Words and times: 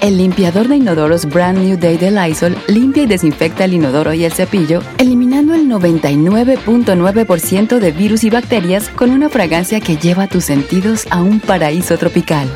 El 0.00 0.18
limpiador 0.18 0.68
de 0.68 0.76
inodoros 0.76 1.26
Brand 1.26 1.58
New 1.58 1.78
Day 1.78 1.96
de 1.96 2.10
Lysol 2.10 2.56
limpia 2.68 3.04
y 3.04 3.06
desinfecta 3.06 3.64
el 3.64 3.74
inodoro 3.74 4.12
y 4.12 4.24
el 4.24 4.32
cepillo, 4.32 4.82
eliminando 4.98 5.54
el 5.54 5.68
99.9% 5.68 7.78
de 7.78 7.92
virus 7.92 8.24
y 8.24 8.30
bacterias 8.30 8.88
con 8.90 9.10
una 9.10 9.28
fragancia 9.28 9.80
que 9.80 9.96
lleva 9.96 10.26
tus 10.26 10.44
sentidos 10.44 11.06
a 11.10 11.22
un 11.22 11.40
paraíso 11.40 11.96
tropical. 11.96 12.48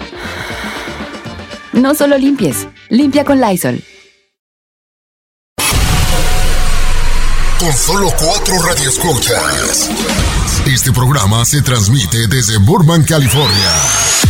No 1.73 1.95
solo 1.95 2.19
limpies, 2.19 2.69
limpia 2.89 3.25
con 3.25 3.41
Lysol. 3.41 3.83
Con 7.59 7.73
solo 7.73 8.09
cuatro 8.19 8.55
radioescuchas. 8.63 9.91
Este 10.67 10.93
programa 10.93 11.45
se 11.45 11.63
transmite 11.63 12.27
desde 12.29 12.59
Burbank, 12.59 13.09
California. 13.09 14.30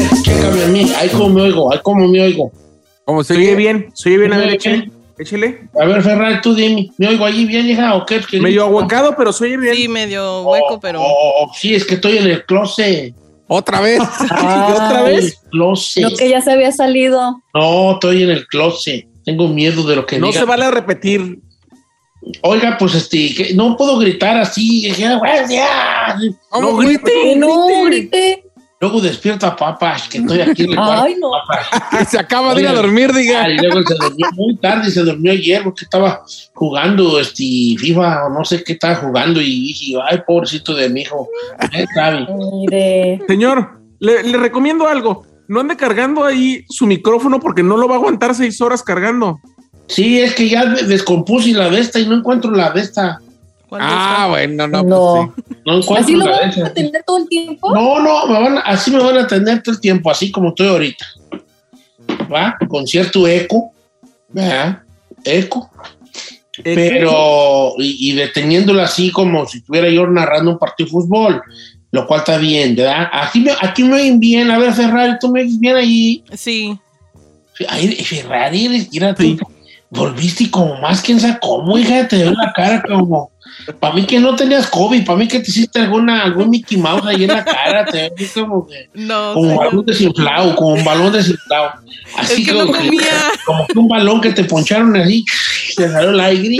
a. 1.01 1.03
Ahí 1.03 1.09
como 1.09 1.29
me 1.29 1.41
oigo, 1.41 1.71
ahí 1.73 1.79
como 1.83 2.07
me 2.07 2.21
oigo. 2.21 2.51
Como 3.05 3.23
se 3.23 3.33
oye 3.35 3.55
bien, 3.55 3.89
se 3.93 4.09
oye 4.09 4.17
bien, 4.19 4.33
a 4.33 4.37
ver, 4.37 4.45
¿Me 4.47 4.51
oye 4.53 4.57
échale. 4.57 4.91
échale. 5.17 5.69
A 5.81 5.85
ver, 5.85 6.01
Ferrari, 6.03 6.39
tú 6.41 6.53
dime. 6.55 6.89
¿Me 6.97 7.07
oigo 7.07 7.25
allí 7.25 7.45
bien, 7.45 7.67
hija? 7.69 7.95
¿O 7.95 8.05
qué? 8.05 8.17
Es 8.17 8.27
que- 8.27 8.39
Medio 8.39 8.63
ahuecado, 8.63 9.15
pero 9.17 9.33
se 9.33 9.45
oye 9.45 9.57
bien. 9.57 9.75
Sí, 9.75 9.87
medio 9.87 10.43
hueco, 10.43 10.79
pero. 10.79 11.01
Oh, 11.01 11.43
oh, 11.43 11.51
sí, 11.53 11.75
es 11.75 11.83
que 11.85 11.95
estoy 11.95 12.17
en 12.17 12.27
el 12.27 12.45
closet. 12.45 13.13
Otra 13.47 13.81
vez. 13.81 13.99
¿Otra 14.21 15.03
vez? 15.03 15.39
closet. 15.51 16.03
No, 16.03 16.15
que 16.15 16.29
ya 16.29 16.41
se 16.41 16.51
había 16.51 16.71
salido. 16.71 17.41
No, 17.53 17.93
estoy 17.93 18.23
en 18.23 18.29
el 18.29 18.47
closet. 18.47 19.05
Tengo 19.25 19.47
miedo 19.49 19.83
de 19.83 19.95
lo 19.97 20.05
que 20.05 20.17
No 20.19 20.27
diga. 20.27 20.39
se 20.39 20.45
vale 20.45 20.71
repetir. 20.71 21.39
Oiga, 22.43 22.77
pues 22.79 22.93
este, 22.95 23.33
que 23.33 23.53
no 23.55 23.75
puedo 23.75 23.97
gritar 23.97 24.37
así. 24.37 24.91
que, 24.95 25.05
"Ah, 25.05 25.45
ya". 25.49 26.15
No 26.59 26.77
grite. 26.77 27.35
No, 27.35 27.83
grite. 27.85 28.45
Luego 28.81 28.99
despierta 28.99 29.55
papas, 29.55 30.07
que 30.09 30.17
estoy 30.17 30.41
aquí 30.41 30.63
en 30.63 30.71
el 30.71 30.75
cuarto. 30.75 31.03
Ay, 31.03 31.15
no. 31.19 31.29
papas. 31.31 32.09
Se 32.09 32.17
acaba 32.19 32.55
de 32.55 32.63
ir 32.63 32.67
a 32.67 32.73
dormir, 32.73 33.13
diga. 33.13 33.43
Ay, 33.43 33.57
luego 33.57 33.81
se 33.87 33.93
durmió 33.95 34.27
muy 34.33 34.57
tarde, 34.57 34.89
se 34.89 35.01
durmió 35.01 35.31
ayer 35.31 35.63
porque 35.63 35.85
estaba 35.85 36.23
jugando 36.55 37.19
este 37.19 37.43
FIFA 37.77 38.25
o 38.25 38.29
no 38.31 38.43
sé 38.43 38.63
qué 38.63 38.73
estaba 38.73 38.95
jugando 38.95 39.39
y 39.39 39.45
dije, 39.67 39.93
ay, 40.09 40.19
pobrecito 40.25 40.73
de 40.73 40.89
mi 40.89 41.01
hijo. 41.01 41.29
Mire. 42.59 43.21
Señor, 43.27 43.79
le, 43.99 44.23
le 44.23 44.37
recomiendo 44.37 44.87
algo. 44.87 45.25
No 45.47 45.59
ande 45.59 45.75
cargando 45.75 46.23
ahí 46.23 46.65
su 46.69 46.85
micrófono 46.87 47.39
porque 47.39 47.61
no 47.63 47.77
lo 47.77 47.87
va 47.87 47.95
a 47.95 47.97
aguantar 47.97 48.33
seis 48.35 48.61
horas 48.61 48.83
cargando. 48.83 49.39
Sí, 49.87 50.19
es 50.19 50.33
que 50.33 50.47
ya 50.49 50.65
de- 50.65 50.83
descompuse 50.83 51.51
la 51.51 51.69
de 51.69 51.79
esta 51.81 51.99
y 51.99 52.07
no 52.07 52.15
encuentro 52.15 52.51
la 52.51 52.71
de 52.71 52.81
esta. 52.81 53.19
¿Cuánto 53.71 53.87
Ah, 53.89 54.27
bueno, 54.29 54.67
no. 54.67 54.83
No. 54.83 55.33
pues 55.35 55.57
No 55.65 55.77
encuentro 55.77 55.95
¿Así 56.03 56.13
lo 56.15 56.29
esa. 56.29 56.67
a 56.67 56.73
tener 56.73 57.03
todo 57.07 57.17
el 57.19 57.27
tiempo? 57.29 57.73
No, 57.73 57.99
no, 57.99 58.27
me 58.27 58.33
van 58.39 58.57
a- 58.57 58.61
así 58.61 58.91
me 58.91 59.01
van 59.01 59.17
a 59.17 59.25
tener 59.27 59.63
todo 59.63 59.73
el 59.75 59.81
tiempo, 59.81 60.11
así 60.11 60.29
como 60.31 60.49
estoy 60.49 60.67
ahorita. 60.67 61.05
¿Va? 62.31 62.57
Con 62.67 62.85
cierto 62.85 63.27
eco. 63.27 63.71
¿verdad? 64.29 64.81
Eco. 65.23 65.69
sí. 66.53 66.61
pero 66.63 67.73
y, 67.77 68.11
y 68.11 68.13
deteniéndola 68.13 68.83
así 68.83 69.09
como 69.11 69.45
si 69.47 69.59
estuviera 69.59 69.89
yo 69.89 70.05
narrando 70.07 70.51
un 70.51 70.57
partido 70.59 70.87
de 70.87 70.91
fútbol, 70.91 71.41
lo 71.91 72.07
cual 72.07 72.19
está 72.19 72.37
bien, 72.37 72.75
¿verdad? 72.75 73.09
Aquí 73.11 73.39
me, 73.41 73.51
aquí 73.61 73.83
me 73.83 73.95
oyen 73.95 74.19
bien, 74.19 74.49
a 74.51 74.57
ver 74.57 74.73
Ferrari, 74.73 75.13
tú 75.19 75.29
me 75.31 75.41
oyes 75.41 75.59
bien 75.59 75.75
ahí. 75.75 76.23
Sí. 76.33 76.77
Ay, 77.67 77.93
Ferrari, 77.95 78.87
mira 78.91 79.13
tú, 79.13 79.23
Sí. 79.23 79.37
volviste 79.89 80.49
como 80.49 80.79
más 80.79 81.01
quién 81.01 81.19
sabe 81.19 81.37
cómo, 81.41 81.77
hija, 81.77 82.07
te 82.07 82.17
veo 82.17 82.31
la 82.31 82.53
cara 82.55 82.81
como, 82.87 83.31
para 83.79 83.93
mí 83.93 84.05
que 84.05 84.19
no 84.19 84.35
tenías 84.35 84.67
COVID, 84.67 85.05
para 85.05 85.17
mí 85.17 85.27
que 85.27 85.39
te 85.39 85.49
hiciste 85.49 85.79
alguna, 85.79 86.23
algún 86.23 86.49
Mickey 86.49 86.77
Mouse 86.77 87.05
ahí 87.05 87.23
en 87.23 87.29
la 87.29 87.43
cara, 87.45 87.85
te 87.85 88.11
veo 88.17 88.45
como 88.45 88.67
que, 88.67 88.89
No, 88.93 89.33
como 89.33 89.49
un 89.49 89.57
balón 89.57 89.85
desinflado, 89.85 90.55
como 90.55 90.73
un 90.75 90.83
balón 90.83 91.11
desinflado. 91.13 91.71
Así 92.17 92.41
Es 92.41 92.47
que 92.47 92.53
no 92.53 92.67
como, 92.67 92.73
que 93.67 93.79
un 93.79 93.87
balón 93.87 94.21
que 94.21 94.31
te 94.31 94.43
poncharon 94.43 94.95
así, 94.97 95.23
te 95.75 95.89
salió 95.89 96.09
el 96.11 96.19
aire 96.19 96.55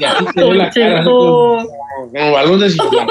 y 0.00 0.04
así 0.04 0.24
te 0.34 0.44
ve 0.44 0.54
la 0.54 0.70
cara. 0.70 1.00
así 1.00 1.08
como- 1.08 1.66
como 2.12 2.32
balón 2.32 2.60
desinflado. 2.60 3.06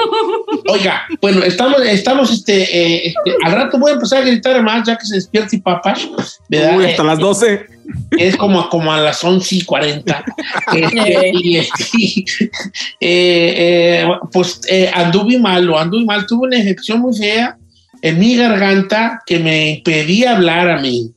Oiga, 0.68 1.02
bueno, 1.20 1.42
estamos, 1.42 1.80
estamos, 1.82 2.30
este, 2.32 2.62
eh, 2.62 3.06
este, 3.08 3.36
al 3.44 3.52
rato 3.52 3.78
voy 3.78 3.90
a 3.90 3.94
empezar 3.94 4.22
a 4.22 4.26
gritar 4.26 4.62
más 4.62 4.86
ya 4.86 4.96
que 4.96 5.04
se 5.06 5.16
despierte 5.16 5.56
y 5.56 5.60
papás, 5.60 6.06
¿verdad? 6.48 6.76
Uy, 6.78 6.84
hasta 6.86 7.02
Eh, 7.02 7.06
las 7.06 7.18
12. 7.18 7.66
Es 8.18 8.36
como, 8.36 8.68
como 8.68 8.92
a 8.92 9.00
las 9.00 9.22
11 9.22 9.56
y 9.56 9.62
40. 9.62 10.24
Este, 10.74 11.32
y, 11.34 11.56
este, 11.56 11.84
eh, 13.00 14.00
eh, 14.00 14.08
pues 14.32 14.60
eh, 14.68 14.90
anduve 14.92 15.38
malo, 15.38 15.78
anduve 15.78 16.04
mal. 16.04 16.26
Tuve 16.26 16.48
una 16.48 16.58
infección 16.58 17.00
muy 17.00 17.16
fea 17.16 17.56
en 18.02 18.18
mi 18.18 18.36
garganta 18.36 19.22
que 19.24 19.38
me 19.38 19.70
impedía 19.70 20.36
hablar 20.36 20.68
a 20.68 20.80
mí. 20.80 21.12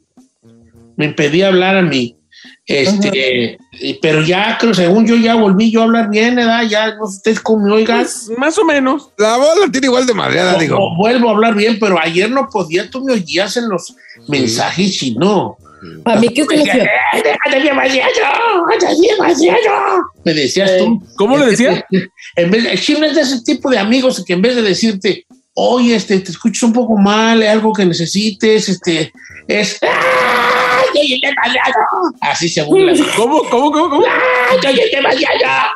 Me 0.96 1.06
impedía 1.06 1.47
hablar 1.47 1.78
a 1.78 1.81
mí. 1.81 2.18
Este, 2.66 3.58
eh, 3.79 4.00
pero 4.02 4.22
ya 4.22 4.58
creo, 4.59 4.74
según 4.74 5.08
yo, 5.08 5.16
ya 5.16 5.35
volví 5.35 5.72
yo 5.72 5.81
a 5.81 5.84
hablar 5.85 6.09
bien, 6.09 6.35
¿verdad? 6.35 6.64
Ya 6.64 6.96
no 6.96 7.06
sé 7.08 7.18
ustedes 7.18 7.40
cómo 7.40 7.66
me 7.66 7.72
oigan. 7.72 8.00
Pues, 8.00 8.29
más 8.38 8.58
o 8.58 8.66
menos. 8.66 9.09
La 9.18 9.38
voz 9.38 9.58
la 9.58 9.72
tiene 9.72 9.88
igual 9.88 10.06
de 10.06 10.14
madreada, 10.14 10.59
digo. 10.59 10.78
o 10.78 10.97
vuelvo 10.97 11.29
a 11.29 11.31
hablar 11.31 11.56
bien, 11.56 11.78
pero 11.79 11.97
ayer 11.97 12.29
no 12.29 12.50
podía, 12.50 12.90
tú 12.90 13.03
me 13.06 13.14
oías 13.14 13.56
en 13.56 13.69
los 13.69 13.96
mensajes 14.28 15.02
y 15.02 15.16
no. 15.16 15.58
Para 16.03 16.19
mí 16.19 16.29
que 16.29 16.41
usted 16.41 16.57
me 20.23 20.33
decías 20.33 20.77
tú. 20.77 21.01
¿Cómo 21.15 21.37
le 21.37 21.47
decía? 21.47 21.85
En 22.35 22.51
vez 22.51 22.63
de, 22.63 22.77
Chino 22.77 23.05
es 23.05 23.15
de 23.15 23.21
ese 23.21 23.41
tipo 23.41 23.69
de 23.69 23.79
amigos 23.79 24.23
que 24.25 24.33
en 24.33 24.41
vez 24.41 24.55
de 24.55 24.61
decirte, 24.61 25.25
oye, 25.53 25.95
este, 25.95 26.19
te 26.19 26.31
escuchas 26.31 26.63
un 26.63 26.73
poco 26.73 26.95
mal, 26.97 27.41
hay 27.41 27.47
algo 27.47 27.73
que 27.73 27.85
necesites, 27.85 28.69
este, 28.69 29.11
es. 29.47 29.79
¡Ay, 29.81 30.99
oye, 31.01 31.19
demasiado! 31.21 32.13
Así 32.21 32.47
se 32.47 32.61
burla. 32.63 32.93
¿Cómo, 33.15 33.41
cómo, 33.49 33.71
cómo, 33.71 33.89
cómo? 33.89 34.05
¡Ay, 34.05 34.71
oye, 34.71 34.89
demasiado! 34.91 35.71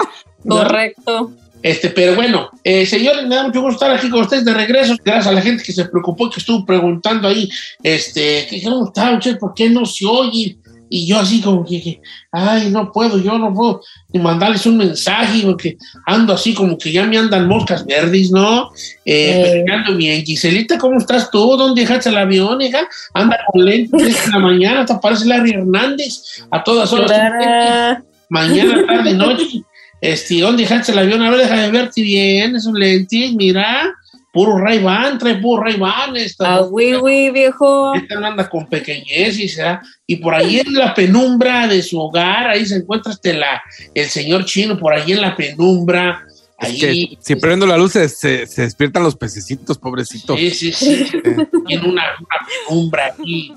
correcto. 0.47 1.31
Este, 1.61 1.89
pero 1.89 2.15
bueno, 2.15 2.49
eh, 2.63 2.85
señores, 2.85 3.27
me 3.27 3.35
da 3.35 3.43
mucho 3.43 3.61
gusto 3.61 3.85
estar 3.85 3.97
aquí 3.97 4.09
con 4.09 4.21
ustedes 4.21 4.45
de 4.45 4.53
regreso. 4.53 4.95
Gracias 5.03 5.27
a 5.27 5.31
la 5.31 5.41
gente 5.41 5.63
que 5.63 5.71
se 5.71 5.85
preocupó, 5.85 6.29
que 6.29 6.39
estuvo 6.39 6.65
preguntando 6.65 7.27
ahí, 7.27 7.49
este, 7.83 8.47
que 8.49 8.61
cómo 8.63 8.87
está, 8.87 9.11
usted, 9.11 9.37
¿por 9.37 9.53
qué 9.53 9.69
no 9.69 9.85
se 9.85 10.05
oye? 10.05 10.57
Y 10.93 11.07
yo 11.07 11.19
así 11.19 11.39
como 11.39 11.65
que, 11.65 11.81
que, 11.81 12.01
ay, 12.33 12.69
no 12.69 12.91
puedo, 12.91 13.17
yo 13.17 13.37
no 13.37 13.53
puedo 13.53 13.81
ni 14.11 14.19
mandarles 14.19 14.65
un 14.65 14.75
mensaje, 14.75 15.41
porque 15.43 15.77
ando 16.05 16.33
así 16.33 16.53
como 16.53 16.77
que 16.77 16.91
ya 16.91 17.05
me 17.05 17.17
andan 17.17 17.47
moscas 17.47 17.85
verdes, 17.85 18.29
¿no? 18.29 18.71
Eh, 19.05 19.63
pero 19.65 19.73
ando 19.73 19.95
bien. 19.95 20.25
Giselita, 20.25 20.77
¿cómo 20.77 20.97
estás 20.97 21.31
tú? 21.31 21.55
¿Dónde 21.55 21.83
dejaste 21.83 22.09
el 22.09 22.17
avión, 22.17 22.61
hija? 22.61 22.89
Anda 23.13 23.37
con 23.49 23.63
lentes 23.63 24.25
en 24.25 24.31
la 24.31 24.39
mañana, 24.39 24.85
te 24.85 24.93
parece 24.95 25.27
Larry 25.27 25.51
Hernández 25.51 26.43
a 26.51 26.61
todas 26.61 26.91
horas. 26.91 28.03
Mañana, 28.27 28.85
tarde, 28.85 29.13
noche. 29.13 29.63
Este, 30.01 30.39
¿dónde 30.39 30.63
dejaste 30.63 30.91
el 30.91 30.97
avión? 30.99 31.21
A 31.21 31.29
ver, 31.29 31.39
déjame 31.41 31.69
verte 31.71 32.01
bien, 32.01 32.55
esos 32.55 32.73
lentes, 32.73 33.33
mira. 33.33 33.93
Puro 34.33 34.57
Ray 34.57 34.79
Ban, 34.79 35.17
trae 35.19 35.35
puro 35.35 35.61
Ray 35.63 35.75
Ban. 35.77 36.15
Esta, 36.15 36.55
Ah, 36.55 36.61
oui, 36.63 36.95
oui, 36.95 37.29
viejo. 37.31 37.93
esta 37.95 38.15
no 38.19 38.27
anda 38.27 38.49
con 38.49 38.65
pequeñez 38.67 39.37
y 39.37 39.47
será. 39.49 39.81
Y 40.07 40.15
por 40.17 40.33
ahí 40.33 40.59
en 40.59 40.73
la 40.73 40.93
penumbra 40.93 41.67
de 41.67 41.81
su 41.83 41.99
hogar, 41.99 42.47
ahí 42.49 42.65
se 42.65 42.77
encuentra 42.77 43.11
este 43.11 43.33
la, 43.33 43.61
el 43.93 44.07
señor 44.07 44.45
chino, 44.45 44.77
por 44.79 44.93
ahí 44.93 45.11
en 45.11 45.21
la 45.21 45.35
penumbra. 45.35 46.25
Es 46.59 46.69
Ahí, 46.69 46.79
que 46.79 47.17
si 47.19 47.35
prendo 47.35 47.65
la 47.67 47.77
luz 47.77 47.91
se, 47.91 48.07
se- 48.07 48.47
se 48.47 48.61
despiertan 48.61 49.03
los 49.03 49.15
pececitos, 49.17 49.77
pobrecitos. 49.77 50.39
sí, 50.39 50.49
sí, 50.51 50.71
sí. 50.71 51.05
Tiene 51.67 51.89
una, 51.89 52.03
una 52.19 52.47
penumbra 52.69 53.07
aquí, 53.07 53.51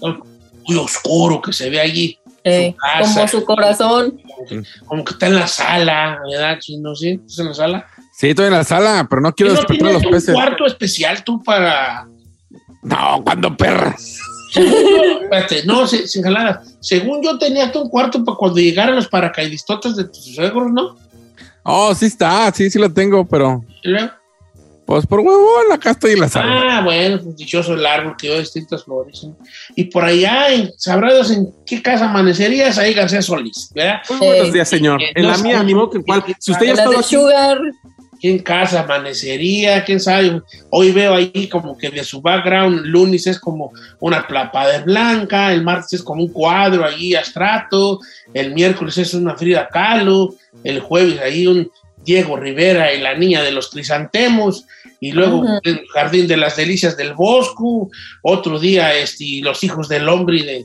muy 0.66 0.76
oscuro 0.76 1.40
que 1.40 1.52
se 1.52 1.70
ve 1.70 1.80
allí. 1.80 2.18
Eh, 2.44 2.76
casa. 2.78 3.14
como 3.14 3.28
su 3.28 3.44
corazón. 3.44 4.20
Como 4.22 4.46
que, 4.46 4.62
como 4.84 5.04
que 5.04 5.12
está 5.12 5.26
en 5.26 5.34
la 5.36 5.46
sala, 5.46 6.20
¿verdad, 6.30 6.58
chino? 6.60 6.94
¿Sí? 6.94 7.20
¿Estás 7.26 7.38
en 7.38 7.46
la 7.46 7.54
sala? 7.54 7.86
Sí, 8.12 8.28
estoy 8.28 8.46
en 8.46 8.52
la 8.52 8.64
sala, 8.64 9.06
pero 9.08 9.22
no 9.22 9.34
quiero 9.34 9.52
¿No 9.52 9.58
despertar 9.58 9.86
a 9.86 9.90
tienes 9.90 10.02
los 10.02 10.04
un 10.06 10.12
peces. 10.12 10.34
cuarto 10.34 10.66
especial 10.66 11.24
tú 11.24 11.42
para... 11.42 12.06
No, 12.82 13.22
cuando 13.24 13.56
perras. 13.56 14.18
Según 14.52 14.72
yo, 14.72 15.20
espérate, 15.22 15.64
no, 15.64 15.86
sin, 15.86 16.22
jaladas. 16.22 16.76
Según 16.80 17.22
yo 17.24 17.38
tenía 17.38 17.72
tú 17.72 17.80
un 17.80 17.88
cuarto 17.88 18.22
para 18.24 18.36
cuando 18.36 18.58
llegaran 18.60 18.94
los 18.94 19.08
paracaidistas 19.08 19.96
de 19.96 20.04
tus 20.04 20.34
suegros, 20.34 20.70
¿no? 20.70 20.96
Oh, 21.64 21.94
sí 21.94 22.06
está, 22.06 22.52
sí, 22.52 22.70
sí 22.70 22.78
lo 22.78 22.92
tengo, 22.92 23.24
pero 23.24 23.64
Y 23.82 23.88
luego, 23.88 24.10
pues 24.86 25.06
por 25.06 25.20
huevón, 25.20 25.72
acá 25.72 25.92
estoy 25.92 26.12
en 26.12 26.20
la 26.20 26.28
sala. 26.28 26.78
Ah, 26.78 26.80
bueno, 26.82 27.20
pues 27.22 27.36
dichoso 27.36 27.74
el 27.74 27.86
árbol 27.86 28.14
que 28.18 28.28
dio 28.28 28.38
distintas 28.38 28.84
flores. 28.84 29.24
¿no? 29.24 29.36
Y 29.74 29.84
por 29.84 30.04
allá, 30.04 30.52
en, 30.52 30.70
sabrá 30.76 31.12
Dios 31.12 31.30
en 31.30 31.54
qué 31.64 31.80
casa 31.82 32.08
amanecerías, 32.10 32.78
ahí 32.78 32.92
García 32.92 33.22
Solís, 33.22 33.70
¿verdad? 33.74 34.00
Muy 34.10 34.18
buenos 34.18 34.52
días, 34.52 34.68
señor. 34.68 35.02
Eh, 35.02 35.12
En 35.14 35.22
no 35.22 35.30
la 35.30 35.38
mía, 35.38 35.62
ni 35.62 35.74
modo 35.74 35.90
que 35.90 35.98
en 35.98 36.04
cuál. 36.04 36.24
Si 36.38 36.52
usted 36.52 36.66
ya 36.66 36.84
aquí, 36.84 37.02
Sugar. 37.02 37.58
¿Quién 38.20 38.38
casa 38.38 38.80
amanecería? 38.80 39.84
¿Quién 39.84 40.00
sabe? 40.00 40.40
Hoy 40.70 40.92
veo 40.92 41.14
ahí 41.14 41.46
como 41.48 41.76
que 41.76 41.90
de 41.90 42.02
su 42.04 42.22
background, 42.22 42.86
lunes 42.86 43.26
es 43.26 43.38
como 43.38 43.70
una 44.00 44.26
plapada 44.26 44.80
blanca, 44.82 45.52
el 45.52 45.62
martes 45.62 45.94
es 45.94 46.02
como 46.02 46.22
un 46.22 46.32
cuadro 46.32 46.86
ahí 46.86 47.14
abstrato, 47.14 48.00
el 48.32 48.54
miércoles 48.54 48.96
es 48.96 49.12
una 49.12 49.36
Frida 49.36 49.68
Kahlo, 49.68 50.34
el 50.62 50.80
jueves 50.80 51.20
ahí 51.20 51.46
un 51.46 51.70
Diego 52.04 52.36
Rivera 52.36 52.92
y 52.92 53.00
la 53.00 53.14
niña 53.14 53.42
de 53.42 53.52
los 53.52 53.70
crisantemos, 53.70 54.66
y 55.00 55.12
luego 55.12 55.44
el 55.64 55.86
Jardín 55.92 56.26
de 56.26 56.36
las 56.36 56.56
Delicias 56.56 56.96
del 56.96 57.14
Bosco, 57.14 57.90
otro 58.22 58.58
día 58.58 58.94
este, 58.94 59.40
los 59.42 59.62
hijos 59.64 59.88
del 59.88 60.08
hombre 60.08 60.36
y 60.38 60.42
de... 60.44 60.64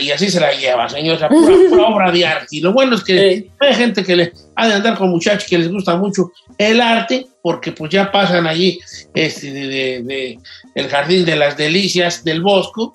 Y 0.00 0.10
así 0.10 0.28
se 0.28 0.40
la 0.40 0.52
lleva, 0.52 0.88
señor, 0.88 1.14
o 1.14 1.18
sea, 1.20 1.28
pura, 1.28 1.54
pura 1.68 1.86
obra 1.94 2.10
de 2.10 2.26
arte. 2.26 2.56
Y 2.56 2.60
lo 2.60 2.72
bueno 2.72 2.96
es 2.96 3.04
que 3.04 3.48
hay 3.60 3.74
gente 3.76 4.02
que 4.02 4.16
le 4.16 4.32
ha 4.56 4.66
de 4.66 4.74
andar 4.74 4.98
con 4.98 5.10
muchachos 5.10 5.48
que 5.48 5.58
les 5.58 5.70
gusta 5.70 5.94
mucho 5.94 6.32
el 6.58 6.80
arte, 6.80 7.28
porque 7.40 7.70
pues 7.70 7.88
ya 7.92 8.10
pasan 8.10 8.48
allí 8.48 8.80
este, 9.14 9.52
de, 9.52 9.68
de- 9.68 10.02
de 10.02 10.38
el 10.74 10.88
jardín 10.88 11.24
de 11.24 11.36
las 11.36 11.56
delicias 11.56 12.24
del 12.24 12.42
bosco, 12.42 12.92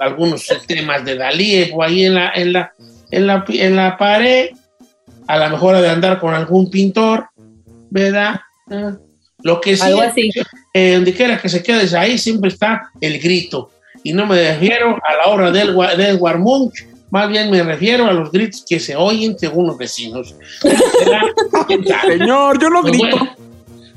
algunos 0.00 0.46
temas 0.66 1.04
de 1.04 1.16
Dalí 1.16 1.70
o 1.72 1.80
ahí 1.84 2.04
en 2.06 2.14
la, 2.14 2.32
en 2.34 2.52
la, 2.52 2.72
en 3.12 3.26
la, 3.28 3.44
en 3.48 3.76
la 3.76 3.96
pared, 3.96 4.50
a 5.26 5.38
lo 5.38 5.50
mejor 5.50 5.76
de 5.76 5.88
andar 5.88 6.18
con 6.20 6.34
algún 6.34 6.70
pintor, 6.70 7.28
¿verdad? 7.90 8.40
Lo 9.42 9.60
que 9.60 9.76
sí, 9.76 9.82
Algo 9.82 10.02
así. 10.02 10.30
eh, 10.74 10.94
donde 10.94 11.12
quiera 11.14 11.38
que 11.40 11.48
se 11.48 11.62
quedes 11.62 11.94
ahí, 11.94 12.18
siempre 12.18 12.48
está 12.50 12.90
el 13.00 13.18
grito. 13.20 13.70
Y 14.02 14.12
no 14.12 14.26
me 14.26 14.36
refiero 14.50 14.96
a 15.04 15.16
la 15.16 15.32
obra 15.32 15.50
del, 15.50 15.76
del 15.96 16.16
Warmunch, 16.16 16.86
más 17.10 17.28
bien 17.28 17.50
me 17.50 17.62
refiero 17.62 18.06
a 18.06 18.12
los 18.12 18.30
gritos 18.32 18.64
que 18.68 18.78
se 18.80 18.94
oyen 18.96 19.38
según 19.38 19.66
los 19.68 19.78
vecinos. 19.78 20.34
Señor, 22.06 22.60
yo 22.60 22.70
no 22.70 22.82
Pues 22.82 22.92
grito. 22.92 23.16
bueno, 23.16 23.36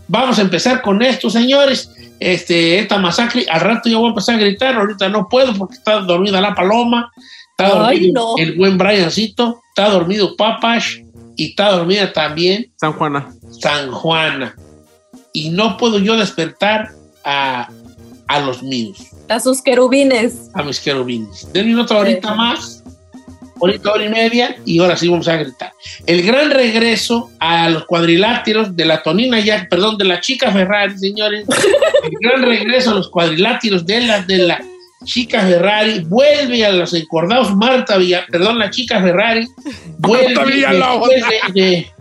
vamos 0.08 0.40
a 0.40 0.42
empezar 0.42 0.82
con 0.82 1.02
esto, 1.02 1.30
señores. 1.30 1.92
Este, 2.20 2.80
esta 2.80 2.98
masacre, 2.98 3.46
al 3.50 3.62
rato 3.62 3.88
yo 3.90 4.00
voy 4.00 4.08
a 4.08 4.10
empezar 4.10 4.36
a 4.36 4.40
gritar, 4.40 4.76
ahorita 4.76 5.08
no 5.10 5.28
puedo 5.30 5.54
porque 5.54 5.76
está 5.76 6.00
dormida 6.02 6.42
la 6.42 6.54
paloma, 6.54 7.10
está 7.52 7.88
Ay, 7.88 8.12
dormido 8.12 8.36
no. 8.36 8.44
el 8.44 8.58
buen 8.58 8.78
Briancito, 8.78 9.62
está 9.70 9.90
dormido 9.90 10.36
Papash 10.36 11.00
y 11.40 11.50
está 11.52 11.72
dormida 11.72 12.12
también 12.14 12.72
San 12.76 12.94
Juana. 12.94 13.34
San 13.62 13.92
Juana. 13.92 14.56
Y 15.34 15.50
no 15.50 15.78
puedo 15.78 16.00
yo 16.00 16.18
despertar 16.18 16.92
a, 17.24 17.70
a 18.28 18.40
los 18.42 18.62
míos, 18.64 18.98
A 19.28 19.40
sus 19.40 19.62
querubines. 19.62 20.50
a 20.54 20.64
mis 20.64 20.80
querubines. 20.80 21.48
Denme 21.54 21.80
otra 21.82 22.00
horita 22.00 22.30
Sí. 22.32 22.38
más, 22.38 22.84
ahorita 23.62 23.92
hora 23.92 24.06
y 24.06 24.10
media, 24.10 24.56
y 24.66 24.80
ahora 24.80 24.98
sí 24.98 25.08
vamos 25.08 25.28
a 25.28 25.36
gritar. 25.38 25.72
El 26.06 26.24
gran 26.24 26.50
regreso 26.52 27.30
a 27.40 27.70
los 27.70 27.86
cuadriláteros 27.86 28.76
de 28.76 28.86
la 28.86 29.04
Tonina 29.04 29.40
Jack, 29.40 29.70
perdón, 29.70 29.98
de 29.98 30.06
la 30.06 30.20
chica 30.22 30.52
Ferrari, 30.52 30.98
señores. 30.98 31.46
El 32.04 32.12
gran 32.22 32.42
regreso 32.42 32.92
a 32.92 32.94
los 32.96 33.10
cuadriláteros 33.10 33.86
de 33.86 34.02
la, 34.02 34.22
de 34.24 34.38
la 34.40 34.64
chica 35.06 35.42
Ferrari. 35.42 36.00
Vuelve 36.02 36.66
a 36.66 36.72
los 36.72 36.94
encordados 36.94 37.56
Marta 37.56 37.98
Villa, 37.98 38.26
perdón, 38.30 38.60
la 38.60 38.70
chica 38.70 39.02
Ferrari. 39.02 39.48
Vuelve 39.98 40.34
después 41.10 41.24
de- 41.54 41.62
de- 41.62 41.92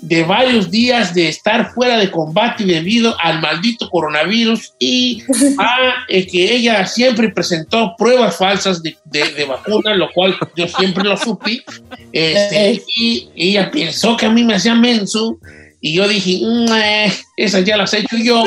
de 0.00 0.22
varios 0.22 0.70
días 0.70 1.12
de 1.12 1.26
estar 1.28 1.72
fuera 1.72 1.98
de 1.98 2.08
combate 2.08 2.62
debido 2.64 3.16
al 3.20 3.40
maldito 3.40 3.90
coronavirus 3.90 4.72
y 4.78 5.24
a 5.58 6.04
eh, 6.08 6.24
que 6.24 6.54
ella 6.54 6.86
siempre 6.86 7.30
presentó 7.30 7.96
pruebas 7.98 8.36
falsas 8.36 8.80
de, 8.80 8.96
de- 9.06 9.32
de 9.32 9.44
vacuna, 9.44 9.94
lo 9.96 10.08
cual 10.12 10.36
yo 10.54 10.68
siempre 10.68 11.02
lo 11.02 11.16
supe. 11.16 11.64
Este, 12.12 12.80
y 12.96 13.28
ella 13.34 13.70
pensó 13.72 14.16
que 14.16 14.26
a 14.26 14.30
mí 14.30 14.44
me 14.44 14.54
hacía 14.54 14.76
menso 14.76 15.38
y 15.80 15.92
yo 15.94 16.08
dije, 16.08 16.40
"Mm, 16.44 16.72
eh, 16.72 17.12
esas 17.36 17.64
ya 17.64 17.76
las 17.76 17.92
he 17.94 17.98
hecho 18.00 18.16
yo. 18.16 18.44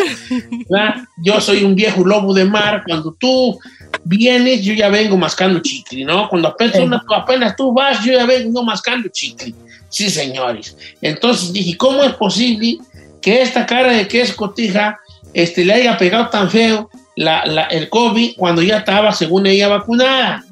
¿verdad? 0.69 0.95
Yo 1.23 1.39
soy 1.39 1.63
un 1.63 1.75
viejo 1.75 2.03
lobo 2.05 2.33
de 2.33 2.45
mar. 2.45 2.83
Cuando 2.85 3.13
tú 3.13 3.57
vienes, 4.03 4.61
yo 4.63 4.73
ya 4.73 4.89
vengo 4.89 5.17
mascando 5.17 5.59
chicle, 5.61 6.03
¿no? 6.05 6.27
Cuando 6.29 6.49
apenas, 6.49 6.75
Sí. 6.75 6.81
una- 6.81 7.03
apenas 7.15 7.55
tú 7.55 7.73
vas, 7.73 8.03
yo 8.03 8.13
ya 8.13 8.25
vengo 8.25 8.63
mascando 8.63 9.07
chicle. 9.09 9.53
Sí, 9.89 10.09
señores. 10.09 10.75
Entonces 11.01 11.51
dije, 11.53 11.75
¿cómo 11.77 12.03
es 12.03 12.13
posible 12.13 12.77
que 13.21 13.41
esta 13.41 13.65
cara 13.65 13.91
de 13.93 14.07
que 14.07 14.21
es 14.21 14.33
cotija 14.33 14.97
este, 15.33 15.63
le 15.63 15.73
haya 15.73 15.97
pegado 15.97 16.27
tan 16.29 16.49
feo 16.49 16.89
la, 17.15 17.45
la- 17.45 17.65
el 17.67 17.87
COVID 17.89 18.33
cuando 18.37 18.61
ya 18.61 18.77
estaba, 18.79 19.11
según 19.13 19.47
ella, 19.47 19.67
vacunada? 19.69 20.43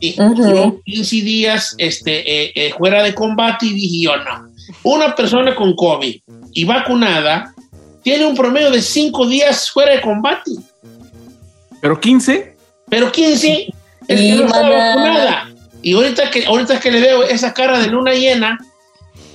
Y 0.00 0.20
Ujú. 0.20 0.34
duró 0.34 0.80
15 0.84 1.16
días 1.16 1.74
este, 1.78 2.44
eh, 2.44 2.52
eh, 2.54 2.72
fuera 2.76 3.02
de 3.02 3.14
combate 3.14 3.66
y 3.66 3.74
dije 3.74 4.04
yo, 4.04 4.16
no. 4.16 4.49
Una 4.82 5.14
persona 5.14 5.54
con 5.54 5.74
COVID 5.74 6.20
y 6.52 6.64
vacunada 6.64 7.54
tiene 8.02 8.24
un 8.26 8.34
promedio 8.34 8.70
de 8.70 8.80
5 8.82 9.26
días 9.26 9.70
fuera 9.70 9.92
de 9.94 10.00
combate. 10.00 10.50
Pero 11.80 11.98
15. 12.00 12.56
Pero 12.88 13.12
15 13.12 13.68
es 14.08 14.20
Y 14.20 14.30
que 14.30 14.36
no 14.36 14.46
está 14.46 14.62
vacunada. 14.68 15.50
Y 15.82 15.94
ahorita 15.94 16.30
que, 16.30 16.44
ahorita 16.46 16.78
que 16.80 16.90
le 16.90 17.00
veo 17.00 17.22
esa 17.24 17.54
cara 17.54 17.78
de 17.78 17.86
luna 17.88 18.12
llena, 18.12 18.58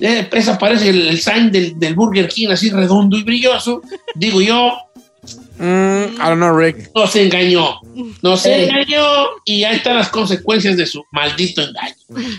eh, 0.00 0.28
esa 0.32 0.58
parece 0.58 0.90
el, 0.90 1.08
el 1.08 1.20
sign 1.20 1.50
del, 1.50 1.78
del 1.78 1.94
Burger 1.94 2.28
King, 2.28 2.48
así 2.50 2.70
redondo 2.70 3.16
y 3.16 3.22
brilloso. 3.24 3.82
Digo 4.14 4.40
yo, 4.40 4.72
Mm, 5.58 5.62
I 6.16 6.18
don't 6.18 6.36
know, 6.36 6.56
Rick. 6.56 6.90
no 6.94 7.06
se 7.06 7.24
engañó. 7.24 7.80
No 8.22 8.36
se 8.36 8.54
Sí. 8.54 8.62
engañó 8.68 9.02
y 9.46 9.64
ahí 9.64 9.76
están 9.76 9.96
las 9.96 10.10
consecuencias 10.10 10.76
de 10.76 10.84
su 10.86 11.02
maldito 11.10 11.62
engaño. 11.62 11.94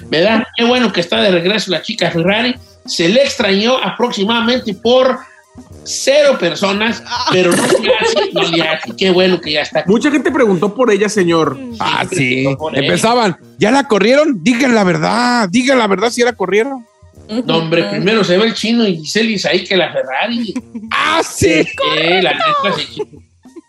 ¿Verdad? 0.10 0.44
Qué 0.56 0.64
bueno 0.64 0.94
que 0.94 1.02
está 1.02 1.20
de 1.22 1.32
regreso 1.32 1.72
la 1.72 1.82
chica 1.82 2.12
Ferrari. 2.12 2.56
Se 2.88 3.08
le 3.10 3.24
extrañó 3.24 3.78
aproximadamente 3.78 4.74
por 4.74 5.20
cero 5.84 6.38
personas, 6.40 7.04
pero 7.32 7.52
no 7.52 7.64
le 7.64 7.94
hace, 7.96 8.32
no 8.34 8.44
le 8.44 8.62
hace. 8.62 8.96
Qué 8.96 9.10
bueno 9.12 9.40
que 9.42 9.54
ya 9.54 9.62
está 9.62 9.80
aquí. 9.80 9.90
Mucha 9.90 10.12
gente 10.12 10.32
preguntó 10.32 10.74
por 10.74 10.92
ella, 10.92 11.10
señor. 11.10 11.58
Ah, 11.80 12.06
sí. 12.10 12.46
Empezaban. 12.74 13.38
¿Ya 13.58 13.72
la 13.72 13.88
corrieron? 13.88 14.44
Digan 14.44 14.76
la 14.76 14.84
verdad. 14.84 15.50
Digan 15.50 15.80
la 15.80 15.88
verdad 15.88 16.10
si 16.10 16.22
ya 16.22 16.26
la 16.26 16.34
corrieron. 16.34 16.86
No, 17.46 17.58
hombre, 17.58 17.84
primero 17.90 18.24
se 18.24 18.38
ve 18.38 18.46
el 18.46 18.54
chino 18.54 18.88
y 18.88 18.98
Giselle 18.98 19.38
ahí 19.50 19.64
que 19.66 19.76
la 19.76 19.92
Ferrari. 19.92 20.54
Ah, 20.92 21.22
sí. 21.24 21.66
Eh, 21.98 22.22
la 22.22 22.32
neta, 22.32 22.78
sí, 22.78 22.88
chico. 22.94 23.22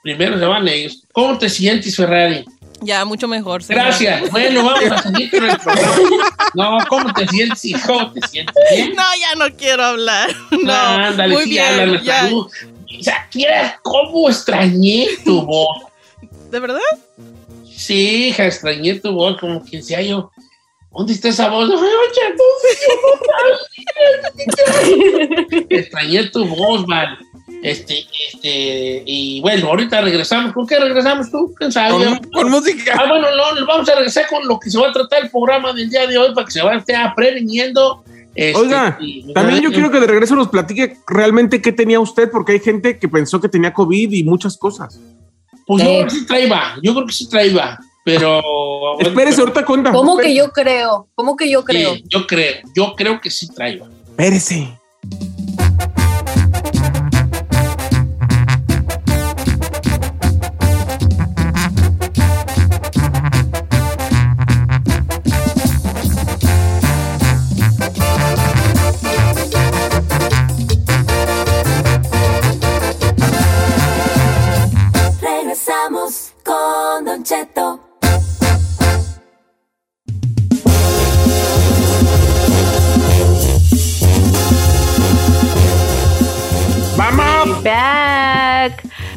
Primero 0.03 0.39
se 0.39 0.45
van 0.45 0.69
ellos. 0.69 1.03
¿Cómo 1.13 1.37
te 1.39 1.49
sientes, 1.49 1.97
Ferrari? 1.97 2.45
Ya, 2.81 3.05
mucho 3.05 3.27
mejor. 3.27 3.63
Gracias. 3.67 4.31
Bueno, 4.31 4.65
vamos 4.65 4.91
a 4.93 5.03
seguir 5.03 5.31
con 5.31 5.45
el 5.45 5.57
programa. 5.59 5.97
No, 6.55 6.79
¿cómo 6.89 7.13
te 7.13 7.27
sientes? 7.29 7.73
¿Cómo 7.87 8.13
te 8.13 8.27
sientes? 8.29 8.55
¿Bien? 8.75 8.95
No, 8.95 9.03
ya 9.21 9.35
no 9.49 9.57
quiero 9.57 9.85
hablar. 9.85 10.31
No, 10.63 10.73
Ah, 10.73 11.07
ándale, 11.09 11.35
muy 11.35 11.45
sí, 11.45 11.51
bien. 11.51 11.65
háblale, 11.67 12.01
ya. 12.05 12.31
O 12.35 12.49
sea, 13.03 13.29
¿vieras 13.35 13.75
cómo 13.83 14.29
extrañé 14.31 15.09
tu 15.25 15.43
voz? 15.43 15.79
¿De 16.51 16.61
verdad? 16.61 16.81
Sí, 17.77 18.29
hija, 18.29 18.47
extrañé 18.47 18.95
tu 19.01 19.13
voz, 19.13 19.39
como 19.39 19.65
que 19.65 19.77
decía 19.79 20.01
yo, 20.03 20.31
¿dónde 20.91 21.13
está 21.13 21.29
esa 21.29 21.49
voz? 21.49 21.69
Ay, 21.71 21.77
oye, 21.77 22.37
¿dónde 24.23 24.47
yo 24.47 25.59
no 25.59 25.67
Extrañé 25.71 26.25
tu 26.31 26.45
voz, 26.47 26.87
Val. 26.87 27.19
Este, 27.63 28.07
este, 28.33 29.03
y 29.05 29.41
bueno, 29.41 29.69
ahorita 29.69 30.01
regresamos. 30.01 30.53
¿Con 30.53 30.67
qué 30.67 30.79
regresamos 30.79 31.31
tú? 31.31 31.53
¿Quién 31.57 31.73
sabe? 31.73 31.91
Con, 31.93 32.19
con 32.31 32.51
música. 32.51 32.95
Ah, 32.99 33.09
bueno, 33.09 33.27
no, 33.35 33.53
nos 33.59 33.67
vamos 33.67 33.89
a 33.89 33.95
regresar 33.97 34.27
con 34.29 34.47
lo 34.47 34.59
que 34.61 34.71
se 34.71 34.79
va 34.79 34.89
a 34.89 34.93
tratar 34.93 35.25
el 35.25 35.31
programa 35.31 35.73
del 35.73 35.91
día 35.91 36.07
de 36.07 36.17
hoy 36.19 36.33
para 36.35 36.45
que 36.47 36.53
se 36.53 36.63
vaya 36.63 36.79
usted 36.79 36.95
aprendiendo. 36.95 38.05
este, 38.35 38.61
Oiga, 38.61 38.97
y- 39.01 39.33
también 39.33 39.61
yo 39.61 39.71
quiero 39.73 39.91
que 39.91 39.99
de 40.01 40.07
regreso 40.07 40.37
nos 40.37 40.49
platique 40.49 40.97
realmente 41.09 41.61
qué 41.61 41.73
tenía 41.73 41.99
usted, 41.99 42.31
porque 42.31 42.53
hay 42.53 42.61
gente 42.61 42.99
que 42.99 43.09
pensó 43.09 43.41
que 43.41 43.49
tenía 43.49 43.73
COVID 43.73 44.13
y 44.13 44.23
muchas 44.25 44.57
cosas. 44.57 45.01
Pues 45.67 45.83
yo 45.83 45.89
Eh. 45.91 45.95
creo 45.97 46.05
que 46.07 46.15
sí 46.15 46.27
traía, 46.27 46.63
yo 46.83 46.95
creo 46.95 47.07
que 47.07 47.13
sí 47.13 47.29
traía, 47.29 47.79
pero... 48.05 48.41
Espérese, 49.01 49.41
ahorita 49.41 49.65
cuenta. 49.65 49.91
¿Cómo 49.93 50.17
que 50.17 50.33
yo 50.35 50.51
creo? 50.53 51.09
¿Cómo 51.17 51.37
que 51.37 51.51
yo 51.51 51.65
creo? 51.65 51.95
Sí, 51.95 52.05
yo 52.09 52.27
creo, 52.27 52.55
yo 52.75 52.95
creo 52.97 53.21
que 53.21 53.31
sí 53.31 53.49
traía. 53.53 53.83
Espérese. 54.11 54.69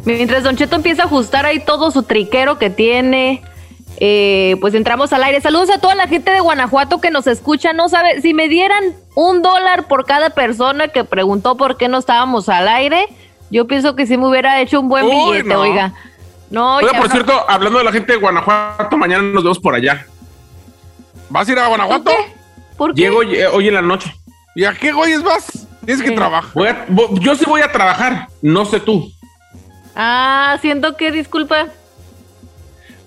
Mientras 0.06 0.44
Don 0.44 0.56
Cheto 0.56 0.76
empieza 0.76 1.04
a 1.04 1.06
ajustar 1.06 1.46
ahí 1.46 1.60
todo 1.64 1.92
su 1.92 2.04
triquero 2.04 2.58
que 2.58 2.70
tiene, 2.70 3.44
eh, 3.98 4.56
pues 4.60 4.74
entramos 4.74 5.14
al 5.14 5.24
aire. 5.24 5.42
Saludos 5.42 5.70
a 5.70 5.80
toda 5.80 5.94
la 5.96 6.08
gente 6.08 6.32
de 6.32 6.40
Guanajuato 6.40 7.00
que 7.00 7.12
nos 7.12 7.28
escucha. 7.28 7.72
No 7.74 7.88
sabe, 7.88 8.22
si 8.22 8.34
me 8.34 8.48
dieran 8.48 8.84
un 9.16 9.42
dólar 9.42 9.88
por 9.88 10.06
cada 10.06 10.32
persona 10.32 10.88
que 10.88 11.04
preguntó 11.04 11.56
por 11.56 11.78
qué 11.78 11.88
no 11.88 12.00
estábamos 12.00 12.50
al 12.50 12.68
aire, 12.68 13.08
yo 13.52 13.68
pienso 13.68 13.96
que 13.96 14.08
sí 14.08 14.18
me 14.18 14.28
hubiera 14.28 14.60
hecho 14.62 14.80
un 14.80 14.90
buen 14.90 15.06
Uy, 15.06 15.12
billete, 15.34 15.50
no. 15.50 15.60
oiga. 15.62 15.94
No, 16.50 16.76
Oiga, 16.78 16.92
por 16.94 17.08
no. 17.08 17.12
cierto, 17.14 17.46
hablando 17.50 17.78
de 17.80 17.86
la 17.86 17.92
gente 17.94 18.12
de 18.12 18.18
Guanajuato, 18.18 18.98
mañana 18.98 19.24
nos 19.24 19.42
vemos 19.44 19.60
por 19.60 19.74
allá. 19.74 20.06
¿Vas 21.30 21.48
a 21.48 21.52
ir 21.54 21.60
a 21.60 21.68
Guanajuato? 21.68 22.12
¿Por 22.76 22.94
qué? 22.94 23.02
Llego 23.04 23.24
eh, 23.24 23.48
hoy 23.48 23.70
en 23.70 23.76
la 23.76 23.82
noche. 23.82 24.14
¿Y 24.56 24.66
a 24.66 24.74
qué 24.74 24.92
güeyes 24.92 25.24
vas? 25.24 25.66
Tienes 25.86 26.04
que 26.04 26.10
Eh. 26.12 26.16
trabajar. 26.16 26.52
Voy 26.54 26.68
a- 26.68 26.86
yo 27.22 27.36
sí 27.36 27.46
voy 27.48 27.62
a 27.62 27.72
trabajar, 27.72 28.28
no 28.42 28.66
sé 28.66 28.82
tú. 28.82 29.10
Ah, 29.96 30.58
siento 30.62 30.96
que, 30.98 31.12
disculpa. 31.12 31.68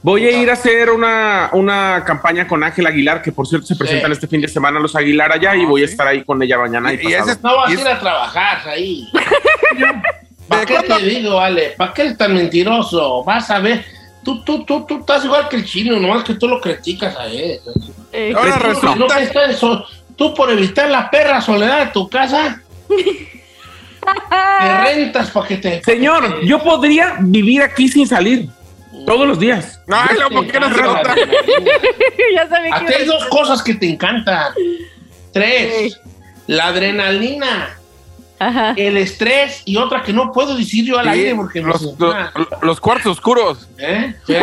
Voy 0.03 0.27
a 0.27 0.31
ir 0.43 0.51
a 0.51 0.53
hacer 0.53 0.91
una, 0.91 1.49
una 1.55 2.05
campaña 2.05 2.47
con 2.47 2.63
Ángel 2.63 2.87
Aguilar, 2.87 3.23
que 3.23 3.33
por 3.33 3.47
cierto 3.47 3.67
se 3.67 3.75
presentan 3.75 4.13
este 4.13 4.27
fin 4.27 4.41
de 4.43 4.49
semana 4.49 4.79
los 4.79 4.95
Aguilar 4.95 5.33
allá 5.33 5.57
y 5.57 5.65
voy 5.65 5.81
a 5.81 5.87
estar 5.87 6.07
ahí 6.07 6.23
con 6.23 6.43
ella 6.43 6.59
mañana. 6.59 6.93
Y, 6.93 6.97
Y- 6.97 7.09
y 7.11 7.15
ese- 7.15 7.39
No 7.43 7.57
vas 7.57 7.71
Y 7.71 7.73
a 7.73 7.75
es- 7.77 7.81
ir 7.81 7.89
a 7.89 7.99
trabajar 8.01 8.69
ahí. 8.69 9.09
¿Para 10.49 10.61
¿De 10.61 10.67
qué 10.67 10.79
te 10.83 10.99
digo, 11.07 11.41
Ale? 11.41 11.71
¿Para 11.79 11.95
qué 11.95 12.03
eres 12.03 12.19
tan 12.19 12.35
mentiroso? 12.35 13.25
Vas 13.25 13.51
a 13.51 13.61
ver. 13.61 13.83
Tú, 14.23 14.45
tú, 14.45 14.63
tú, 14.67 14.85
tú 14.87 15.01
estás 15.01 15.25
igual 15.25 15.49
que 15.49 15.57
el 15.57 15.65
chino, 15.65 15.99
nomás 15.99 16.23
que 16.23 16.35
tú 16.35 16.49
lo 16.49 16.61
criticas 16.61 17.17
a 17.17 17.27
él. 17.27 17.59
Eh, 18.13 18.33
Ahora 18.37 18.57
resulta. 18.59 18.95
no, 18.97 19.07
que 19.07 19.23
está 19.23 19.45
eso. 19.47 19.87
Tú 20.17 20.35
por 20.35 20.51
evitar 20.51 20.91
la 20.91 21.11
perra 21.11 21.41
soledad 21.41 21.87
de 21.87 21.93
tu 21.93 22.09
casa, 22.11 22.61
te 24.05 24.85
rentas 24.95 25.31
para 25.31 25.47
que 25.47 25.57
te... 25.57 25.83
Señor, 25.83 26.45
yo 26.45 26.63
podría 26.63 27.17
vivir 27.21 27.63
aquí 27.63 27.89
sin 27.89 28.07
salir 28.07 28.49
todos 29.07 29.27
los 29.27 29.39
días. 29.39 29.81
Ay, 29.89 30.17
no, 30.19 30.31
¿por 30.31 30.47
qué 30.47 30.61
no 30.61 30.73
se 30.75 30.83
nota? 30.83 31.15
ya 32.35 32.49
sabía 32.49 32.85
que 32.87 32.95
hay 32.95 33.05
dos 33.07 33.25
cosas 33.27 33.63
que 33.63 33.75
te 33.75 33.89
encantan. 33.91 34.53
Tres, 35.33 36.01
la 36.47 36.69
adrenalina, 36.69 37.77
Ajá. 38.39 38.75
el 38.77 38.97
estrés 38.97 39.63
y 39.65 39.77
otra 39.77 40.03
que 40.03 40.13
no 40.13 40.33
puedo 40.33 40.55
decir 40.57 40.85
yo 40.85 40.99
al 40.99 41.07
Sí, 41.07 41.11
aire 41.11 41.35
porque 41.35 41.61
me 41.61 41.69
los, 41.69 41.83
los, 41.99 42.15
los 42.63 42.81
cuartos 42.81 43.13
oscuros. 43.13 43.69
¿Eh? 43.79 44.15
Sí. 44.27 44.37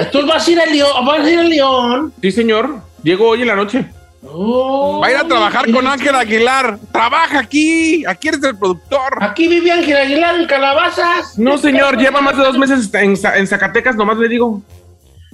Entonces 0.00 0.30
vas 0.30 0.46
a 0.46 0.50
ir 0.50 0.60
a 0.60 0.66
León, 0.66 1.04
vas 1.04 1.20
a 1.20 1.30
ir 1.30 1.38
a 1.38 1.42
León. 1.42 2.12
Sí, 2.22 2.30
señor. 2.30 2.80
Llego 3.02 3.28
hoy 3.28 3.42
en 3.42 3.48
la 3.48 3.56
noche. 3.56 3.84
Oh, 4.24 5.00
Va 5.02 5.08
a 5.08 5.10
ir 5.10 5.16
a 5.16 5.24
trabajar 5.26 5.70
con 5.72 5.86
Ángel 5.86 6.14
Aguilar. 6.14 6.78
Trabaja 6.92 7.40
aquí. 7.40 8.04
Aquí 8.06 8.28
eres 8.28 8.42
el 8.44 8.56
productor. 8.56 9.18
Aquí 9.20 9.48
vive 9.48 9.72
Ángel 9.72 9.96
Aguilar 9.96 10.36
en 10.40 10.46
Calabazas. 10.46 11.38
No, 11.38 11.58
señor, 11.58 11.98
lleva 11.98 12.20
más 12.20 12.36
de 12.36 12.44
dos 12.44 12.56
meses 12.56 12.88
en, 12.94 13.16
Za- 13.16 13.36
en 13.36 13.46
Zacatecas, 13.46 13.96
nomás 13.96 14.18
le 14.18 14.28
digo. 14.28 14.62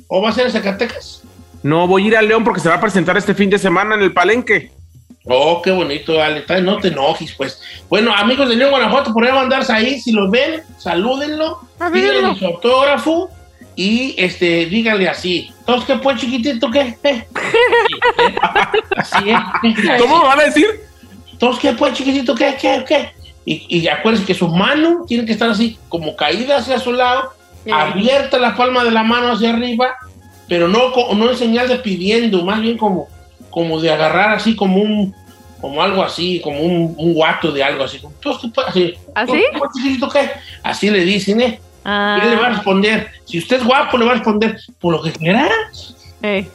¿O 0.09 0.23
va 0.23 0.30
a 0.30 0.33
ser 0.33 0.47
en 0.47 0.52
Zacatecas? 0.52 1.23
No, 1.62 1.87
voy 1.87 2.04
a 2.04 2.07
ir 2.07 2.16
a 2.16 2.23
León 2.23 2.45
porque 2.45 2.61
se 2.61 2.68
va 2.68 2.76
a 2.76 2.80
presentar 2.80 3.16
este 3.18 3.35
fin 3.35 3.50
de 3.50 3.59
semana 3.59 3.95
en 3.95 4.02
el 4.02 4.12
Palenque. 4.12 4.73
Oh, 5.26 5.61
qué 5.61 5.71
bonito, 5.71 6.23
Ale. 6.23 6.45
No 6.62 6.78
te 6.78 6.88
enojes, 6.88 7.35
pues. 7.35 7.61
Bueno, 7.90 8.14
amigos 8.14 8.49
de 8.49 8.57
León, 8.57 8.71
Guanajuato, 8.71 9.12
por 9.12 9.23
ahí 9.25 9.28
van 9.30 9.40
a 9.40 9.42
andarse 9.42 9.73
ahí. 9.73 10.00
Si 10.00 10.12
los 10.12 10.30
ven, 10.30 10.62
salúdenlo. 10.78 11.61
Díganle 11.92 12.38
su 12.38 12.47
autógrafo. 12.47 13.28
Y 13.78 14.16
este, 14.18 14.66
díganle 14.66 15.08
así. 15.08 15.52
¿Todos 15.64 15.85
qué 15.85 15.94
pues, 15.94 16.20
chiquitito, 16.20 16.68
qué? 16.68 16.99
¿Eh? 17.04 17.25
Así 18.97 19.30
es. 19.30 20.00
¿Cómo 20.00 20.18
me 20.18 20.25
van 20.25 20.40
a 20.40 20.44
decir? 20.47 20.66
Entonces, 21.30 21.62
¿qué 21.62 21.73
pues, 21.75 21.92
chiquitito? 21.92 22.35
¿Qué? 22.35 22.56
¿Qué? 22.61 22.85
¿Qué? 22.88 23.12
Y, 23.44 23.78
y 23.78 23.87
acuérdense 23.87 24.26
que 24.26 24.35
su 24.35 24.49
mano 24.49 25.04
tiene 25.06 25.25
que 25.25 25.30
estar 25.30 25.49
así, 25.49 25.78
como 25.88 26.16
caída 26.16 26.56
hacia 26.56 26.80
su 26.80 26.92
lado, 26.92 27.32
Sí. 27.62 27.70
abierta 27.73 28.37
la 28.38 28.56
palma 28.56 28.82
de 28.82 28.90
la 28.90 29.04
mano 29.04 29.30
hacia 29.30 29.50
arriba, 29.50 29.94
pero 30.49 30.66
no, 30.66 30.92
no 31.14 31.30
en 31.30 31.37
señal 31.37 31.68
de 31.68 31.76
pidiendo, 31.76 32.44
más 32.44 32.61
bien 32.61 32.78
como, 32.78 33.06
como 33.49 33.80
de 33.80 33.92
agarrar 33.92 34.30
así 34.35 34.56
como 34.56 34.82
un, 34.82 35.14
como 35.61 35.80
algo 35.80 36.02
así, 36.02 36.40
como 36.40 36.58
un, 36.61 36.97
un 36.99 37.14
guato 37.14 37.52
de 37.52 37.62
algo 37.62 37.85
así. 37.85 38.00
Entonces, 38.02 38.42
¿qué 38.42 38.49
pues? 38.52 38.66
Así. 38.66 38.94
¿Así? 39.14 39.32
¿Qué 39.52 39.58
pues, 39.58 39.70
chiquitito? 39.76 40.08
¿Qué? 40.08 40.30
Así 40.64 40.90
le 40.90 41.04
dicen, 41.04 41.40
¿eh? 41.40 41.61
Ah, 41.90 42.18
Y 42.21 42.25
él 42.26 42.30
le 42.33 42.37
va 42.37 42.47
a 42.49 42.50
responder. 42.50 43.09
Si 43.25 43.38
usted 43.38 43.57
es 43.57 43.64
guapo, 43.64 43.97
le 43.97 44.04
va 44.04 44.11
a 44.12 44.14
responder 44.16 44.59
por 44.78 44.92
lo 44.92 45.02
que 45.02 45.11
quieras. 45.12 45.97
eh. 46.23 46.47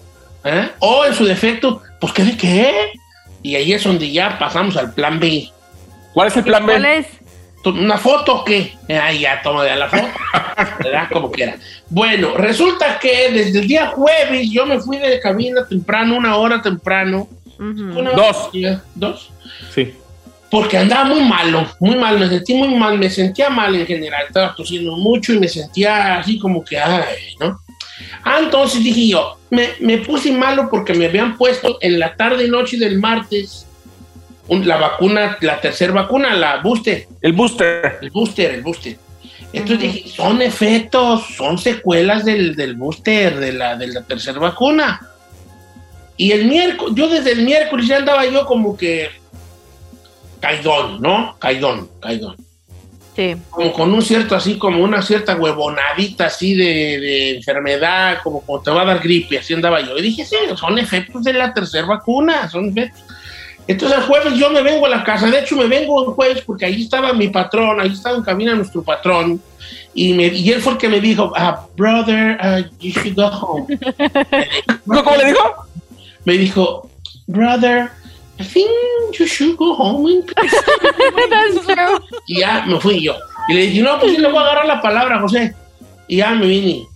¿eh? 0.44 0.70
O 0.80 1.06
en 1.06 1.14
su 1.16 1.26
defecto, 1.26 1.82
pues 2.00 2.14
¿qué 2.14 2.24
de 2.24 2.38
qué? 2.38 2.92
Y 3.42 3.56
ahí 3.56 3.74
es 3.74 3.84
donde 3.84 4.12
ya 4.12 4.38
pasamos 4.38 4.78
al 4.78 4.94
plan 4.94 5.20
B. 5.20 5.50
¿Cuál 6.14 6.28
es 6.28 6.38
el 6.38 6.44
plan 6.44 6.64
¿Cuál 6.66 6.84
B? 6.84 6.98
es? 7.00 7.08
¿Tú- 7.64 7.72
¿Una 7.72 7.98
foto 7.98 8.42
o 8.42 8.44
qué? 8.46 8.74
Ahí 9.02 9.20
ya, 9.22 9.42
toma 9.42 9.64
de 9.64 9.76
la 9.76 9.88
foto. 9.90 10.08
¿Verdad? 10.84 11.08
Como 11.12 11.32
quiera. 11.32 11.56
Bueno, 11.90 12.36
resulta 12.36 13.00
que 13.00 13.32
desde 13.32 13.60
el 13.62 13.68
día 13.68 13.88
jueves 13.88 14.50
yo 14.52 14.66
me 14.66 14.80
fui 14.80 14.98
de 14.98 15.20
cabina 15.20 15.66
temprano, 15.68 16.16
una 16.16 16.36
hora 16.36 16.62
temprano. 16.62 17.28
Una 17.58 18.12
Dos. 18.12 18.50
¿Dos? 18.96 19.32
Sí. 19.74 19.94
Porque 20.54 20.78
andaba 20.78 21.06
muy 21.06 21.22
malo, 21.24 21.66
muy 21.80 21.96
mal, 21.96 22.20
me 22.20 22.30
sentí 22.30 22.54
muy 22.54 22.76
mal, 22.76 23.00
me 23.00 23.10
sentía 23.10 23.50
mal 23.50 23.74
en 23.74 23.88
general, 23.88 24.26
estaba 24.28 24.54
tosiendo 24.56 24.96
mucho 24.98 25.34
y 25.34 25.40
me 25.40 25.48
sentía 25.48 26.20
así 26.20 26.38
como 26.38 26.64
que, 26.64 26.78
ay, 26.78 27.36
¿no? 27.40 27.60
Ah, 28.24 28.38
entonces 28.40 28.84
dije 28.84 29.08
yo, 29.08 29.40
me, 29.50 29.70
me 29.80 29.98
puse 29.98 30.32
malo 30.32 30.70
porque 30.70 30.94
me 30.94 31.08
habían 31.08 31.38
puesto 31.40 31.80
en 31.82 31.98
la 31.98 32.16
tarde 32.16 32.46
y 32.46 32.50
noche 32.52 32.78
del 32.78 33.00
martes 33.00 33.66
un- 34.48 34.68
la 34.68 34.78
vacuna, 34.78 35.38
la 35.42 35.60
tercera 35.60 35.92
vacuna, 35.92 36.36
la 36.36 36.58
booster, 36.58 37.08
El 37.22 37.34
booster. 37.34 37.98
el 38.04 38.12
booster, 38.12 38.52
el 38.52 38.62
booster. 38.62 38.98
Entonces 39.54 39.80
dije, 39.80 40.10
son 40.16 40.40
efectos, 40.44 41.24
son 41.36 41.58
secuelas 41.58 42.26
del, 42.26 42.56
del 42.56 42.76
booster, 42.76 43.40
de 43.40 43.54
la, 43.54 43.76
de 43.76 43.88
la 43.88 44.04
tercera 44.04 44.38
vacuna. 44.38 45.02
Y 46.16 46.32
el 46.32 46.46
miércoles, 46.46 46.94
yo 46.96 47.08
desde 47.08 47.32
el 47.32 47.42
miércoles 47.42 47.88
ya 47.88 47.98
andaba 47.98 48.24
yo 48.28 48.46
como 48.46 48.78
que 48.78 49.10
caidón, 50.44 51.02
¿no? 51.02 51.38
Caidón, 51.40 51.90
caidón. 52.02 52.36
Sí. 53.16 53.34
Como 53.50 53.72
con 53.72 53.94
un 53.94 54.02
cierto, 54.02 54.36
así 54.36 54.58
como 54.58 54.84
una 54.84 55.02
cierta 55.02 55.38
huevonadita 55.38 56.26
así 56.26 56.54
de, 56.54 57.00
de 57.00 57.36
enfermedad, 57.38 58.18
como 58.22 58.42
cuando 58.42 58.64
te 58.64 58.72
va 58.72 58.82
a 58.82 58.86
dar 58.86 59.00
gripe, 59.00 59.38
así 59.38 59.54
andaba 59.54 59.80
yo. 59.80 59.98
Y 59.98 60.02
dije, 60.02 60.26
sí, 60.26 60.36
son 60.58 60.78
efectos 60.78 61.24
de 61.24 61.32
la 61.32 61.54
tercera 61.54 61.86
vacuna, 61.86 62.50
son 62.50 62.68
efectos. 62.68 63.04
Entonces 63.68 64.00
el 64.00 64.04
jueves 64.04 64.34
yo 64.34 64.50
me 64.50 64.62
vengo 64.62 64.86
a 64.86 64.90
la 64.90 65.04
casa, 65.06 65.28
de 65.28 65.40
hecho 65.40 65.56
me 65.56 65.68
vengo 65.68 66.10
el 66.10 66.14
jueves 66.14 66.44
porque 66.46 66.66
ahí 66.66 66.82
estaba 66.84 67.14
mi 67.14 67.30
patrón, 67.30 67.80
ahí 67.80 67.94
estaba 67.94 68.18
en 68.18 68.24
cabina 68.24 68.54
nuestro 68.54 68.84
patrón, 68.84 69.42
y, 69.94 70.14
me, 70.14 70.28
y 70.28 70.52
él 70.52 70.62
fue 70.62 70.74
el 70.74 70.78
que 70.78 70.90
me 70.90 71.00
dijo, 71.00 71.32
ah, 71.38 71.66
brother, 71.78 72.38
ah, 72.42 72.60
you 72.82 72.92
should 72.92 73.16
go 73.16 73.28
home. 73.28 73.66
¿Cómo 74.86 75.16
le 75.16 75.28
dijo? 75.28 75.68
Me 76.26 76.34
dijo, 76.34 76.90
brother, 77.28 77.92
I 78.40 78.44
think 78.44 78.70
you 79.20 79.28
should 79.28 79.56
go 79.58 79.76
home. 79.76 80.08
and-" 80.12 80.26
That's 81.30 81.66
true. 81.66 82.00
Y 82.28 82.40
ya 82.42 82.66
me 82.66 82.80
fui 82.80 83.02
yo. 83.02 83.16
Y 83.50 83.54
le 83.54 83.62
dije, 83.68 83.82
no, 83.82 84.00
pues 84.00 84.14
sí 84.14 84.18
le 84.22 84.28
voy 84.30 84.38
a 84.40 84.42
agarrar 84.42 84.66
la 84.66 84.82
palabra, 84.82 85.20
José. 85.20 85.54
Y 86.08 86.18
ya 86.18 86.32
me 86.32 86.48
vine. 86.48 86.88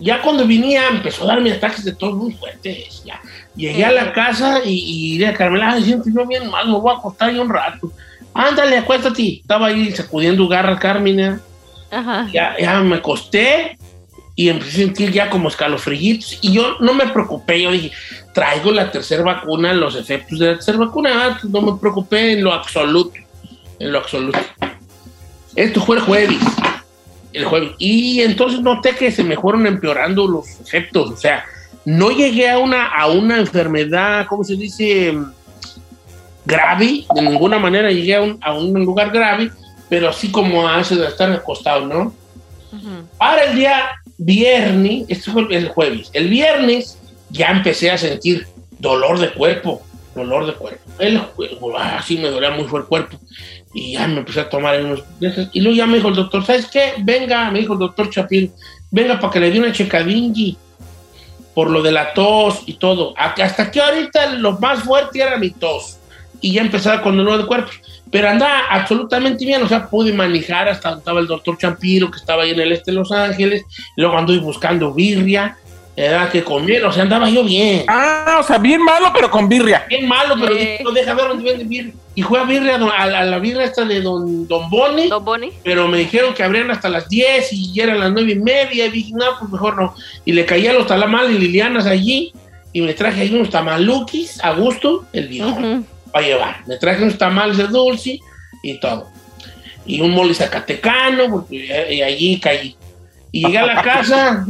Ya 0.00 0.20
cuando 0.20 0.46
venía 0.46 0.88
empezó 0.88 1.24
a 1.24 1.28
darme 1.28 1.52
ataques 1.52 1.84
de 1.84 1.92
todos 1.94 2.14
muy 2.14 2.32
fuertes. 2.32 3.02
Ya. 3.04 3.20
Llegué 3.54 3.84
a 3.84 3.92
la 3.92 4.12
casa 4.12 4.60
y, 4.64 5.14
y 5.14 5.18
le 5.18 5.32
Carmela, 5.34 5.72
"Ay, 5.72 5.84
siento 5.84 6.08
yo 6.14 6.26
bien 6.26 6.50
mal, 6.50 6.66
me 6.68 6.78
voy 6.78 6.92
a 6.92 6.98
acostar 6.98 7.32
yo 7.32 7.42
un 7.42 7.48
rato. 7.48 7.92
Ándale, 8.34 8.78
acuéstate. 8.78 9.40
Estaba 9.40 9.68
ahí 9.68 9.92
sacudiendo 9.92 10.48
garras, 10.48 10.80
Carmen. 10.80 11.20
¿eh? 11.20 11.38
Ajá. 11.90 12.28
Ya, 12.32 12.56
ya 12.58 12.80
me 12.80 12.96
acosté 12.96 13.78
y 14.36 14.48
empecé 14.48 14.82
a 14.82 14.86
sentir 14.86 15.12
ya 15.12 15.30
como 15.30 15.48
escalofríos. 15.48 16.38
Y 16.40 16.52
yo 16.52 16.76
no 16.80 16.94
me 16.94 17.06
preocupé, 17.08 17.62
yo 17.62 17.70
dije, 17.70 17.92
traigo 18.32 18.72
la 18.72 18.90
tercera 18.90 19.22
vacuna, 19.22 19.72
los 19.72 19.94
efectos 19.96 20.38
de 20.38 20.46
la 20.46 20.54
tercera 20.54 20.78
vacuna, 20.78 21.10
ah, 21.14 21.40
no 21.44 21.62
me 21.62 21.78
preocupé 21.78 22.32
en 22.32 22.44
lo 22.44 22.52
absoluto, 22.52 23.18
en 23.78 23.92
lo 23.92 23.98
absoluto. 23.98 24.38
Esto 25.54 25.80
fue 25.80 25.96
el 25.96 26.02
jueves, 26.02 26.42
el 27.32 27.44
jueves. 27.44 27.72
Y 27.78 28.20
entonces 28.22 28.60
noté 28.60 28.96
que 28.96 29.12
se 29.12 29.22
me 29.22 29.36
fueron 29.36 29.66
empeorando 29.66 30.26
los 30.26 30.48
efectos, 30.60 31.12
o 31.12 31.16
sea, 31.16 31.44
no 31.84 32.10
llegué 32.10 32.48
a 32.48 32.58
una, 32.58 32.86
a 32.86 33.06
una 33.08 33.38
enfermedad, 33.38 34.26
¿cómo 34.26 34.42
se 34.42 34.56
dice? 34.56 35.16
Grave, 36.46 37.04
de 37.14 37.22
ninguna 37.22 37.58
manera 37.58 37.90
llegué 37.90 38.16
a 38.16 38.22
un, 38.22 38.38
a 38.42 38.52
un 38.52 38.72
lugar 38.84 39.10
grave, 39.10 39.50
pero 39.88 40.08
así 40.08 40.30
como 40.30 40.66
hace 40.66 40.96
de 40.96 41.06
estar 41.06 41.30
acostado, 41.30 41.86
¿no? 41.86 42.12
Ujú. 42.72 43.06
Para 43.16 43.44
el 43.44 43.56
día 43.56 43.90
viernes, 44.18 45.04
esto 45.08 45.32
fue 45.32 45.46
el 45.50 45.68
jueves, 45.68 46.10
el 46.12 46.28
viernes 46.28 46.98
ya 47.30 47.50
empecé 47.50 47.90
a 47.90 47.98
sentir 47.98 48.46
dolor 48.78 49.18
de 49.18 49.32
cuerpo, 49.32 49.82
dolor 50.14 50.46
de 50.46 50.54
cuerpo. 50.54 50.82
El, 50.98 51.20
así 51.76 52.18
me 52.18 52.30
dolía 52.30 52.50
muy 52.50 52.64
fuerte 52.64 52.84
el 52.84 52.88
cuerpo 52.88 53.18
y 53.72 53.94
ya 53.94 54.06
me 54.06 54.18
empecé 54.18 54.40
a 54.40 54.48
tomar 54.48 54.80
unos. 54.80 55.02
Y 55.52 55.60
luego 55.60 55.76
ya 55.76 55.86
me 55.86 55.96
dijo 55.96 56.08
el 56.08 56.14
doctor, 56.14 56.44
¿sabes 56.44 56.66
qué? 56.66 56.94
Venga, 56.98 57.50
me 57.50 57.60
dijo 57.60 57.72
el 57.72 57.80
doctor 57.80 58.08
Chapín, 58.10 58.52
venga 58.90 59.18
para 59.18 59.32
que 59.32 59.40
le 59.40 59.50
dé 59.50 59.58
una 59.58 59.72
checadingi 59.72 60.56
por 61.54 61.70
lo 61.70 61.82
de 61.82 61.92
la 61.92 62.12
tos 62.14 62.62
y 62.66 62.74
todo. 62.74 63.14
Hasta 63.16 63.70
que 63.70 63.80
ahorita 63.80 64.34
lo 64.34 64.58
más 64.58 64.84
fuerte 64.84 65.20
era 65.20 65.36
mi 65.36 65.50
tos. 65.50 65.98
Y 66.44 66.52
ya 66.52 66.60
empezaba 66.60 67.00
con 67.00 67.16
dolor 67.16 67.38
de 67.38 67.46
cuerpo. 67.46 67.70
Pero 68.10 68.28
andaba 68.28 68.66
absolutamente 68.70 69.44
bien, 69.46 69.62
o 69.62 69.68
sea, 69.68 69.88
pude 69.88 70.12
manejar 70.12 70.68
hasta 70.68 70.90
donde 70.90 71.00
estaba 71.00 71.20
el 71.20 71.26
doctor 71.26 71.56
Champiro, 71.56 72.10
que 72.10 72.18
estaba 72.18 72.42
ahí 72.42 72.50
en 72.50 72.60
el 72.60 72.72
este 72.72 72.90
de 72.90 72.98
Los 72.98 73.10
Ángeles, 73.10 73.64
luego 73.96 74.16
anduve 74.18 74.38
buscando 74.38 74.92
birria, 74.92 75.56
era 75.96 76.28
que 76.28 76.42
comer, 76.44 76.84
o 76.84 76.92
sea, 76.92 77.04
andaba 77.04 77.30
yo 77.30 77.42
bien. 77.44 77.84
Ah, 77.88 78.38
o 78.40 78.42
sea, 78.42 78.58
bien 78.58 78.82
malo, 78.84 79.10
pero 79.14 79.30
con 79.30 79.48
birria. 79.48 79.86
Bien 79.88 80.06
malo, 80.06 80.34
pero 80.38 80.52
Sí. 80.52 80.58
dije, 80.60 80.80
no 80.84 80.90
deja 80.90 81.14
ver 81.14 81.28
dónde 81.28 81.44
vende 81.44 81.64
birria. 81.64 81.92
Y 82.16 82.22
fue 82.22 82.38
a 82.40 82.44
birria, 82.44 82.76
a, 82.76 83.02
a 83.02 83.24
la 83.24 83.38
birria 83.38 83.64
esta 83.64 83.84
de 83.84 84.00
Don, 84.02 84.46
Don 84.46 84.68
Boni, 84.68 85.08
Don 85.08 85.24
Bonnie. 85.24 85.52
pero 85.64 85.88
me 85.88 85.98
dijeron 85.98 86.34
que 86.34 86.42
abrían 86.42 86.70
hasta 86.70 86.88
las 86.88 87.08
10 87.08 87.52
y 87.52 87.72
ya 87.72 87.84
eran 87.84 88.00
las 88.00 88.12
nueve 88.12 88.32
y 88.32 88.36
media. 88.36 88.86
Y 88.86 88.90
dije, 88.90 89.12
no, 89.14 89.24
pues 89.38 89.50
mejor 89.50 89.76
no. 89.76 89.94
Y 90.26 90.32
le 90.32 90.44
caía 90.44 90.72
los 90.74 90.86
talamales 90.86 91.32
y 91.34 91.38
Lilianas 91.38 91.86
allí. 91.86 92.32
Y 92.72 92.80
me 92.82 92.92
traje 92.92 93.22
ahí 93.22 93.32
unos 93.34 93.50
tamaluquis 93.50 94.42
a 94.44 94.50
gusto, 94.50 95.04
el 95.12 95.28
viejo. 95.28 95.56
Para 96.14 96.26
llevar. 96.26 96.56
Me 96.66 96.76
traje 96.76 97.02
unos 97.02 97.18
tamales 97.18 97.56
de 97.58 97.66
dulce 97.66 98.20
y 98.62 98.78
todo. 98.78 99.08
Y 99.84 100.00
un 100.00 100.12
mole 100.12 100.32
zacatecano, 100.32 101.28
porque 101.28 101.88
y 101.90 102.00
allí 102.02 102.38
caí. 102.38 102.76
Y 103.32 103.44
llegué 103.44 103.58
a 103.58 103.66
la 103.66 103.82
casa 103.82 104.46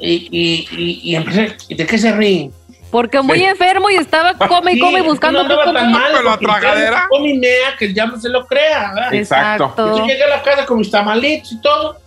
y, 0.00 0.28
y, 0.30 0.68
y, 0.78 1.00
y 1.10 1.16
empecé. 1.16 1.56
¿De 1.68 1.84
qué 1.86 1.98
se 1.98 2.12
ríen? 2.12 2.52
Porque 2.92 3.20
muy 3.20 3.40
Sí. 3.40 3.44
enfermo 3.44 3.90
y 3.90 3.96
estaba 3.96 4.32
come 4.34 4.72
y 4.72 4.74
Sí, 4.76 4.80
come 4.80 5.02
que 5.02 5.08
buscando 5.08 5.42
no 5.42 5.50
andaba 5.60 5.72
tan 5.72 5.90
mal, 5.90 6.24
la 6.24 6.38
tragadera. 6.38 7.06
Come 7.10 7.30
y 7.30 7.38
mea, 7.38 7.76
que 7.76 7.92
ya 7.92 8.06
no 8.06 8.18
se 8.18 8.28
lo 8.28 8.46
crea, 8.46 8.92
¿verdad? 8.94 9.12
Exacto. 9.14 9.64
Entonces 9.76 10.06
llegué 10.06 10.22
a 10.22 10.28
la 10.28 10.42
casa 10.42 10.64
con 10.64 10.78
mis 10.78 10.90
tamalitos 10.90 11.50
y 11.52 11.60
todo. 11.60 11.98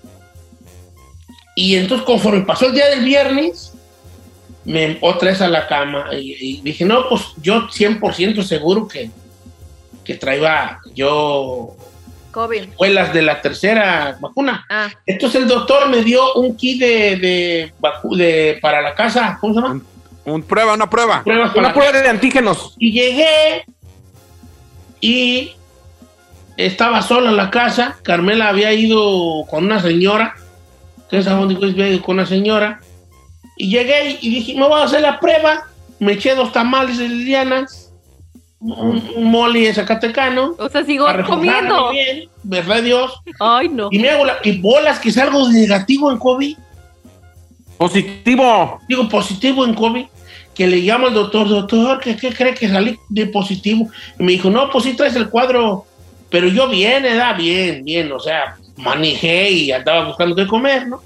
Y 1.56 1.76
entonces, 1.76 2.06
conforme 2.06 2.42
pasó 2.42 2.68
el 2.68 2.74
día 2.74 2.88
del 2.88 3.04
viernes, 3.04 3.74
me 4.66 4.98
otra 5.02 5.30
vez 5.32 5.42
a 5.42 5.48
la 5.48 5.68
cama 5.68 6.08
y, 6.14 6.36
y 6.40 6.62
dije, 6.62 6.86
no, 6.86 7.08
pues 7.10 7.22
yo 7.42 7.68
100% 7.68 8.44
seguro 8.44 8.88
que, 8.88 9.10
que 10.04 10.16
traía 10.16 10.80
yo 10.94 11.76
COVID. 12.32 12.64
de 13.14 13.22
la 13.22 13.42
tercera 13.42 14.18
vacuna. 14.20 14.66
Ah, 14.70 14.90
Entonces 15.06 15.42
el 15.42 15.48
doctor 15.48 15.90
me 15.90 16.04
dio 16.04 16.34
un 16.36 16.56
kit 16.56 16.80
de, 16.80 17.16
de, 17.18 17.74
de- 18.16 18.60
para 18.62 18.82
la 18.82 18.94
casa, 18.96 19.38
¿cómo 19.42 19.54
se 19.54 19.62
llama? 19.62 19.82
Un 20.24 20.44
prueba, 20.44 20.74
una 20.76 20.90
prueba. 20.90 21.24
Pruebas 21.24 21.56
Una 21.56 21.74
prueba 21.74 21.92
de 22.00 22.08
antígenos. 22.08 22.76
Y 22.78 22.92
llegué 22.92 23.66
y 25.00 25.54
estaba 26.58 27.02
sola 27.02 27.32
en 27.32 27.38
la 27.38 27.50
casa. 27.50 27.98
Carmela 28.04 28.50
había 28.50 28.72
ido 28.74 29.46
con 29.50 29.66
una 29.66 29.82
señora. 29.82 30.36
Ustedes 31.00 31.26
saben 31.26 31.50
dónde 31.50 31.72
había 31.72 31.88
ido 31.90 32.02
con 32.04 32.16
una 32.18 32.26
señora. 32.28 32.80
Y 33.58 33.70
llegué 33.70 34.18
y 34.22 34.30
dije, 34.30 34.56
me 34.56 34.68
voy 34.68 34.82
a 34.82 34.86
hacer 34.86 35.02
la 35.02 35.20
prueba. 35.20 35.68
Me 36.00 36.14
eché 36.14 36.34
dos 36.34 36.52
tamales 36.52 36.98
de 36.98 37.08
Lilianas, 37.08 37.94
un, 38.60 39.04
un 39.16 39.32
mole 39.32 39.62
de 39.62 39.74
Zacatecano. 39.74 40.56
o 40.58 40.70
sea, 40.70 40.84
sigo 40.84 41.06
comiendo. 41.28 41.92
bien, 41.92 42.30
verdad 42.44 42.82
Dios. 42.82 43.14
Ay, 43.40 43.70
no. 43.70 43.90
Y 43.92 44.00
me 44.00 44.10
hago 44.10 44.26
la, 44.26 44.38
y 44.44 44.60
bolas 44.60 45.00
que 45.00 45.12
salgo 45.12 45.48
negativo 45.50 46.12
en 46.12 46.18
COVID. 46.18 46.58
Positivo. 47.78 48.80
digo 48.88 49.10
positivo 49.10 49.66
en 49.66 49.74
COVID, 49.74 50.06
que 50.54 50.68
le 50.68 50.78
llamo 50.78 51.08
al 51.08 51.14
doctor, 51.16 51.48
doctor, 51.48 52.00
¿qué, 52.00 52.16
qué 52.16 52.32
cree 52.32 52.54
que 52.54 52.70
salí 52.70 52.98
de 53.10 53.26
positivo? 53.26 53.90
Y 54.20 54.24
me 54.24 54.34
dijo, 54.34 54.50
no, 54.50 54.70
pues 54.70 54.84
sí 54.84 54.94
traes 54.94 55.16
el 55.16 55.30
cuadro, 55.30 55.86
pero 56.30 56.48
yo 56.48 56.70
bien, 56.70 57.06
edad, 57.06 57.36
bien, 57.36 57.84
bien, 57.84 58.12
o 58.12 58.20
sea, 58.20 58.56
manejé 58.78 59.52
y 59.52 59.72
andaba 59.72 60.06
buscando 60.06 60.36
qué 60.36 60.46
comer, 60.46 60.88
¿no? 60.88 61.02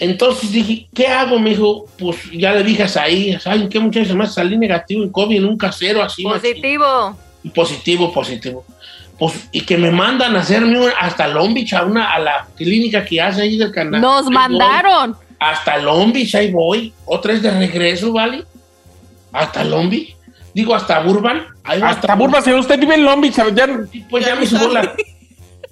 Entonces 0.00 0.50
dije, 0.52 0.88
¿qué 0.94 1.06
hago? 1.06 1.38
Me 1.38 1.50
dijo, 1.50 1.86
pues 1.98 2.16
ya 2.32 2.52
le 2.52 2.62
dije 2.64 2.82
a 2.82 2.88
Saí, 2.88 3.38
¿saben 3.38 3.68
qué 3.68 3.78
muchachos 3.78 4.14
más 4.16 4.34
salí 4.34 4.56
negativo 4.56 5.02
en 5.04 5.10
COVID 5.10 5.36
en 5.36 5.44
un 5.44 5.56
casero 5.56 6.02
así? 6.02 6.24
machín". 6.24 6.40
Positivo. 6.52 7.16
Y 7.42 7.48
positivo, 7.50 8.12
positivo. 8.12 8.64
Pues, 9.18 9.48
y 9.52 9.60
que 9.60 9.76
me 9.78 9.92
mandan 9.92 10.34
a 10.34 10.40
hacerme 10.40 10.80
un- 10.80 10.90
hasta 10.98 11.28
Long 11.28 11.54
Beach, 11.54 11.72
a, 11.74 11.84
una, 11.84 12.12
a 12.12 12.18
la 12.18 12.48
clínica 12.56 13.04
que 13.04 13.20
hace 13.20 13.42
ahí 13.42 13.56
del 13.56 13.70
canal. 13.70 14.00
Nos 14.00 14.18
Ahí 14.22 14.24
voy. 14.24 14.32
mandaron. 14.34 15.16
Hasta 15.38 15.78
Long 15.78 16.12
Beach, 16.12 16.34
ahí 16.34 16.50
voy. 16.50 16.92
Otra 17.04 17.32
vez 17.32 17.42
de 17.42 17.50
regreso, 17.52 18.12
¿vale? 18.12 18.44
Hasta 19.32 19.62
Long 19.62 19.88
Beach. 19.88 20.16
Digo, 20.52 20.74
hasta 20.74 21.00
Burban. 21.00 21.46
Ahí 21.62 21.80
voy 21.80 21.88
Hasta 21.88 22.14
Burba, 22.16 22.40
señor. 22.42 22.60
Usted 22.60 22.78
vive 22.78 22.94
en 22.94 23.04
Long 23.04 23.20
Beach. 23.20 23.36
Ya, 23.54 23.66
Pues 24.10 24.26
ya 24.26 24.34
me 24.34 24.46
subo 24.46 24.68
la... 24.68 24.92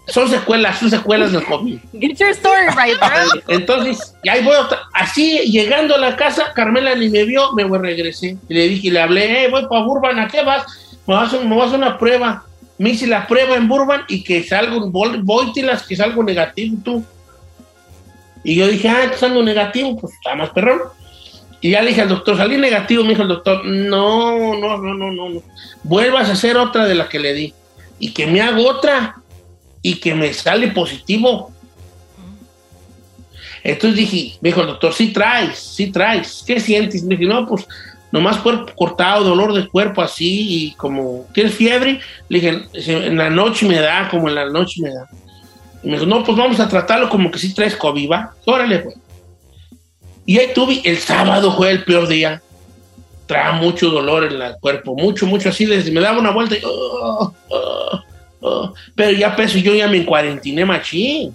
Son 0.09 0.29
secuelas, 0.29 0.79
son 0.81 0.91
secuelas 0.91 1.31
del 1.33 1.45
COVID. 1.45 1.79
Get 2.01 2.17
your 2.19 2.31
story 2.31 2.67
right, 2.77 2.99
bro. 2.99 3.43
Entonces, 3.49 4.15
y 4.25 4.29
ahí 4.29 4.43
voy 4.43 4.57
otra- 4.57 4.81
Así, 4.93 5.39
llegando 5.51 5.95
a 5.95 5.99
la 5.99 6.17
casa, 6.17 6.53
Carmela 6.55 6.95
ni 6.97 7.09
me 7.09 7.25
vio, 7.25 7.53
me 7.53 7.63
voy, 7.65 7.79
regresé. 7.79 8.37
Y 8.49 8.55
le 8.55 8.69
dije, 8.69 8.91
le 8.91 9.01
hablé, 9.01 9.45
eh, 9.45 9.49
voy 9.49 9.67
para 9.69 9.83
Burban, 9.85 10.19
¿a 10.19 10.27
qué 10.29 10.43
vas? 10.43 10.65
Me 11.07 11.15
vas, 11.15 11.33
a, 11.33 11.39
me 11.41 11.57
vas 11.57 11.73
a 11.73 11.77
una 11.77 11.99
prueba. 11.99 12.45
Me 12.79 12.91
hice 12.91 13.07
la 13.07 13.27
prueba 13.29 13.55
en 13.55 13.69
Burban 13.69 14.03
y 14.09 14.25
que 14.25 14.43
salgo, 14.43 14.81
vol- 14.91 15.21
voltilas, 15.23 15.85
que 15.87 15.95
salgo 15.95 16.23
negativo 16.25 16.77
tú. 16.85 17.05
Y 18.45 18.57
yo 18.57 18.67
dije, 18.67 18.89
ah, 18.89 19.13
salgo 19.17 19.43
negativo, 19.43 19.97
pues 19.97 20.15
está 20.15 20.35
más 20.35 20.51
perrón. 20.51 20.81
Y 21.61 21.71
ya 21.71 21.81
le 21.81 21.91
dije 21.91 22.01
al 22.03 22.09
doctor, 22.09 22.37
salí 22.37 22.57
negativo, 22.57 23.05
me 23.05 23.11
dijo 23.11 23.23
el 23.23 23.29
doctor, 23.29 23.65
no, 23.65 24.37
no, 24.57 24.77
no, 24.79 24.95
no, 24.95 25.13
no, 25.13 25.29
no. 25.29 25.43
Vuelvas 25.85 26.29
a 26.29 26.33
hacer 26.33 26.57
otra 26.57 26.87
de 26.87 26.97
la 26.97 27.09
que 27.09 27.21
le 27.21 27.33
di. 27.35 27.55
Y 28.01 28.11
que 28.13 28.27
me 28.27 28.41
hago 28.43 28.69
otra 28.69 29.22
y 29.83 29.97
que 29.97 30.15
me 30.15 30.33
sale 30.33 30.69
positivo. 30.69 31.53
Entonces 33.65 33.97
dije, 33.97 34.39
me 34.41 34.49
dijo 34.49 34.61
el 34.63 34.69
doctor, 34.69 34.93
sí 34.93 35.13
traes, 35.13 35.59
sí 35.59 35.91
traes. 35.91 36.43
¿Qué 36.47 36.59
sientes? 36.59 37.03
Me 37.05 37.17
dije, 37.17 37.29
no, 37.29 37.47
pues 37.47 37.67
nomás 38.11 38.39
cuerpo 38.39 38.73
cortado, 38.77 39.25
dolor 39.25 39.55
de 39.55 39.69
cuerpo 39.69 40.03
así 40.03 40.67
y 40.67 40.75
como, 40.75 41.27
¿tienes 41.33 41.55
fiebre? 41.55 42.01
Le 42.29 42.41
dije, 42.41 42.63
"Sí, 42.81 42.93
en 42.93 43.17
la 43.17 43.31
noche 43.31 43.67
me 43.67 43.81
da, 43.81 44.09
como 44.09 44.29
en 44.29 44.35
la 44.35 44.51
noche 44.51 44.83
me 44.83 44.93
da. 44.93 45.09
Y 45.83 45.89
me 45.89 45.95
dijo, 45.95 46.07
no, 46.07 46.23
pues 46.23 46.37
vamos 46.37 46.61
a 46.61 46.69
tratarlo 46.69 47.09
como 47.09 47.31
que 47.31 47.39
sí 47.39 47.55
traes 47.55 47.75
COVID, 47.77 48.11
¿va? 48.11 48.35
Órale, 48.45 48.81
pues. 48.81 48.97
Y 50.27 50.39
ahí 50.39 50.49
tuve, 50.55 50.81
el 50.85 50.99
sábado 50.99 51.57
fue 51.57 51.71
el 51.71 51.85
peor 51.85 52.07
día. 52.07 52.41
Traía 53.27 53.53
mucho 53.53 53.91
dolor 53.91 54.25
en 54.25 54.41
el 54.43 54.55
cuerpo, 54.61 54.95
mucho, 54.95 55.27
mucho 55.27 55.49
así, 55.49 55.65
desde 55.65 55.91
me 55.91 56.01
daba 56.01 56.19
una 56.19 56.31
vuelta 56.33 56.57
y... 56.57 56.61
"Oh, 56.65 57.33
oh, 57.49 57.57
oh". 58.53 58.75
Pero 58.95 59.13
ya 59.13 59.35
peso, 59.35 59.59
yo 59.59 59.75
ya 59.75 59.89
me 59.89 59.99
encuarentiné 59.99 60.65
machín. 60.65 61.35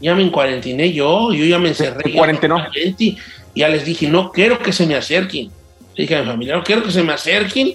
Ya 0.00 0.14
me 0.14 0.22
encuarentiné 0.22 0.92
yo, 0.92 1.32
yo 1.32 1.44
ya 1.44 1.58
me 1.58 1.68
encerré. 1.68 2.10
¿En 2.10 2.40
ya 2.40 3.16
Ya 3.54 3.68
les 3.68 3.84
dije, 3.84 4.08
no 4.08 4.30
quiero 4.30 4.58
que 4.58 4.72
se 4.72 4.86
me 4.86 4.94
acerquen. 4.94 5.50
Le 5.94 6.02
dije 6.02 6.16
a 6.16 6.20
mi 6.20 6.26
familia, 6.26 6.56
no 6.56 6.62
quiero 6.62 6.82
que 6.82 6.90
se 6.90 7.02
me 7.02 7.14
acerquen 7.14 7.72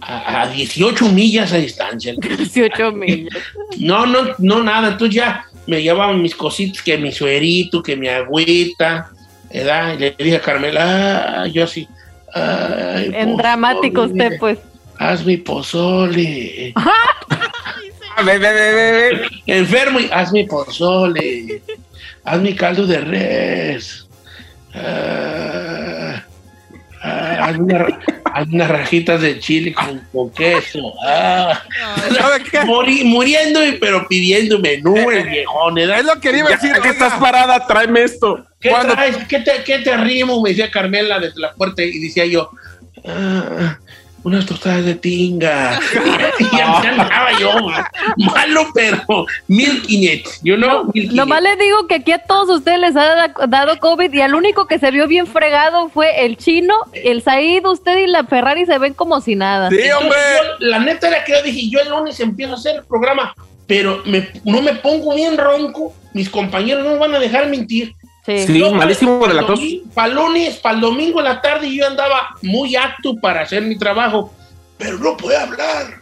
a, 0.00 0.42
a 0.42 0.46
18 0.48 1.08
millas 1.08 1.52
a 1.52 1.56
distancia. 1.56 2.14
18 2.18 2.92
mil. 2.92 3.28
No, 3.78 4.04
no, 4.04 4.34
no, 4.38 4.62
nada. 4.62 4.88
Entonces 4.88 5.14
ya 5.14 5.46
me 5.66 5.82
llevaban 5.82 6.20
mis 6.20 6.34
cositas, 6.34 6.82
que 6.82 6.98
mi 6.98 7.12
suerito, 7.12 7.82
que 7.82 7.96
mi 7.96 8.08
agüita, 8.08 9.10
¿verdad? 9.52 9.94
Y 9.94 9.98
le 9.98 10.14
dije 10.18 10.36
a 10.36 10.40
Carmela, 10.40 11.42
ah, 11.42 11.46
yo 11.46 11.64
así. 11.64 11.88
ay, 12.34 13.10
En 13.14 13.36
dramático 13.36 14.02
usted, 14.02 14.38
pues. 14.38 14.58
Haz 14.98 15.24
mi 15.24 15.36
pozole. 15.38 16.74
Ah, 18.16 18.22
ve, 18.22 18.38
ve, 18.38 18.52
ve. 18.52 19.28
Enfermo 19.46 20.00
y 20.00 20.08
haz 20.12 20.32
mi 20.32 20.44
pozole. 20.44 21.62
Haz 22.24 22.40
mi 22.40 22.54
caldo 22.54 22.86
de 22.86 23.00
res. 23.00 24.08
Ah, 24.74 26.22
ah, 27.02 27.36
haz, 27.46 27.56
una- 27.58 27.98
haz 28.24 28.48
unas 28.48 28.68
rajitas 28.68 29.20
de 29.20 29.38
chile 29.38 29.72
con, 29.74 30.00
con 30.12 30.30
queso. 30.30 30.92
Ah. 31.06 31.62
Muriendo, 33.04 33.60
pero 33.80 34.06
pidiendo 34.08 34.58
menú 34.58 35.10
el 35.10 35.28
viejón. 35.28 35.74
¿verdad? 35.74 35.98
Es 36.00 36.04
lo 36.06 36.20
que 36.20 36.36
iba 36.36 36.48
a 36.48 36.52
decir. 36.52 36.72
que 36.82 36.88
estás 36.88 37.14
parada, 37.14 37.66
tráeme 37.66 38.02
esto. 38.04 38.44
¿Qué 38.60 38.70
Cuando- 38.70 38.94
traes? 38.94 39.16
¿Qué 39.28 39.40
te, 39.40 39.52
qué 39.64 39.78
te 39.80 39.92
arrimo? 39.92 40.40
Me 40.42 40.50
decía 40.50 40.70
Carmela 40.70 41.18
desde 41.18 41.40
la 41.40 41.52
puerta 41.54 41.82
y 41.82 41.98
decía 41.98 42.24
yo, 42.26 42.50
"Ah, 43.06 43.78
unas 44.24 44.44
tostadas 44.46 44.84
de 44.84 44.94
tinga. 44.96 45.78
y 46.40 46.44
ya 46.56 46.80
me 46.82 46.88
andaba 47.02 47.38
yo, 47.38 47.52
ma- 47.62 47.90
malo, 48.16 48.66
pero 48.74 49.02
1500. 49.48 50.40
Yo 50.42 50.56
no, 50.56 50.84
1500. 50.84 51.14
Nomás 51.16 51.42
les 51.42 51.58
digo 51.58 51.86
que 51.86 51.96
aquí 51.96 52.12
a 52.12 52.18
todos 52.18 52.48
ustedes 52.58 52.78
les 52.80 52.96
ha 52.96 53.04
da- 53.14 53.34
dado 53.46 53.78
COVID 53.78 54.12
y 54.12 54.20
al 54.20 54.34
único 54.34 54.66
que 54.66 54.78
se 54.78 54.90
vio 54.90 55.06
bien 55.06 55.26
fregado 55.26 55.88
fue 55.90 56.24
el 56.24 56.36
chino, 56.36 56.74
el 56.92 57.22
Said, 57.22 57.64
usted 57.66 57.98
y 57.98 58.06
la 58.06 58.24
Ferrari 58.24 58.66
se 58.66 58.78
ven 58.78 58.94
como 58.94 59.20
si 59.20 59.34
nada. 59.36 59.68
Sí, 59.70 59.76
Entonces, 59.76 60.02
hombre. 60.02 60.18
yo, 60.60 60.66
la 60.66 60.78
neta 60.80 61.08
era 61.08 61.24
que 61.24 61.32
yo 61.32 61.42
dije, 61.42 61.68
yo 61.70 61.80
el 61.80 61.88
lunes 61.90 62.18
empiezo 62.20 62.52
a 62.54 62.56
hacer 62.56 62.76
el 62.76 62.84
programa, 62.84 63.34
pero 63.66 64.02
me- 64.06 64.28
no 64.44 64.60
me 64.62 64.74
pongo 64.74 65.14
bien 65.14 65.36
ronco. 65.36 65.94
Mis 66.12 66.30
compañeros 66.30 66.84
no 66.84 66.92
me 66.92 66.98
van 66.98 67.14
a 67.14 67.18
dejar 67.18 67.48
mentir. 67.48 67.94
Sí. 68.26 68.46
Sí, 68.46 68.64
malísimo 68.72 69.26
de 69.26 69.34
la 69.34 69.46
tos. 69.46 69.60
Para 69.92 70.08
el 70.08 70.14
lunes, 70.14 70.56
para 70.56 70.76
el 70.76 70.80
domingo 70.80 71.18
en 71.20 71.24
la 71.26 71.40
tarde, 71.42 71.72
yo 71.74 71.86
andaba 71.86 72.28
muy 72.42 72.74
acto 72.74 73.16
para 73.16 73.42
hacer 73.42 73.62
mi 73.62 73.76
trabajo, 73.76 74.32
pero 74.78 74.98
no 74.98 75.16
podía 75.16 75.42
hablar. 75.42 76.00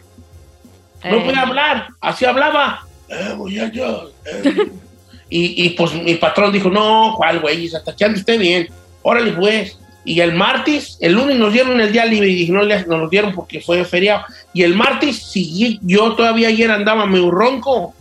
No 1.03 1.17
Eh, 1.17 1.21
podía 1.25 1.41
hablar. 1.41 1.87
Así 1.99 2.23
hablaba. 2.25 2.85
Eh, 3.09 3.33
muchacho, 3.35 4.13
eh. 4.25 4.55
y, 5.29 5.65
y 5.65 5.69
pues 5.71 5.93
mi 5.93 6.15
patrón 6.15 6.51
dijo, 6.53 6.69
no, 6.69 7.13
¿cuál 7.17 7.39
güey? 7.41 7.65
Está 7.65 7.91
echando 7.91 8.17
usted 8.19 8.39
bien. 8.39 8.69
Órale, 9.01 9.33
pues. 9.33 9.77
Y 10.05 10.19
el 10.19 10.33
martes, 10.33 10.97
el 11.01 11.13
lunes 11.13 11.37
nos 11.37 11.51
dieron 11.53 11.79
el 11.79 11.91
día 11.91 12.05
libre 12.05 12.29
y 12.29 12.49
no 12.49 12.61
le- 12.61 12.85
nos 12.85 12.99
lo 12.99 13.09
dieron 13.09 13.33
porque 13.33 13.59
fue 13.61 13.83
feriado. 13.85 14.23
Y 14.53 14.63
el 14.63 14.75
martes, 14.75 15.17
sí, 15.31 15.79
yo 15.81 16.13
todavía 16.15 16.47
ayer 16.49 16.71
andaba 16.71 17.05
medio 17.05 17.31
ronco. 17.31 17.93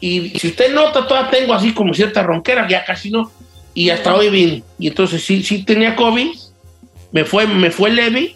Y 0.00 0.30
si 0.38 0.48
usted 0.48 0.72
nota, 0.74 1.06
todavía 1.06 1.30
tengo 1.30 1.54
así 1.54 1.72
como 1.74 1.92
cierta 1.94 2.22
ronquera, 2.22 2.66
ya 2.68 2.84
casi 2.84 3.10
no. 3.10 3.30
Y 3.74 3.90
hasta 3.90 4.14
hoy 4.14 4.28
vine. 4.30 4.62
Y 4.78 4.88
entonces 4.88 5.22
sí, 5.24 5.42
sí 5.42 5.64
tenía 5.64 5.94
COVID. 5.96 6.30
Me 7.12 7.24
fue, 7.24 7.46
me 7.46 7.70
fue 7.70 7.90
leve. 7.90 8.34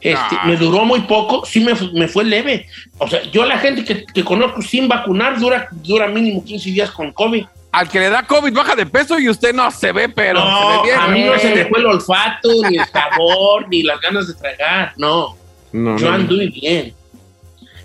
Este, 0.00 0.36
Ah. 0.36 0.42
Me 0.46 0.56
duró 0.56 0.84
muy 0.84 1.00
poco. 1.00 1.44
Sí 1.44 1.60
me, 1.60 1.74
me 1.92 2.06
fue 2.08 2.24
leve. 2.24 2.66
O 2.98 3.08
sea, 3.08 3.22
yo 3.32 3.44
la 3.44 3.58
gente 3.58 3.84
que, 3.84 4.04
que 4.06 4.24
conozco 4.24 4.62
sin 4.62 4.86
vacunar 4.88 5.38
dura, 5.38 5.68
dura 5.72 6.06
mínimo 6.08 6.44
15 6.44 6.70
días 6.70 6.90
con 6.90 7.12
COVID. 7.12 7.44
Al 7.72 7.88
que 7.88 7.98
le 8.00 8.08
da 8.08 8.22
COVID 8.22 8.52
baja 8.52 8.74
de 8.74 8.86
peso 8.86 9.18
y 9.18 9.28
usted 9.28 9.52
no 9.54 9.70
se 9.70 9.92
ve, 9.92 10.08
pero 10.08 10.40
se 10.40 10.46
No, 10.48 10.68
ve 10.82 10.88
bien. 10.88 10.98
a 11.00 11.08
mí 11.08 11.22
no 11.24 11.38
se 11.38 11.54
me 11.54 11.66
fue 11.66 11.80
el 11.80 11.86
olfato, 11.86 12.48
ni 12.70 12.78
el 12.78 12.86
sabor, 12.86 13.68
ni 13.68 13.82
las 13.82 14.00
ganas 14.00 14.26
de 14.26 14.34
tragar. 14.34 14.92
No, 14.96 15.36
No, 15.72 15.98
yo 15.98 16.08
no. 16.08 16.14
anduve 16.14 16.46
bien. 16.48 16.94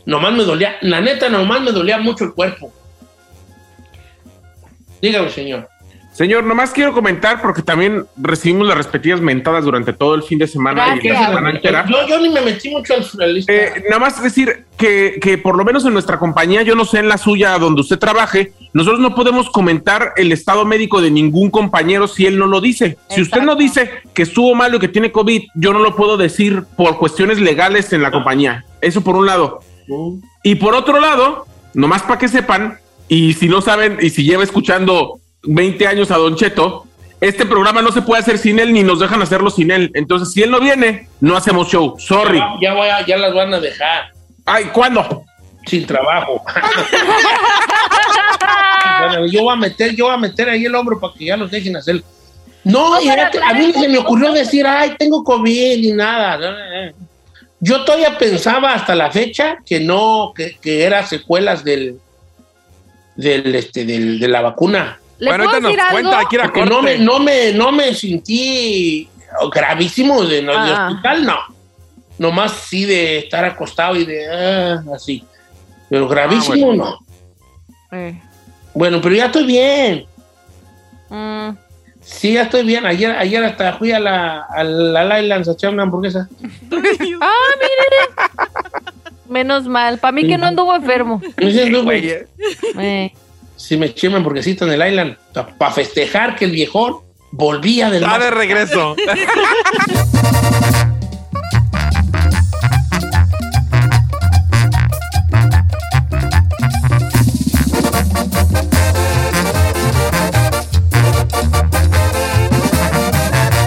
Nomás 0.06 0.34
me 0.34 0.44
dolía, 0.44 0.76
la 0.82 1.02
neta, 1.02 1.28
nomás 1.30 1.62
me 1.62 1.72
dolía 1.72 1.98
mucho 1.98 2.24
el 2.26 2.34
cuerpo. 2.34 2.72
Dígame, 5.04 5.30
señor. 5.30 5.68
Señor, 6.14 6.44
nomás 6.44 6.70
quiero 6.72 6.94
comentar 6.94 7.42
porque 7.42 7.64
también 7.64 8.06
recibimos 8.16 8.68
las 8.68 8.78
respectivas 8.78 9.20
mentadas 9.20 9.66
durante 9.66 9.92
todo 9.94 10.14
el 10.14 10.22
fin 10.24 10.38
de 10.40 10.46
semana 10.48 10.96
y 11.02 11.08
la 11.10 11.26
semana 11.26 11.50
entera. 11.50 11.86
Yo, 11.90 12.08
yo 12.08 12.22
ni 12.22 12.30
me 12.30 12.40
metí 12.40 12.70
mucho 12.70 12.94
al 12.94 13.04
al- 13.22 13.44
Eh, 13.48 13.84
nada 13.90 14.00
más 14.00 14.22
decir 14.24 14.66
que, 14.78 15.18
que 15.20 15.40
por 15.40 15.58
lo 15.58 15.66
menos 15.66 15.84
en 15.86 15.94
nuestra 15.94 16.20
compañía, 16.20 16.62
yo 16.62 16.76
no 16.76 16.86
sé 16.86 17.00
en 17.00 17.10
la 17.10 17.18
suya 17.18 17.58
donde 17.58 17.82
usted 17.82 17.98
trabaje, 17.98 18.54
nosotros 18.74 19.02
no 19.02 19.14
podemos 19.16 19.50
comentar 19.50 20.14
el 20.16 20.32
estado 20.32 20.64
médico 20.66 21.02
de 21.02 21.10
ningún 21.12 21.50
compañero 21.50 22.08
si 22.08 22.28
él 22.28 22.38
no 22.38 22.46
lo 22.46 22.62
dice. 22.62 22.98
Si 23.10 23.22
usted 23.24 23.42
no 23.42 23.56
dice 23.56 23.90
que 24.14 24.22
estuvo 24.22 24.54
malo 24.56 24.78
y 24.78 24.80
que 24.80 24.88
tiene 24.90 25.12
COVID, 25.12 25.42
yo 25.56 25.74
no 25.74 25.80
lo 25.80 25.96
puedo 25.96 26.16
decir 26.16 26.64
por 26.78 26.98
cuestiones 27.00 27.42
legales 27.42 27.92
en 27.92 28.04
la 28.04 28.12
compañía. 28.12 28.64
Eso 28.82 29.02
por 29.02 29.16
un 29.16 29.26
lado. 29.26 29.62
Y 30.44 30.56
por 30.56 30.76
otro 30.76 31.00
lado, 31.00 31.48
nomás 31.74 32.04
para 32.04 32.20
que 32.20 32.28
sepan, 32.28 32.78
y 33.14 33.34
si 33.34 33.48
no 33.48 33.62
saben, 33.62 33.98
y 34.02 34.10
si 34.10 34.24
lleva 34.24 34.44
escuchando 34.44 35.20
20 35.44 35.86
años 35.88 36.10
a 36.10 36.18
Don 36.18 36.36
Cheto, 36.36 36.86
este 37.22 37.46
programa 37.46 37.82
no 37.82 37.92
se 37.92 38.02
puede 38.02 38.22
hacer 38.22 38.38
sin 38.38 38.60
él 38.60 38.74
ni 38.74 38.82
nos 38.84 39.00
dejan 39.00 39.22
hacerlo 39.22 39.50
sin 39.50 39.70
él. 39.72 39.92
Entonces, 39.94 40.32
si 40.34 40.42
él 40.42 40.50
no 40.52 40.60
viene, 40.60 41.08
no 41.22 41.38
hacemos 41.38 41.68
show. 41.70 41.96
Sorry. 42.00 42.40
Ya, 42.40 42.54
ya 42.62 42.74
voy 42.74 42.88
a- 42.88 43.06
ya 43.06 43.18
las 43.18 43.34
van 43.34 43.54
a 43.54 43.60
dejar 43.60 44.12
Ay, 44.46 44.66
¿cuándo? 44.74 45.24
sin 45.66 45.86
trabajo. 45.86 46.42
Bueno, 49.00 49.26
yo 49.28 49.44
voy 49.44 49.54
a 49.54 49.58
meter, 49.58 49.96
yo 49.96 50.06
voy 50.06 50.14
a 50.14 50.18
meter 50.18 50.50
ahí 50.50 50.66
el 50.66 50.76
hombro 50.76 51.00
para 51.00 51.14
que 51.14 51.26
ya 51.26 51.36
los 51.38 51.50
dejen 51.52 51.76
hacer. 51.76 52.02
No, 52.64 53.02
y 53.02 53.08
era 53.10 53.30
que 53.30 53.40
a 53.40 53.54
mí 53.54 53.74
se 53.74 53.88
me 53.90 53.98
ocurrió 53.98 54.32
decir, 54.32 54.66
ay, 54.66 54.96
tengo 54.98 55.24
COVID 55.24 55.80
ni 55.80 55.92
nada. 55.92 56.94
Yo 57.60 57.84
todavía 57.84 58.18
pensaba 58.18 58.74
hasta 58.74 58.96
la 58.96 59.12
fecha 59.12 59.58
que 59.66 59.80
no, 59.80 60.32
que, 60.36 60.58
que 60.62 60.84
era 60.84 61.06
secuelas 61.06 61.64
del, 61.64 61.98
del, 63.16 63.54
este, 63.56 63.86
del, 63.86 64.20
de 64.20 64.28
la 64.28 64.42
vacuna. 64.42 65.00
¿Le 65.20 65.30
Bueno, 65.30 65.44
puedo 65.46 65.56
ahorita 65.68 65.84
nos 65.84 65.96
algo? 65.96 66.10
cuenta, 66.52 66.66
no 66.66 66.82
me, 66.82 66.98
no 66.98 67.20
me, 67.20 67.54
no 67.54 67.72
me 67.72 67.94
sentí 67.94 69.08
gravísimo 69.54 70.24
de, 70.26 70.42
de 70.42 70.52
Ah. 70.52 70.90
hospital, 70.92 71.26
no. 71.26 71.38
Nomás 72.18 72.52
sí 72.70 72.86
de 72.86 73.20
estar 73.20 73.44
acostado 73.46 73.96
y 73.96 74.06
de 74.06 74.28
ah, 74.32 74.84
así. 74.96 75.24
Pero 75.90 76.08
gravísimo 76.08 76.72
Ah, 76.72 76.76
no. 76.76 77.00
Eh, 77.92 78.22
Bueno, 78.74 79.00
pero 79.02 79.16
ya 79.16 79.26
estoy 79.28 79.46
bien. 79.46 80.06
mm, 81.10 81.50
Sí, 82.02 82.34
ya 82.34 82.44
estoy 82.44 82.64
bien. 82.66 82.86
Ayer, 82.86 83.12
ayer 83.12 83.42
hasta 83.46 83.74
fui 83.78 83.92
a 83.94 84.00
la, 84.00 84.42
a 84.42 84.62
la 84.64 85.22
Islands 85.22 85.48
a 85.48 85.52
echar 85.54 85.72
una 85.74 85.84
hamburguesa. 85.84 86.28
Ah, 87.22 87.50
mire. 87.60 89.03
Menos 89.30 89.68
mal. 89.68 90.00
Para 90.00 90.12
mí 90.12 90.28
que 90.28 90.38
no 90.38 90.48
anduvo 90.48 90.76
enfermo. 90.76 91.22
Me 91.38 91.48
dicen, 91.48 91.72
"No, 91.72 91.84
güey". 91.84 92.08
Eh. 92.10 92.28
Eh. 92.78 93.14
Sí, 93.56 93.78
me 93.78 93.94
hamburguesita 94.18 94.66
en 94.66 94.72
el 94.72 94.88
Island 94.88 95.18
para 95.58 95.72
festejar 95.72 96.36
que 96.36 96.46
el 96.46 96.52
viejón 96.52 96.98
volvía 97.32 97.90
del 97.90 98.04
Está 98.04 98.20
de 98.20 98.32
regreso. 98.32 98.96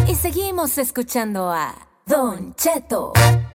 Y 0.09 0.15
seguimos 0.15 0.79
escuchando 0.79 1.51
a 1.51 1.75
Don 2.07 2.55
Cheto. 2.55 3.13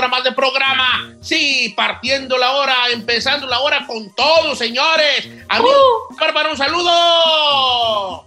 Hora 0.00 0.08
más 0.08 0.24
de 0.24 0.32
programa. 0.32 1.14
Sí, 1.20 1.74
partiendo 1.76 2.38
la 2.38 2.52
hora, 2.52 2.74
empezando 2.90 3.46
la 3.46 3.60
hora 3.60 3.86
con 3.86 4.08
todo, 4.14 4.56
señores. 4.56 5.28
Amigos, 5.46 5.76
Bárbara, 6.18 6.50
un 6.50 6.56
saludo. 6.56 8.24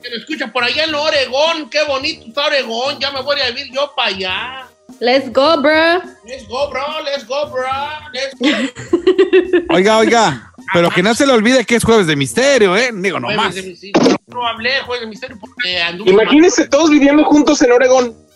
Que 0.00 0.08
me 0.08 0.16
escucha 0.18 0.52
por 0.52 0.62
allá 0.62 0.84
en 0.84 0.94
Oregón. 0.94 1.68
Qué 1.68 1.82
bonito 1.82 2.26
está 2.28 2.46
Oregón. 2.46 3.00
Ya 3.00 3.10
me 3.10 3.22
voy 3.22 3.40
a 3.40 3.50
vivir 3.50 3.72
yo 3.72 3.92
para 3.96 4.08
allá. 4.10 4.68
Let's 5.00 5.32
go, 5.32 5.60
bro. 5.60 6.00
Let's 6.24 6.46
go, 6.46 6.70
bro. 6.70 7.02
Let's 7.02 7.26
go, 7.26 7.50
bro. 7.50 7.66
Let's 8.12 8.36
go. 8.38 9.74
Oiga, 9.74 9.98
oiga. 9.98 10.52
Pero 10.72 10.90
que 10.90 11.02
no 11.02 11.12
se 11.12 11.26
le 11.26 11.32
olvide 11.32 11.64
que 11.64 11.74
es 11.74 11.82
jueves 11.82 12.06
de 12.06 12.14
misterio, 12.14 12.76
¿eh? 12.76 12.90
Digo, 12.94 13.18
nomás. 13.18 13.36
Jueves 13.36 13.54
de 13.56 13.62
misterio. 13.62 14.16
No 14.28 14.46
hablé 14.46 14.80
jueves 14.82 15.00
de 15.00 15.06
misterio 15.08 15.38
porque 15.40 15.82
anduve 15.82 16.12
Imagínense 16.12 16.68
todos 16.68 16.88
viviendo 16.88 17.24
juntos 17.24 17.60
en 17.62 17.72
Oregón. 17.72 18.27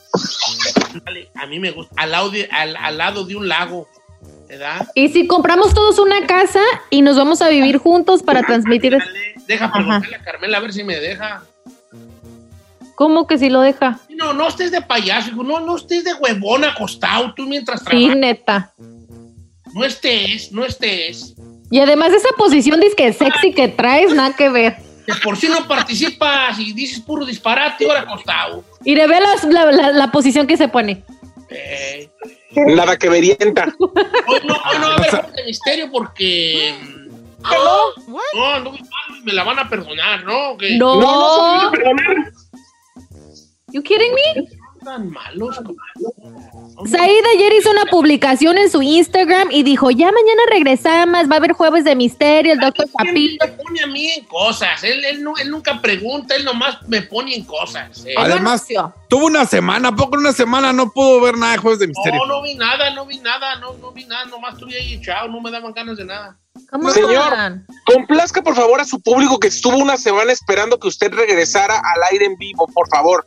A 1.35 1.47
mí 1.47 1.59
me 1.59 1.71
gusta. 1.71 1.95
Al 1.97 2.11
lado 2.13 2.31
de, 2.31 2.49
al, 2.51 2.77
al 2.77 2.99
lado 2.99 3.25
de 3.25 3.37
un 3.37 3.49
lago. 3.49 3.89
¿Verdad? 4.49 4.87
Y 4.95 5.09
si 5.09 5.27
compramos 5.27 5.73
todos 5.73 5.99
una 5.99 6.27
casa 6.27 6.61
y 6.91 7.01
nos 7.01 7.17
vamos 7.17 7.41
a 7.41 7.49
vivir 7.49 7.79
juntos 7.79 8.23
para 8.23 8.43
transmitir. 8.43 8.99
Deja 9.47 9.73
preguntarle 9.73 10.17
a 10.17 10.23
Carmela 10.23 10.59
a 10.59 10.61
ver 10.61 10.73
si 10.75 10.85
me 10.85 10.97
deja. 11.01 11.43
¿Cómo 12.95 13.27
que 13.27 13.39
si 13.39 13.49
lo 13.49 13.63
deja? 13.63 13.99
No, 14.11 14.35
no 14.35 14.47
estés 14.49 14.71
de 14.71 14.83
payaso, 14.83 15.33
no, 15.43 15.61
no 15.61 15.77
estés 15.77 16.05
de 16.05 16.13
huevón 16.15 16.65
acostado 16.65 17.33
tú 17.35 17.45
mientras 17.47 17.81
Sí, 17.81 17.87
trabajas. 17.87 18.17
neta. 18.17 18.73
No 19.73 19.85
estés, 19.85 20.53
no 20.53 20.65
estés. 20.67 21.35
Y 21.71 21.81
además 21.81 22.13
esa 22.13 22.29
posición 22.37 22.79
disque 22.81 23.11
sexy 23.15 23.55
que 23.55 23.69
traes, 23.69 24.13
nada 24.15 24.37
que 24.37 24.51
ver. 24.51 24.77
De 25.07 25.15
por 25.23 25.37
si 25.37 25.49
no 25.49 25.67
participas 25.67 26.59
y 26.59 26.73
dices 26.73 27.01
puro 27.01 27.25
disparate, 27.27 27.87
ahora 27.87 28.01
acostado. 28.03 28.65
Y 28.85 28.95
le 28.95 29.07
ve 29.07 29.21
las- 29.21 29.45
la, 29.45 29.71
la- 29.73 29.91
la 29.93 30.11
posición 30.13 30.47
que 30.47 30.57
se 30.57 30.69
pone. 30.69 31.03
Eh, 31.51 32.09
Nada 32.55 32.97
que 32.97 33.09
verienta. 33.09 33.75
hoy 33.79 34.41
no, 34.45 34.55
hoy 34.55 34.79
no 34.79 34.87
va 34.89 34.93
a 34.93 34.97
haber 34.97 35.11
juego 35.11 35.33
de 35.33 35.45
misterio 35.45 35.91
porque. 35.91 36.75
No, 37.43 38.61
no, 38.61 38.71
no, 38.73 38.79
me 39.25 39.33
la 39.33 39.43
van 39.43 39.59
a 39.59 39.69
perdonar, 39.69 40.25
¿no? 40.25 40.57
Que- 40.57 40.77
No. 40.79 41.01
No, 41.01 41.11
no 41.11 41.35
se 41.35 41.69
puede 41.69 41.83
perdonar. 41.85 42.33
You 43.73 43.83
kidding 43.83 44.13
me? 44.15 44.45
Tan 44.85 45.11
malos. 45.11 45.57
Said 46.87 47.25
ayer 47.35 47.53
hizo 47.59 47.71
una 47.71 47.87
publicación 47.87 48.59
en 48.59 48.71
su 48.71 48.83
Instagram 48.83 49.51
y 49.51 49.63
dijo, 49.63 49.91
ya 49.91 50.07
mañana 50.07 50.43
regresamos, 50.51 51.29
va 51.31 51.35
a 51.35 51.39
haber 51.39 51.53
jueves 51.53 51.85
de 51.85 51.95
misterio, 51.95 52.53
el 52.53 52.61
doctor 52.61 52.87
Papito. 52.91 53.47
me 53.47 53.53
pone 53.53 53.83
a 53.83 53.87
mí 53.87 54.11
en 54.11 54.25
cosas. 54.25 54.83
Él, 54.85 55.05
él, 55.05 55.23
no, 55.23 55.37
él 55.37 55.51
nunca 55.51 55.81
pregunta, 55.81 56.35
él 56.35 56.45
nomás 56.45 56.79
me 56.89 57.03
pone 57.03 57.35
en 57.35 57.45
cosas. 57.45 58.05
eh. 58.07 58.15
Además, 58.17 58.67
tuvo 59.09 59.27
una 59.27 59.45
semana, 59.47 59.89
¿a 59.89 59.97
poco 59.97 60.15
en 60.17 60.21
una 60.21 60.33
semana 60.33 60.73
no 60.73 60.91
pudo 60.91 61.21
ver 61.21 61.37
nada 61.37 61.53
de 61.53 61.59
jueves 61.59 61.79
de 61.79 61.89
misterio? 61.89 62.21
No, 62.21 62.27
no 62.27 62.43
vi 62.43 62.55
nada, 62.55 62.91
no 62.91 63.07
vi 63.07 63.19
nada, 63.19 63.57
no, 63.57 63.75
no 63.75 63.93
vi 63.93 64.05
nada, 64.05 64.25
nomás 64.27 64.55
estuve 64.55 64.77
ahí 64.77 64.95
echado, 64.95 65.29
no 65.29 65.41
me 65.41 65.51
daban 65.51 65.73
ganas 65.73 65.97
de 65.97 66.05
nada. 66.05 66.37
Señor, 66.93 67.63
complazca 67.85 68.43
por 68.43 68.55
favor 68.55 68.81
a 68.81 68.85
su 68.85 69.01
público 69.01 69.39
que 69.39 69.49
estuvo 69.49 69.77
una 69.77 69.97
semana 69.97 70.33
esperando 70.33 70.79
que 70.79 70.89
usted 70.89 71.13
regresara 71.13 71.79
al 71.79 72.03
aire 72.11 72.27
en 72.27 72.37
vivo, 72.37 72.67
por 72.73 72.89
favor. 72.89 73.27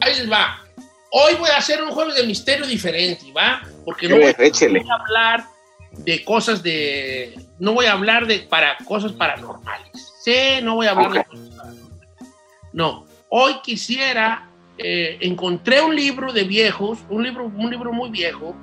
Ahí 0.00 0.26
va. 0.26 0.62
Hoy 1.10 1.34
voy 1.38 1.50
a 1.50 1.58
hacer 1.58 1.82
un 1.82 1.90
jueves 1.90 2.16
de 2.16 2.26
misterio 2.26 2.66
diferente, 2.66 3.32
¿va? 3.32 3.62
Porque 3.84 4.08
no 4.08 4.16
voy, 4.16 4.34
voy 4.34 4.86
a 4.90 4.94
hablar 4.94 5.44
de 5.92 6.24
cosas 6.24 6.62
de... 6.62 7.38
No 7.58 7.72
voy 7.72 7.86
a 7.86 7.92
hablar 7.92 8.26
de 8.26 8.40
para 8.40 8.76
cosas 8.84 9.12
paranormales. 9.12 10.14
Sí, 10.20 10.60
no 10.62 10.74
voy 10.74 10.86
a 10.86 10.90
hablar 10.90 11.12
de 11.12 11.24
cosas 11.24 11.48
paranormales. 11.50 12.32
No, 12.72 13.06
hoy 13.28 13.54
quisiera... 13.62 14.50
eh, 14.78 15.16
encontré 15.20 15.80
un 15.80 15.96
libro 15.96 16.32
de 16.32 16.44
viejos, 16.44 16.98
un 17.08 17.22
libro, 17.22 17.46
un 17.46 17.70
libro 17.70 17.92
muy 17.92 18.10
viejo, 18.10 18.54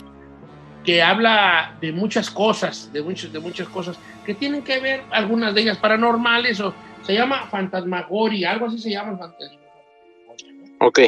que 0.84 1.02
habla 1.02 1.76
de 1.82 1.92
muchas 1.92 2.30
cosas, 2.30 2.92
de 2.94 3.02
muchas, 3.02 3.34
de 3.34 3.40
muchas 3.40 3.68
cosas 3.70 3.98
que 4.26 4.36
tienen 4.36 4.64
que 4.64 4.80
ver, 4.80 5.02
algunas 5.10 5.56
de 5.56 5.62
ellas 5.62 5.78
paranormales, 5.78 6.60
o 6.60 6.74
se 7.04 7.14
llama 7.14 7.48
Fantasmagoria, 7.48 8.52
algo 8.52 8.68
así 8.68 8.78
se 8.78 8.92
llama 8.92 9.14
el 9.14 9.18
fantasma. 9.18 9.60
Ok. 10.82 11.00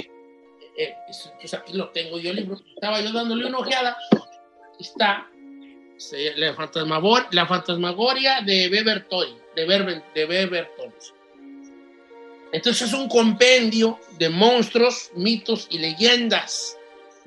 Eh, 0.77 0.93
es- 1.09 1.31
pues 1.39 1.53
aquí 1.53 1.73
lo 1.73 1.89
tengo 1.89 2.19
yo 2.19 2.31
el 2.31 2.37
libro. 2.37 2.57
Estaba 2.75 2.99
yo 3.01 3.11
dándole 3.11 3.45
una 3.45 3.59
ojeada. 3.59 3.97
Aquí 4.73 4.83
está. 4.83 5.27
Se- 5.97 6.35
la, 6.35 6.53
fantasmagor- 6.55 7.27
la 7.31 7.45
fantasmagoria 7.45 8.41
de 8.41 8.67
Bebertoy. 8.69 9.35
De, 9.55 9.65
Berben- 9.67 10.03
de. 10.13 10.67
Entonces 12.51 12.87
es 12.89 12.93
un 12.93 13.07
compendio 13.07 13.99
de 14.17 14.29
monstruos, 14.29 15.11
mitos 15.15 15.67
y 15.69 15.79
leyendas. 15.79 16.77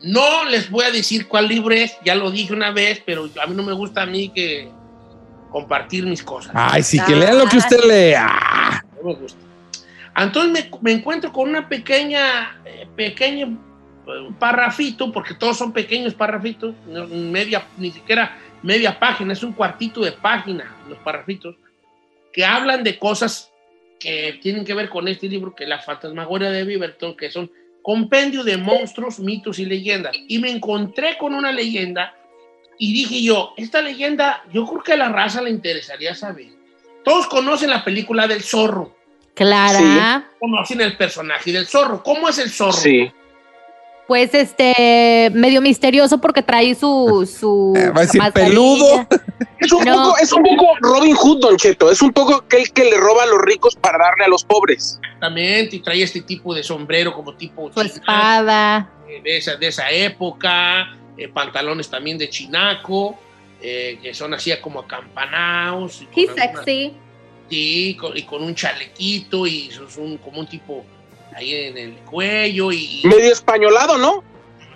No 0.00 0.44
les 0.44 0.70
voy 0.70 0.84
a 0.84 0.90
decir 0.90 1.26
cuál 1.26 1.48
libro 1.48 1.74
es, 1.74 1.96
ya 2.04 2.14
lo 2.14 2.30
dije 2.30 2.52
una 2.52 2.70
vez, 2.70 3.02
pero 3.04 3.28
a 3.42 3.46
mí 3.46 3.54
no 3.54 3.62
me 3.62 3.72
gusta 3.72 4.02
a 4.02 4.06
mí 4.06 4.28
que 4.28 4.70
compartir 5.50 6.06
mis 6.06 6.22
cosas. 6.22 6.52
Ay, 6.54 6.82
sí, 6.82 6.98
que 7.04 7.16
lea 7.16 7.32
lo 7.32 7.46
que 7.48 7.56
usted 7.56 7.82
lea. 7.84 8.84
No 9.02 9.08
me 9.10 9.14
gusta. 9.16 9.38
Entonces 10.18 10.52
me, 10.52 10.78
me 10.80 10.92
encuentro 10.92 11.32
con 11.32 11.48
una 11.48 11.68
pequeña, 11.68 12.60
eh, 12.64 12.86
pequeño 12.96 13.58
eh, 14.06 14.28
parrafito, 14.38 15.12
porque 15.12 15.34
todos 15.34 15.56
son 15.56 15.72
pequeños 15.72 16.14
parrafitos, 16.14 16.74
media, 16.86 17.66
ni 17.76 17.90
siquiera 17.90 18.36
media 18.62 18.98
página, 18.98 19.32
es 19.32 19.42
un 19.42 19.52
cuartito 19.52 20.00
de 20.00 20.12
página, 20.12 20.76
los 20.88 20.98
parrafitos, 20.98 21.56
que 22.32 22.44
hablan 22.44 22.82
de 22.82 22.98
cosas 22.98 23.52
que 24.00 24.38
tienen 24.42 24.64
que 24.64 24.74
ver 24.74 24.88
con 24.88 25.08
este 25.08 25.28
libro, 25.28 25.54
que 25.54 25.64
es 25.64 25.70
La 25.70 25.80
Fantasmagoria 25.80 26.50
de 26.50 26.64
Beaverton, 26.64 27.16
que 27.16 27.30
son 27.30 27.50
compendio 27.82 28.44
de 28.44 28.56
monstruos, 28.56 29.18
mitos 29.18 29.58
y 29.58 29.66
leyendas. 29.66 30.16
Y 30.28 30.38
me 30.38 30.50
encontré 30.50 31.16
con 31.18 31.34
una 31.34 31.52
leyenda 31.52 32.14
y 32.78 32.92
dije 32.92 33.22
yo, 33.22 33.54
esta 33.56 33.82
leyenda, 33.82 34.44
yo 34.52 34.66
creo 34.66 34.82
que 34.82 34.92
a 34.92 34.96
la 34.96 35.08
raza 35.08 35.42
le 35.42 35.50
interesaría 35.50 36.14
saber. 36.14 36.48
Todos 37.04 37.26
conocen 37.26 37.70
la 37.70 37.84
película 37.84 38.28
del 38.28 38.42
zorro. 38.42 38.97
Clara. 39.44 40.30
Conocen 40.40 40.80
el 40.80 40.96
personaje 40.96 41.52
del 41.52 41.66
zorro. 41.66 42.02
¿Cómo 42.02 42.28
es 42.28 42.38
el 42.38 42.50
zorro? 42.50 42.72
Sí. 42.72 43.10
Pues 44.06 44.32
este, 44.32 45.30
medio 45.34 45.60
misterioso 45.60 46.18
porque 46.18 46.42
trae 46.42 46.74
su... 46.74 47.28
su 47.30 47.74
Eh, 47.76 47.90
Va 47.90 48.00
a 48.00 48.04
decir 48.04 48.22
peludo. 48.32 49.06
Es 49.60 49.70
un, 49.70 49.84
No. 49.84 49.94
poco, 49.94 50.18
es 50.18 50.32
un 50.32 50.42
poco 50.44 50.66
Robin 50.80 51.14
Hood, 51.14 51.40
Don 51.40 51.56
Cheto. 51.58 51.90
Es 51.90 52.00
un 52.00 52.12
poco 52.12 52.36
aquel 52.36 52.72
que 52.72 52.84
le 52.84 52.96
roba 52.96 53.24
a 53.24 53.26
los 53.26 53.42
ricos 53.42 53.76
para 53.76 53.98
darle 53.98 54.24
a 54.24 54.28
los 54.28 54.44
pobres. 54.44 54.98
Exactamente, 55.02 55.76
y 55.76 55.80
trae 55.80 56.02
este 56.02 56.22
tipo 56.22 56.54
de 56.54 56.62
sombrero 56.62 57.12
como 57.12 57.34
tipo 57.34 57.70
Su 57.72 57.80
espada. 57.82 58.90
eh, 59.08 59.20
de, 59.22 59.36
esa, 59.36 59.56
de 59.56 59.66
esa 59.66 59.90
época, 59.90 60.96
eh, 61.18 61.28
pantalones 61.28 61.90
también 61.90 62.16
de 62.16 62.30
chinaco, 62.30 63.18
eh, 63.60 63.98
que 64.02 64.14
son 64.14 64.32
así 64.32 64.52
como 64.62 64.80
acampanados. 64.80 66.00
y 66.00 66.08
He's 66.18 66.30
sexy. 66.34 66.96
Sí, 67.50 67.96
con- 67.98 68.16
y 68.16 68.22
con 68.22 68.42
un 68.42 68.54
chalequito 68.54 69.46
y 69.46 69.68
es 69.68 69.96
un, 69.96 70.18
como 70.18 70.40
un 70.40 70.46
tipo 70.46 70.84
ahí 71.34 71.54
en 71.54 71.78
el 71.78 71.92
cuello 72.00 72.72
y... 72.72 73.02
Medio 73.04 73.32
españolado, 73.32 73.96
¿no? 73.96 74.22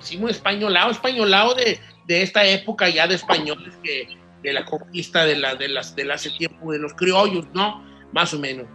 Sí, 0.00 0.16
muy 0.16 0.30
españolado, 0.30 0.90
españolado 0.90 1.54
de, 1.54 1.78
de 2.06 2.22
esta 2.22 2.44
época 2.46 2.88
ya 2.88 3.06
de 3.06 3.14
españoles 3.16 3.74
que 3.82 4.08
de 4.42 4.52
la 4.52 4.64
conquista 4.64 5.24
de 5.24 5.36
la 5.36 5.54
de 5.54 5.68
las 5.68 5.94
del 5.94 6.10
hace 6.10 6.30
tiempo 6.30 6.72
de 6.72 6.78
los 6.78 6.94
criollos, 6.94 7.46
¿no? 7.52 7.84
Más 8.12 8.34
o 8.34 8.38
menos. 8.40 8.66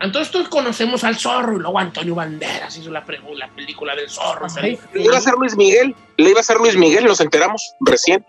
Entonces 0.00 0.30
todos 0.32 0.48
conocemos 0.48 1.02
al 1.04 1.16
zorro 1.16 1.56
y 1.56 1.60
luego 1.60 1.78
Antonio 1.78 2.14
Banderas 2.14 2.76
hizo 2.78 2.90
la, 2.90 3.04
la 3.34 3.48
película 3.48 3.94
del 3.96 4.08
zorro. 4.08 4.46
Le 4.94 5.02
iba 5.02 5.16
a 5.16 5.20
ser 5.20 5.34
Luis 5.34 5.56
Miguel. 5.56 5.94
Le 6.16 6.30
iba 6.30 6.40
a 6.40 6.42
ser 6.44 6.56
Luis 6.58 6.76
Miguel, 6.76 7.04
nos 7.04 7.20
enteramos 7.20 7.74
recién. 7.80 8.24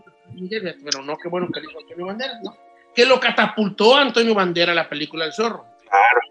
Pero 0.83 1.01
no, 1.03 1.15
qué 1.17 1.29
bueno 1.29 1.47
que 1.53 1.61
dijo 1.61 1.79
Antonio 1.79 2.07
Banderas, 2.07 2.37
¿no? 2.43 2.57
Que 2.95 3.05
lo 3.05 3.19
catapultó 3.19 3.95
a 3.95 4.01
Antonio 4.01 4.35
Banderas 4.35 4.75
la 4.75 4.89
película 4.89 5.25
del 5.25 5.33
zorro. 5.33 5.65
Claro. 5.89 6.21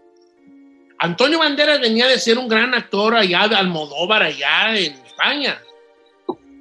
Antonio 0.99 1.39
Banderas 1.39 1.81
venía 1.81 2.07
de 2.07 2.19
ser 2.19 2.37
un 2.37 2.47
gran 2.47 2.75
actor 2.75 3.15
allá 3.15 3.47
de 3.47 3.55
Almodóvar, 3.55 4.21
allá 4.21 4.77
en 4.77 4.93
España. 4.93 5.59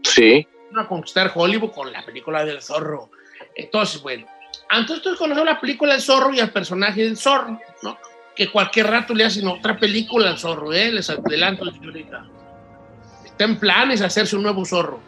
Sí. 0.02 0.46
a 0.76 0.86
conquistar 0.86 1.30
Hollywood 1.34 1.72
con 1.72 1.92
la 1.92 2.04
película 2.04 2.44
del 2.44 2.62
zorro. 2.62 3.10
Entonces, 3.54 4.00
bueno, 4.00 4.26
entonces 4.70 5.02
tú 5.02 5.16
conoces 5.16 5.44
la 5.44 5.60
película 5.60 5.92
del 5.92 6.02
zorro 6.02 6.32
y 6.32 6.40
al 6.40 6.50
personaje 6.50 7.02
del 7.02 7.16
zorro, 7.16 7.60
¿no? 7.82 7.98
Que 8.34 8.50
cualquier 8.50 8.86
rato 8.86 9.14
le 9.14 9.24
hacen 9.24 9.46
otra 9.46 9.76
película 9.76 10.30
al 10.30 10.38
zorro, 10.38 10.72
¿eh? 10.72 10.90
Les 10.90 11.10
adelanto, 11.10 11.70
señorita. 11.70 12.24
Está 13.24 13.44
en 13.44 13.58
planes 13.58 14.00
hacerse 14.00 14.36
un 14.36 14.42
nuevo 14.42 14.64
zorro. 14.64 15.00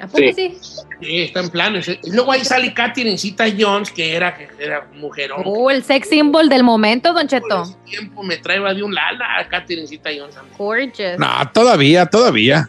¿A 0.00 0.06
poco 0.06 0.18
sí? 0.34 0.58
Sí, 1.00 1.22
está 1.22 1.40
en 1.40 1.50
planes. 1.50 1.88
¿eh? 1.88 2.00
Y 2.02 2.10
luego 2.12 2.32
ahí 2.32 2.44
sale 2.44 2.72
Catherine 2.74 3.16
Zeta 3.16 3.44
Jones, 3.58 3.90
que 3.90 4.14
era, 4.16 4.36
que 4.36 4.48
era 4.58 4.86
mujerón. 4.94 5.42
Oh, 5.44 5.70
el 5.70 5.82
sex 5.84 6.08
symbol 6.08 6.48
del 6.48 6.62
momento, 6.64 7.12
Don 7.12 7.28
Cheto. 7.28 7.64
tiempo 7.84 8.22
me 8.22 8.36
traeba 8.38 8.74
de 8.74 8.82
un 8.82 8.94
lala 8.94 9.38
a 9.38 9.48
Catherine 9.48 9.86
Zeta 9.86 10.10
Jones. 10.16 10.34
Gorgeous. 10.58 11.18
No, 11.18 11.28
todavía, 11.52 12.06
todavía. 12.06 12.68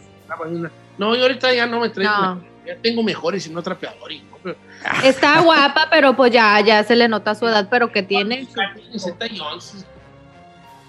No, 0.98 1.14
yo 1.14 1.22
ahorita 1.22 1.52
ya 1.52 1.66
no 1.66 1.80
me 1.80 1.88
traigo. 1.90 2.12
No. 2.12 2.44
Ya 2.66 2.76
tengo 2.82 3.02
mejores 3.02 3.46
y 3.46 3.50
no 3.50 3.62
trapeadores. 3.62 4.22
¿no? 4.24 4.38
Pero- 4.42 4.56
Está 5.04 5.40
guapa, 5.40 5.88
pero 5.90 6.16
pues 6.16 6.32
ya, 6.32 6.60
ya 6.60 6.82
se 6.84 6.96
le 6.96 7.06
nota 7.08 7.34
su 7.34 7.46
edad, 7.46 7.68
pero 7.70 7.92
que 7.92 8.02
tiene. 8.02 8.46
Catherine 8.52 8.98
Zeta 8.98 9.26
Jones. 9.36 9.84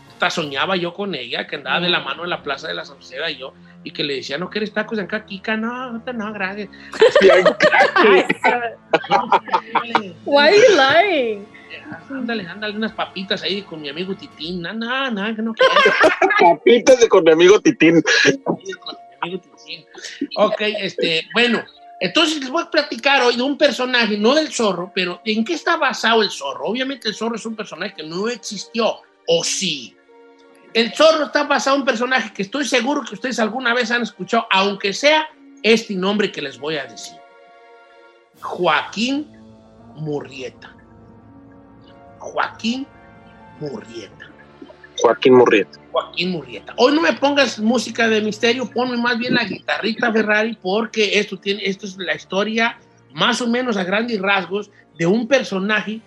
Hasta 0.10 0.30
soñaba 0.32 0.76
yo 0.76 0.94
con 0.94 1.14
ella, 1.14 1.46
que 1.46 1.58
andaba 1.58 1.80
de 1.80 1.90
la 1.90 2.00
mano 2.00 2.24
en 2.24 2.30
la 2.32 2.42
Plaza 2.42 2.68
de 2.68 2.74
la 2.74 2.86
Sauceda 2.86 3.30
y 3.30 3.38
yo. 3.38 3.54
Y 3.88 3.92
que 3.92 4.04
le 4.04 4.16
decía, 4.16 4.38
¿no 4.38 4.50
quieres 4.50 4.74
tacos 4.74 4.98
de 4.98 5.04
ancaquica? 5.04 5.56
No, 5.56 5.94
no, 5.94 6.04
no, 6.14 6.34
gracias. 6.34 6.68
Why 10.26 10.48
are 10.48 10.58
you 10.58 10.76
lying? 10.76 11.48
Ándale, 12.10 12.46
ándale, 12.46 12.76
unas 12.76 12.92
papitas 12.92 13.44
ahí 13.44 13.62
con 13.62 13.82
mi 13.82 13.88
amigo 13.88 14.14
Titín. 14.14 14.62
No, 14.62 14.74
no, 14.74 15.10
no, 15.10 15.36
que 15.36 15.42
no. 15.42 15.54
Papitas 16.40 17.00
de 17.00 17.08
con 17.08 17.24
mi 17.24 17.32
amigo 17.32 17.62
Titín. 17.62 18.04
Con 18.44 18.58
mi 18.58 18.74
amigo 19.22 19.40
Titín. 19.40 19.86
Ok, 20.36 20.62
este, 20.80 21.26
bueno, 21.34 21.64
entonces 22.02 22.42
les 22.42 22.50
voy 22.50 22.64
a 22.64 22.70
platicar 22.70 23.22
hoy 23.22 23.38
de 23.38 23.42
un 23.42 23.58
personaje, 23.58 24.18
no 24.18 24.36
del 24.36 24.52
zorro, 24.52 24.92
pero 24.94 25.22
¿en 25.24 25.46
qué 25.46 25.54
está 25.54 25.78
basado 25.78 26.24
el 26.24 26.30
zorro? 26.30 26.66
Obviamente 26.66 27.08
el 27.08 27.16
zorro 27.16 27.38
es 27.38 27.46
un 27.46 27.56
personaje 27.56 27.94
que 27.96 28.04
no 28.04 28.28
existió, 28.28 28.98
¿o 29.28 29.46
sí? 29.46 29.97
El 30.74 30.94
zorro 30.94 31.26
está 31.26 31.44
basado 31.44 31.76
en 31.76 31.82
un 31.82 31.86
personaje 31.86 32.32
que 32.34 32.44
estoy 32.44 32.66
seguro 32.66 33.04
que 33.04 33.16
ustedes 33.16 33.40
alguna 33.40 33.74
vez 33.74 33.92
han 33.92 34.04
escuchado, 34.04 34.48
aunque 34.52 34.94
sea 34.94 35.28
este 35.64 35.96
nombre 35.96 36.32
que 36.32 36.42
les 36.42 36.60
voy 36.60 36.78
a 36.78 36.86
decir. 36.86 37.18
Joaquín 38.42 39.28
Murrieta. 39.96 40.76
Joaquín 42.20 42.86
Murrieta. 43.60 44.30
Joaquín 45.00 45.36
Murrieta. 45.36 45.80
Joaquín 45.92 46.32
Murrieta. 46.32 46.74
Hoy 46.78 46.94
no 46.94 47.02
me 47.02 47.14
pongas 47.14 47.60
música 47.60 48.08
de 48.08 48.22
misterio, 48.22 48.70
ponme 48.70 48.98
más 48.98 49.18
bien 49.18 49.36
la 49.36 49.44
guitarrita 49.44 50.12
Ferrari 50.12 50.58
porque 50.62 51.20
esto, 51.20 51.38
tiene, 51.38 51.66
esto 51.66 51.86
es 51.86 51.98
la 51.98 52.16
historia 52.16 52.78
más 53.14 53.42
o 53.42 53.48
menos 53.48 53.78
a 53.78 53.84
grandes 53.84 54.20
rasgos 54.22 54.70
de 54.98 55.08
un 55.08 55.28
personaje 55.28 56.02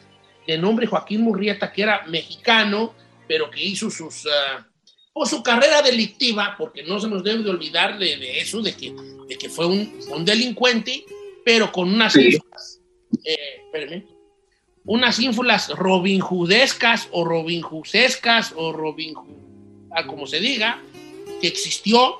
de 0.46 0.58
nombre 0.58 0.86
Joaquín 0.86 1.22
Murrieta 1.22 1.72
que 1.72 1.82
era 1.82 2.04
mexicano, 2.06 2.94
pero 3.30 3.48
que 3.48 3.62
hizo 3.64 3.88
sus, 3.92 4.24
uh, 4.26 4.60
o 5.12 5.24
su 5.24 5.40
carrera 5.40 5.82
delictiva, 5.82 6.56
porque 6.58 6.82
no 6.82 6.98
se 6.98 7.06
nos 7.06 7.22
debe 7.22 7.44
de 7.44 7.50
olvidar 7.50 7.96
de, 7.96 8.16
de 8.16 8.40
eso, 8.40 8.60
de 8.60 8.72
que, 8.74 8.92
de 9.28 9.38
que 9.38 9.48
fue 9.48 9.66
un, 9.66 10.00
un 10.10 10.24
delincuente, 10.24 11.04
pero 11.44 11.70
con 11.70 11.94
unas 11.94 12.12
Sí. 12.12 12.22
ínfulas, 12.24 12.80
eh, 13.24 14.04
unas 14.84 15.20
ínfulas 15.20 15.68
Robin 15.68 16.20
Hoodescas 16.20 17.06
o 17.12 17.24
Robin 17.24 17.62
Hoodescas 17.62 18.52
o 18.56 18.72
Robin 18.72 19.14
ah, 19.94 20.08
como 20.08 20.26
se 20.26 20.40
diga, 20.40 20.82
que 21.40 21.46
existió 21.46 22.16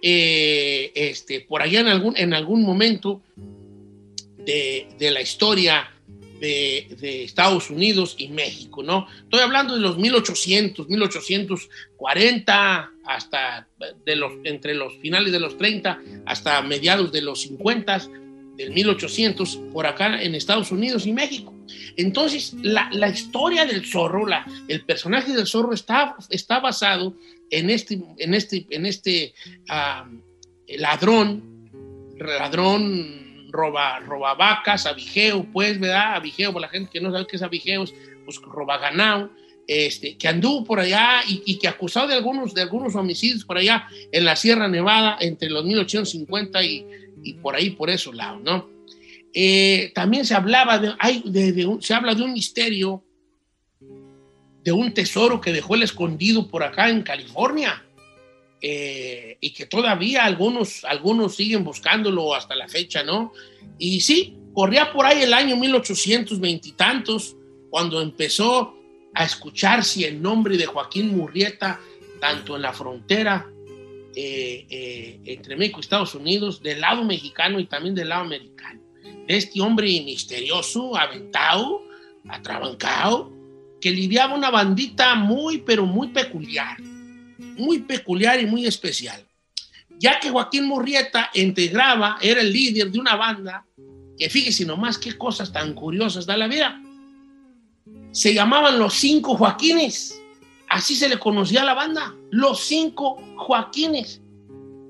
eh, 0.00 0.92
este, 0.94 1.40
por 1.40 1.60
allá 1.60 1.80
en 1.80 1.88
algún, 1.88 2.16
en 2.16 2.34
algún 2.34 2.62
momento 2.62 3.20
de, 4.46 4.86
de 4.96 5.10
la 5.10 5.22
historia 5.22 5.90
de, 6.42 7.24
Estados 7.24 7.70
Unidos 7.70 8.16
y 8.18 8.28
México, 8.28 8.82
¿no? 8.82 9.06
Estoy 9.22 9.40
hablando 9.40 9.74
de 9.74 9.80
los 9.80 9.96
1800, 9.96 10.88
1840, 10.88 12.90
hasta 13.04 13.68
de 14.04 14.16
los, 14.16 14.32
entre 14.44 14.74
los 14.74 14.96
finales 14.98 15.32
de 15.32 15.40
los 15.40 15.56
30 15.56 16.00
hasta 16.26 16.60
mediados 16.62 17.12
de 17.12 17.22
los 17.22 17.42
50 17.42 18.08
del 18.56 18.72
1800 18.72 19.60
por 19.72 19.86
acá 19.86 20.20
en 20.20 20.34
Estados 20.34 20.72
Unidos 20.72 21.06
y 21.06 21.12
México. 21.12 21.54
Entonces, 21.96 22.54
la, 22.60 22.90
la 22.92 23.08
historia 23.08 23.64
del 23.64 23.86
zorro, 23.86 24.26
la, 24.26 24.44
el 24.68 24.84
personaje 24.84 25.32
del 25.32 25.46
zorro 25.46 25.72
está, 25.72 26.16
está 26.28 26.58
basado 26.58 27.16
en 27.50 27.70
este, 27.70 28.00
en 28.18 28.34
este, 28.34 28.66
en 28.70 28.86
este 28.86 29.32
ah, 29.68 30.08
ladrón, 30.66 31.70
ladrón 32.18 33.21
roba, 33.52 34.00
roba 34.00 34.34
vacas, 34.34 34.86
abigeo, 34.86 35.46
pues, 35.52 35.78
¿verdad? 35.78 36.16
Abigeo, 36.16 36.52
para 36.52 36.66
la 36.66 36.72
gente 36.72 36.90
que 36.90 37.00
no 37.00 37.12
sabe 37.12 37.26
qué 37.26 37.36
es 37.36 37.42
abigeo, 37.42 37.84
es, 37.84 37.94
pues 38.24 38.38
roba 38.40 38.78
ganado, 38.78 39.30
este, 39.68 40.16
que 40.16 40.26
anduvo 40.26 40.64
por 40.64 40.80
allá 40.80 41.20
y, 41.28 41.58
que 41.58 41.68
acusado 41.68 42.08
de 42.08 42.14
algunos, 42.14 42.54
de 42.54 42.62
algunos 42.62 42.94
homicidios 42.96 43.44
por 43.44 43.58
allá 43.58 43.86
en 44.10 44.24
la 44.24 44.34
Sierra 44.34 44.68
Nevada 44.68 45.18
entre 45.20 45.50
los 45.50 45.64
1850 45.64 46.64
y, 46.64 46.86
y 47.22 47.34
por 47.34 47.54
ahí, 47.54 47.70
por 47.70 47.90
esos 47.90 48.14
lados, 48.14 48.42
¿no? 48.42 48.70
Eh, 49.34 49.92
también 49.94 50.26
se 50.26 50.34
hablaba 50.34 50.78
de, 50.78 50.94
de, 51.24 51.76
se 51.80 51.94
habla 51.94 52.14
de 52.14 52.22
un 52.22 52.32
misterio, 52.32 53.04
de 54.62 54.72
un 54.72 54.92
tesoro 54.92 55.40
que 55.40 55.52
dejó 55.52 55.74
el 55.74 55.82
escondido 55.82 56.48
por 56.48 56.62
acá 56.62 56.88
en 56.88 57.02
California 57.02 57.82
eh, 58.64 59.36
y 59.40 59.50
que 59.50 59.66
todavía 59.66 60.24
algunos, 60.24 60.84
algunos 60.84 61.34
siguen 61.34 61.64
buscándolo 61.64 62.32
hasta 62.34 62.54
la 62.54 62.68
fecha, 62.68 63.02
¿no? 63.02 63.32
Y 63.76 64.00
sí, 64.00 64.36
corría 64.54 64.92
por 64.92 65.04
ahí 65.04 65.22
el 65.22 65.34
año 65.34 65.56
1820 65.56 66.68
y 66.68 66.72
tantos 66.72 67.36
cuando 67.70 68.00
empezó 68.00 68.76
a 69.14 69.24
escucharse 69.24 70.06
el 70.06 70.22
nombre 70.22 70.56
de 70.56 70.66
Joaquín 70.66 71.16
Murrieta 71.16 71.80
tanto 72.20 72.54
en 72.54 72.62
la 72.62 72.72
frontera 72.72 73.50
eh, 74.14 74.64
eh, 74.70 75.20
entre 75.24 75.56
México 75.56 75.80
y 75.80 75.80
Estados 75.80 76.14
Unidos, 76.14 76.62
del 76.62 76.80
lado 76.80 77.02
mexicano 77.02 77.58
y 77.58 77.66
también 77.66 77.96
del 77.96 78.10
lado 78.10 78.22
americano. 78.22 78.80
De 79.26 79.36
este 79.36 79.60
hombre 79.60 79.86
misterioso, 80.04 80.96
aventado, 80.96 81.82
atrabancado, 82.28 83.32
que 83.80 83.90
lidiaba 83.90 84.36
una 84.36 84.50
bandita 84.50 85.16
muy, 85.16 85.58
pero 85.58 85.84
muy 85.84 86.08
peculiar, 86.08 86.76
muy 87.56 87.80
peculiar 87.80 88.40
y 88.40 88.46
muy 88.46 88.66
especial. 88.66 89.24
Ya 89.98 90.18
que 90.20 90.30
Joaquín 90.30 90.64
Murrieta 90.64 91.30
integraba, 91.34 92.18
era 92.20 92.40
el 92.40 92.52
líder 92.52 92.90
de 92.90 92.98
una 92.98 93.14
banda 93.16 93.64
que 94.18 94.28
fíjese 94.28 94.64
nomás 94.64 94.98
qué 94.98 95.16
cosas 95.16 95.52
tan 95.52 95.74
curiosas 95.74 96.26
da 96.26 96.36
la 96.36 96.48
vida. 96.48 96.80
Se 98.12 98.34
llamaban 98.34 98.78
los 98.78 98.94
cinco 98.94 99.36
Joaquines. 99.36 100.18
Así 100.68 100.94
se 100.96 101.08
le 101.08 101.18
conocía 101.18 101.62
a 101.62 101.64
la 101.64 101.74
banda, 101.74 102.14
los 102.30 102.60
cinco 102.60 103.20
Joaquines. 103.36 104.20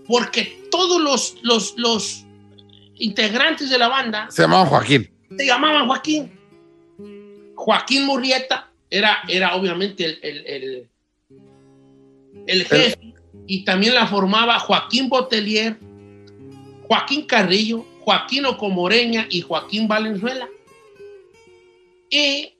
Porque 0.06 0.66
todos 0.70 1.00
los, 1.00 1.36
los, 1.42 1.74
los 1.76 2.24
integrantes 2.96 3.70
de 3.70 3.78
la 3.78 3.88
banda 3.88 4.28
Se 4.30 4.42
llamaba 4.42 4.66
Joaquín. 4.66 5.10
se 5.36 5.46
llamaban 5.46 5.86
Joaquín. 5.86 6.32
Joaquín 7.54 8.04
Murrieta 8.06 8.70
era, 8.90 9.18
era 9.28 9.54
obviamente 9.54 10.04
el, 10.04 10.18
el, 10.22 10.46
el- 10.46 10.88
el 12.46 12.64
jefe 12.64 13.14
y 13.46 13.64
también 13.64 13.94
la 13.94 14.06
formaba 14.06 14.58
Joaquín 14.58 15.08
Botelier, 15.08 15.76
Joaquín 16.88 17.26
Carrillo, 17.26 17.84
Joaquín 18.00 18.44
Ocomoreña 18.46 19.26
y 19.30 19.40
Joaquín 19.42 19.88
Valenzuela. 19.88 20.48
Y 22.10 22.54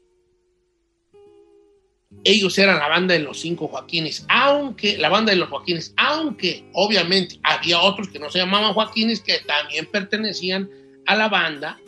ellos 2.24 2.56
eran 2.58 2.78
la 2.78 2.88
banda 2.88 3.14
de 3.14 3.20
los 3.20 3.40
cinco 3.40 3.68
Joaquines, 3.68 4.24
aunque 4.28 4.96
la 4.96 5.08
banda 5.08 5.32
de 5.32 5.38
los 5.38 5.48
Joaquines, 5.48 5.92
aunque 5.96 6.64
obviamente 6.72 7.38
había 7.42 7.80
otros 7.80 8.08
que 8.08 8.18
no 8.18 8.30
se 8.30 8.38
llamaban 8.38 8.74
Joaquines 8.74 9.20
que 9.20 9.38
también 9.40 9.86
pertenecían 9.86 10.70
a 11.06 11.16
la 11.16 11.28
banda, 11.28 11.78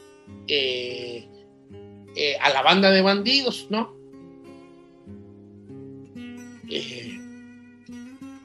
eh, 0.48 1.28
eh, 2.16 2.36
a 2.40 2.50
la 2.50 2.62
banda 2.62 2.90
de 2.90 3.02
bandidos, 3.02 3.66
¿no? 3.70 3.94
Eh, 6.68 7.13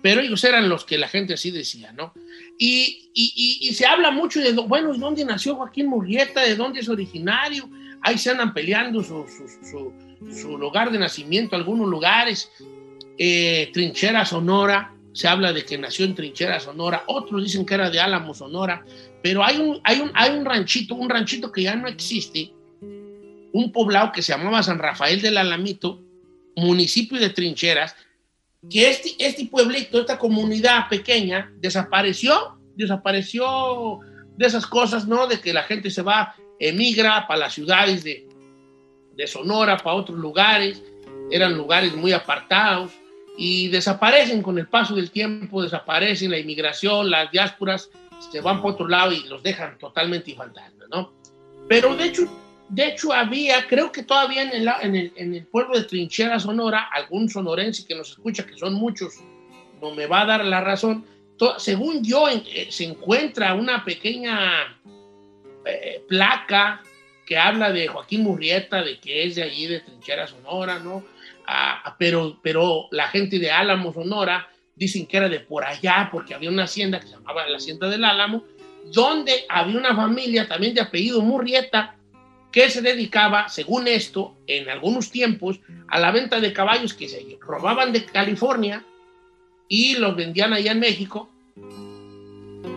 pero 0.02 0.22
ellos 0.22 0.44
eran 0.44 0.70
los 0.70 0.86
que 0.86 0.98
la 0.98 1.08
gente 1.08 1.34
así 1.34 1.52
decía, 1.52 1.92
¿no? 1.94 2.14
Y, 2.58 3.10
y- 3.14 3.58
y- 3.62 3.74
se 3.74 3.86
habla 3.86 4.12
mucho 4.12 4.40
de, 4.40 4.52
bueno, 4.54 4.94
¿y 4.94 4.98
dónde 5.00 5.24
nació 5.26 5.56
Joaquín 5.56 5.88
Murrieta? 5.88 6.42
¿De 6.42 6.56
dónde 6.56 6.80
es 6.82 6.90
originario? 6.90 7.70
Ahí 8.02 8.18
se 8.18 8.32
andan 8.32 8.54
peleando 8.54 9.02
su, 9.04 9.26
su- 9.28 9.66
su- 9.70 9.94
su 10.42 10.58
lugar 10.58 10.92
de 10.92 11.00
nacimiento, 11.00 11.56
algunos 11.56 11.88
lugares. 11.88 12.52
Eh, 13.18 13.70
Trinchera 13.74 14.26
Sonora, 14.26 14.94
se 15.14 15.28
habla 15.28 15.52
de 15.52 15.66
que 15.66 15.78
nació 15.78 16.06
en 16.06 16.16
Trinchera 16.16 16.60
Sonora, 16.60 17.04
otros 17.08 17.44
dicen 17.44 17.66
que 17.66 17.74
era 17.74 17.90
de 17.90 18.00
Álamo 18.00 18.34
Sonora, 18.34 18.86
pero 19.22 19.44
hay 19.44 19.58
un, 19.58 19.82
hay 19.84 20.00
un, 20.00 20.12
hay 20.14 20.32
un 20.38 20.46
ranchito, 20.46 20.96
un 20.96 21.10
ranchito 21.10 21.52
que 21.52 21.64
ya 21.64 21.76
no 21.76 21.88
existe, 21.90 22.52
un 23.52 23.72
poblado 23.74 24.12
que 24.14 24.22
se 24.22 24.32
llamaba 24.32 24.64
San 24.64 24.80
Rafael 24.80 25.22
del 25.22 25.38
Alamito, 25.38 26.02
municipio 26.56 27.20
de 27.20 27.30
Trincheras, 27.30 27.96
que 28.68 28.90
este, 28.90 29.16
este 29.20 29.46
pueblito, 29.46 30.00
esta 30.00 30.18
comunidad 30.18 30.90
pequeña, 30.90 31.52
desapareció, 31.58 32.58
desapareció 32.76 34.00
de 34.36 34.46
esas 34.46 34.66
cosas, 34.66 35.08
¿no? 35.08 35.28
De 35.28 35.40
que 35.40 35.54
la 35.54 35.64
gente 35.64 35.90
se 35.92 36.02
va, 36.02 36.36
emigra 36.60 37.28
para 37.28 37.42
las 37.42 37.54
ciudades 37.54 38.04
de, 38.04 38.28
de 39.16 39.28
Sonora, 39.28 39.78
para 39.78 39.96
otros 39.96 40.18
lugares, 40.18 40.82
eran 41.32 41.58
lugares 41.58 41.96
muy 41.96 42.12
apartados 42.12 42.92
y 43.38 43.70
desaparecen 43.70 44.42
con 44.42 44.58
el 44.58 44.68
paso 44.68 44.96
del 44.96 45.12
tiempo, 45.12 45.62
desaparecen 45.62 46.32
la 46.32 46.40
inmigración, 46.40 47.10
las 47.10 47.32
diásporas 47.32 47.90
se 48.32 48.42
van 48.42 48.58
para 48.58 48.74
otro 48.74 48.88
lado 48.88 49.14
y 49.14 49.24
los 49.24 49.42
dejan 49.42 49.78
totalmente 49.78 50.36
fantasmas, 50.36 50.90
¿no? 50.90 51.14
Pero 51.68 51.96
de 51.96 52.06
hecho, 52.06 52.24
de 52.70 52.88
hecho 52.88 53.12
había, 53.12 53.68
creo 53.68 53.92
que 53.92 54.04
todavía 54.04 54.44
en 54.44 54.96
el, 54.96 55.48
pueblo 55.48 55.78
de 55.78 55.86
Trinchera, 55.86 56.40
Sonora, 56.40 56.88
algún 56.92 57.28
sonorense 57.30 57.86
que 57.86 57.96
nos 57.96 58.12
escucha, 58.12 58.46
que 58.46 58.56
son 58.58 58.76
muchos, 58.76 59.16
no 59.82 59.94
me 59.96 60.06
va 60.06 60.22
a 60.22 60.26
dar 60.26 60.46
la 60.46 60.62
razón, 60.62 61.06
según 61.58 62.04
yo, 62.04 62.28
eh, 62.28 62.68
se 62.70 62.84
encuentra 62.84 63.56
una 63.56 63.84
pequeña 63.84 64.78
eh, 65.66 66.04
placa 66.08 66.84
que 67.26 67.38
habla 67.38 67.72
de 67.72 67.88
Joaquín 67.88 68.24
Murrieta, 68.24 68.84
de 68.84 69.00
que 69.00 69.24
es 69.24 69.36
de 69.36 69.44
allí, 69.44 69.68
de 69.68 69.80
Trinchera, 69.80 70.28
Sonora, 70.28 70.80
¿no? 70.80 71.04
Ah, 71.48 71.96
pero, 71.98 72.40
pero 72.44 72.88
la 72.92 73.08
gente 73.08 73.40
de 73.40 73.50
Álamo, 73.50 73.94
Sonora, 73.94 74.50
dicen 74.76 75.08
que 75.08 75.18
era 75.18 75.30
de 75.30 75.40
por 75.40 75.64
allá, 75.64 76.10
porque 76.12 76.34
había 76.34 76.50
una 76.50 76.64
hacienda 76.64 77.00
que 77.00 77.08
se 77.08 77.14
llamaba 77.14 77.48
la 77.48 77.58
Hacienda 77.58 77.90
del 77.90 78.04
Álamo, 78.04 78.44
donde 78.94 79.46
había 79.50 79.78
una 79.78 79.96
familia 79.96 80.48
también 80.48 80.74
de 80.74 80.82
apellido 80.82 81.22
Murrieta 81.22 81.96
que 82.52 82.70
se 82.70 82.82
dedicaba, 82.82 83.50
según 83.50 83.88
esto, 83.88 84.36
en 84.48 84.70
algunos 84.70 85.12
tiempos, 85.12 85.60
a 85.88 86.00
la 86.00 86.12
venta 86.12 86.40
de 86.40 86.54
caballos 86.54 86.94
que 86.94 87.08
se 87.08 87.38
robaban 87.42 87.94
de 87.94 88.06
California 88.06 88.84
y 89.68 89.96
los 89.96 90.16
vendían 90.16 90.54
allá 90.54 90.72
en 90.72 90.80
México. 90.80 91.30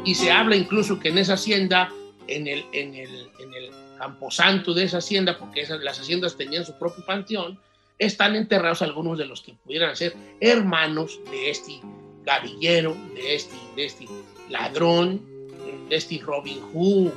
Y 0.04 0.14
se 0.14 0.30
habla 0.30 0.56
incluso 0.56 0.98
que 0.98 1.08
en 1.08 1.18
esa 1.18 1.34
hacienda, 1.34 1.90
en 2.26 2.46
el, 2.46 2.64
en 2.72 2.94
el, 2.94 3.30
en 3.38 3.54
el 3.54 3.70
camposanto 3.98 4.74
de 4.74 4.84
esa 4.84 4.98
hacienda, 4.98 5.38
porque 5.38 5.62
esas, 5.62 5.80
las 5.80 5.98
haciendas 5.98 6.36
tenían 6.36 6.66
su 6.66 6.78
propio 6.78 7.04
panteón, 7.06 7.58
están 7.98 8.36
enterrados 8.36 8.82
algunos 8.82 9.16
de 9.16 9.26
los 9.26 9.42
que 9.42 9.54
pudieran 9.54 9.96
ser 9.96 10.14
hermanos 10.40 11.20
de 11.30 11.50
este 11.50 11.80
gavillero, 12.24 12.96
de 13.14 13.36
este, 13.36 13.56
de 13.76 13.84
este 13.84 14.06
ladrón, 14.50 15.22
de 15.88 15.96
este 15.96 16.18
Robin 16.18 16.60
Hood 16.72 17.12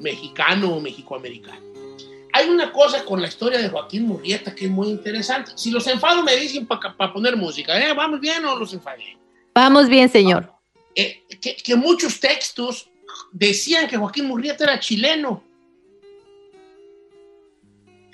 mexicano 0.00 0.76
o 0.76 0.80
mexicoamericano. 0.80 1.67
Hay 2.38 2.48
una 2.48 2.70
cosa 2.70 3.04
con 3.04 3.20
la 3.20 3.26
historia 3.26 3.58
de 3.58 3.68
Joaquín 3.68 4.04
Murrieta 4.06 4.54
que 4.54 4.66
es 4.66 4.70
muy 4.70 4.86
interesante. 4.88 5.50
Si 5.56 5.72
los 5.72 5.84
enfado 5.88 6.22
me 6.22 6.36
dicen 6.36 6.66
para 6.66 7.12
poner 7.12 7.36
música, 7.36 7.76
¿eh? 7.76 7.92
¿Vamos 7.94 8.20
bien 8.20 8.44
o 8.44 8.54
los 8.54 8.72
enfadé? 8.72 9.16
Vamos 9.56 9.88
bien, 9.88 10.08
señor. 10.08 10.48
Eh, 10.94 11.24
que, 11.40 11.56
que 11.56 11.74
muchos 11.74 12.20
textos 12.20 12.88
decían 13.32 13.88
que 13.88 13.96
Joaquín 13.96 14.26
Murrieta 14.26 14.62
era 14.62 14.78
chileno. 14.78 15.42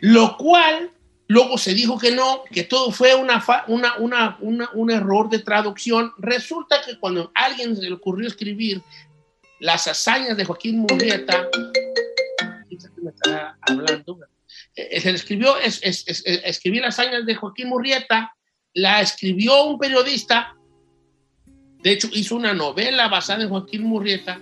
Lo 0.00 0.38
cual 0.38 0.90
luego 1.26 1.58
se 1.58 1.74
dijo 1.74 1.98
que 1.98 2.10
no, 2.10 2.44
que 2.50 2.62
todo 2.64 2.92
fue 2.92 3.14
una, 3.14 3.42
fa- 3.42 3.64
una, 3.68 3.96
una, 3.98 4.38
una- 4.40 4.70
un 4.72 4.90
error 4.90 5.28
de 5.28 5.40
traducción. 5.40 6.12
Resulta 6.16 6.80
que 6.82 6.98
cuando 6.98 7.30
a 7.34 7.44
alguien 7.44 7.76
se 7.76 7.82
le 7.82 7.92
ocurrió 7.92 8.26
escribir 8.26 8.80
las 9.60 9.86
hazañas 9.86 10.34
de 10.36 10.46
Joaquín 10.46 10.78
Murrieta, 10.78 11.46
se 15.00 15.10
escribió, 15.10 15.58
es, 15.58 15.80
es- 15.82 16.04
es- 16.06 16.22
es- 16.26 16.40
escribir 16.44 16.82
las 16.82 16.98
hazañas 16.98 17.26
de 17.26 17.34
Joaquín 17.34 17.68
Murrieta, 17.68 18.34
la 18.72 19.00
escribió 19.00 19.64
un 19.64 19.78
periodista, 19.78 20.56
de 21.82 21.90
hecho 21.92 22.08
hizo 22.12 22.36
una 22.36 22.54
novela 22.54 23.08
basada 23.08 23.42
en 23.42 23.48
Joaquín 23.48 23.82
Murrieta, 23.84 24.40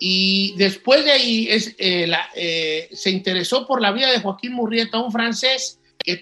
y 0.00 0.54
después 0.56 1.04
de 1.04 1.10
ahí 1.10 1.48
eh, 1.50 2.08
eh, 2.36 2.88
se 2.92 3.10
interesó 3.10 3.66
por 3.66 3.80
la 3.80 3.90
vida 3.92 4.10
de 4.10 4.20
Joaquín 4.20 4.52
Murrieta, 4.52 4.98
un 4.98 5.10
francés 5.10 5.80
que, 5.98 6.20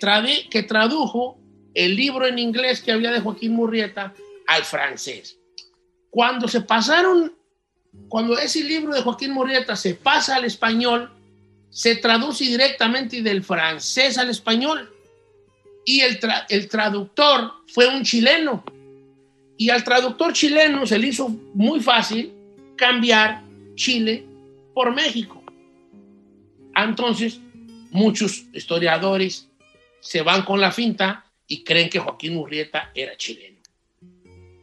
que 0.51 0.63
tradujo 0.63 1.39
el 1.75 1.95
libro 1.95 2.27
en 2.27 2.39
inglés 2.39 2.81
que 2.81 2.93
había 2.93 3.11
de 3.11 3.21
Joaquín 3.21 3.53
Murrieta 3.53 4.15
al 4.47 4.65
francés. 4.65 5.39
Cuando 6.09 6.49
se 6.49 6.63
pasaron, 6.63 7.37
cuando 8.09 8.39
ese 8.39 8.65
libro 8.65 8.95
de 8.95 9.03
Joaquín 9.03 9.33
Murrieta 9.33 9.77
se 9.77 9.95
pasa 9.95 10.37
al 10.37 10.47
español, 10.47 11.13
se 11.77 11.97
traduce 11.97 12.43
directamente 12.45 13.21
del 13.21 13.45
francés 13.45 14.17
al 14.17 14.31
español. 14.31 14.91
Y 15.85 16.01
el, 16.01 16.19
tra- 16.19 16.47
el 16.49 16.69
traductor 16.69 17.53
fue 17.69 17.87
un 17.87 18.03
chileno. 18.03 18.65
Y 19.59 19.69
al 19.69 19.85
traductor 19.85 20.33
chileno 20.33 20.87
se 20.87 20.99
le 20.99 21.09
hizo 21.09 21.29
muy 21.53 21.81
fácil 21.81 22.33
cambiar 22.77 23.43
Chile 23.75 24.25
por 24.73 24.95
México. 24.95 25.45
Entonces, 26.75 27.41
muchos 27.91 28.45
historiadores 28.55 29.47
se 30.01 30.23
van 30.23 30.45
con 30.47 30.59
la 30.63 30.73
finta 30.73 31.27
y 31.47 31.63
creen 31.63 31.91
que 31.91 31.99
Joaquín 31.99 32.35
Murrieta 32.37 32.91
era 32.95 33.19
chileno. 33.19 33.59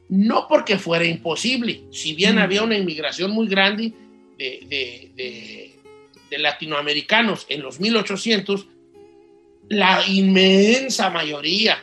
No 0.10 0.48
porque 0.48 0.80
fuera 0.80 1.06
imposible, 1.06 1.84
si 1.92 2.16
bien 2.16 2.40
había 2.40 2.64
una 2.64 2.76
inmigración 2.76 3.30
muy 3.30 3.48
grande 3.48 3.94
de, 4.36 4.66
de- 4.68 5.12
de- 5.16 5.76
de 6.34 6.40
latinoamericanos 6.40 7.46
en 7.50 7.62
los 7.62 7.80
1800, 7.80 8.66
la 9.70 10.02
inmensa 10.08 11.10
mayoría, 11.12 11.78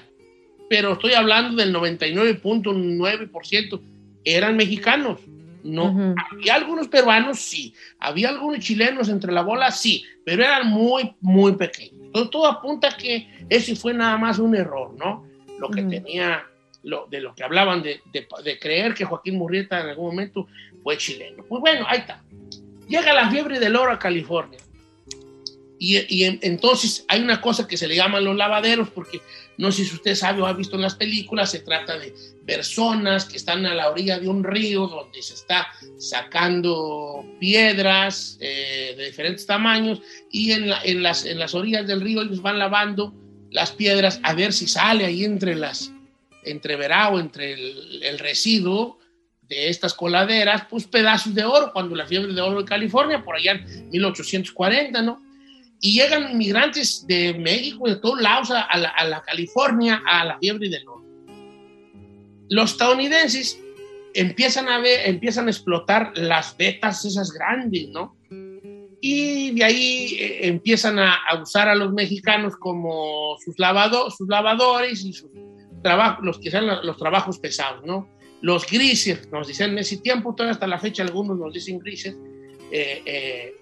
pero 0.69 0.93
estoy 0.95 1.13
hablando 1.15 1.57
del 1.63 1.73
99.9%, 1.75 3.81
eran 4.25 4.57
mexicanos. 4.57 5.21
No, 5.63 6.15
había 6.33 6.55
algunos 6.55 6.89
peruanos, 6.89 7.39
sí, 7.39 7.75
había 7.99 8.31
algunos 8.31 8.61
chilenos 8.61 9.11
entre 9.11 9.31
la 9.31 9.43
bola, 9.43 9.71
sí, 9.71 10.03
pero 10.25 10.43
eran 10.43 10.69
muy, 10.69 11.13
muy 11.21 11.53
pequeños. 11.53 11.93
Entonces, 12.07 12.31
todo 12.31 12.47
apunta 12.47 12.89
a 12.89 12.97
que 12.97 13.29
ese 13.51 13.77
fue 13.77 13.93
nada 13.93 14.17
más 14.17 14.39
un 14.39 14.57
error, 14.57 14.95
¿no? 14.99 15.27
Lo 15.59 15.69
que 15.69 15.83
tenía, 15.91 16.43
lo, 16.83 17.07
de 17.11 17.21
lo 17.21 17.35
que 17.35 17.45
hablaban 17.45 17.83
de, 17.83 18.01
de- 18.13 18.27
de 18.43 18.59
creer 18.59 18.95
que 18.95 19.05
Joaquín 19.05 19.37
Murrieta 19.37 19.81
en 19.83 19.89
algún 19.91 20.07
momento 20.07 20.47
fue 20.83 20.97
chileno. 20.97 21.45
Pues 21.47 21.61
bueno, 21.61 21.85
ahí 21.87 21.99
está. 21.99 22.23
Llega 22.91 23.15
la 23.15 23.31
fiebre 23.31 23.59
del 23.59 23.77
oro 23.77 23.93
a 23.93 23.99
California. 23.99 24.59
Y, 25.79 25.97
y 26.15 26.25
en- 26.25 26.39
entonces 26.43 27.07
hay 27.09 27.23
una 27.23 27.41
cosa 27.41 27.67
que 27.67 27.79
se 27.79 27.89
le 27.89 27.97
llaman 27.97 28.23
los 28.25 28.37
lavaderos, 28.37 28.91
porque 28.91 29.23
no 29.57 29.73
sé 29.73 29.85
si 29.87 29.95
usted 29.95 30.15
sabe 30.15 30.43
o 30.43 30.47
ha 30.47 30.53
visto 30.53 30.77
en 30.77 30.83
las 30.83 30.95
películas, 30.95 31.51
se 31.53 31.61
trata 31.61 31.99
de 31.99 32.13
personas 32.47 33.25
que 33.25 33.39
están 33.39 33.65
a 33.65 33.75
la 33.75 33.89
orilla 33.89 34.19
de 34.19 34.29
un 34.29 34.45
río 34.45 34.87
donde 34.89 35.23
se 35.23 35.33
está 35.35 35.69
sacando 35.99 37.25
piedras 37.39 38.37
eh, 38.41 38.95
de 38.97 39.07
diferentes 39.07 39.47
tamaños 39.47 40.01
y 40.31 40.53
en, 40.53 40.69
la- 40.69 40.83
en 40.85 41.03
las, 41.03 41.25
orillas 41.55 41.87
del 41.87 42.01
río 42.03 42.21
ellos 42.23 42.43
van 42.43 42.59
lavando 42.59 43.15
las 43.51 43.73
piedras 43.73 44.21
a 44.23 44.35
ver 44.35 44.53
si 44.53 44.67
sale 44.67 45.05
ahí 45.07 45.25
entre 45.25 45.55
las 45.55 45.93
entre 46.45 46.77
verao, 46.77 47.19
entre 47.21 47.53
el 48.03 48.19
residuo 48.19 48.99
de 49.51 49.69
estas 49.69 49.93
coladeras, 49.95 50.63
pues 50.71 50.87
pedazos 50.87 51.35
de 51.35 51.45
oro, 51.45 51.73
cuando 51.73 51.97
la 51.97 52.07
fiebre 52.07 52.33
de 52.33 52.41
oro 52.41 52.61
de 52.61 52.65
California, 52.65 53.23
por 53.23 53.35
allá 53.35 53.53
en 53.53 53.91
1840, 53.91 55.03
¿no? 55.03 55.21
Y 55.81 55.95
llegan 55.95 56.31
inmigrantes 56.31 57.05
de 57.07 57.35
México, 57.35 57.89
de 57.89 57.97
todos 57.97 58.21
lados, 58.23 58.53
a, 58.53 58.77
la, 58.79 58.91
a 58.91 59.05
la 59.05 59.23
California, 59.23 60.03
a 60.07 60.25
la 60.25 60.39
fiebre 60.39 60.69
del 60.69 60.87
oro. 60.87 61.05
Los 62.49 62.73
estadounidenses 62.73 63.61
empiezan 64.15 64.69
a 64.69 64.79
ver, 64.79 65.09
empiezan 65.09 65.49
a 65.49 65.51
explotar 65.51 66.13
las 66.15 66.57
vetas 66.57 67.05
esas 67.05 67.33
grandes, 67.33 67.89
¿no? 67.89 68.17
Y 69.01 69.51
de 69.53 69.65
ahí 69.65 70.17
eh, 70.21 70.47
empiezan 70.47 71.01
a, 71.01 71.15
a 71.29 71.43
usar 71.43 71.69
a 71.69 71.75
los 71.75 71.93
mexicanos 71.93 72.55
como 72.57 73.37
sus, 73.45 73.59
lavado, 73.59 74.11
sus 74.13 74.29
lavadores 74.29 75.05
y 75.05 75.13
sus 75.13 75.31
trabajos, 75.83 76.25
los 76.25 76.39
que 76.39 76.53
sean 76.53 76.69
los, 76.69 76.85
los 76.85 76.97
trabajos 76.97 77.41
pesados, 77.41 77.85
¿no? 77.85 78.20
Los 78.43 78.67
grises, 78.67 79.29
nos 79.31 79.49
dicen 79.49 79.73
en 79.73 79.79
ese 79.79 79.99
tiempo, 79.99 80.35
todavía 80.35 80.53
hasta 80.53 80.67
la 80.67 80.79
fecha 80.79 81.03
algunos 81.03 81.39
nos 81.39 81.53
dicen 81.53 81.79
grises. 81.79 82.17
eh, 82.73 83.03
eh, 83.05 83.55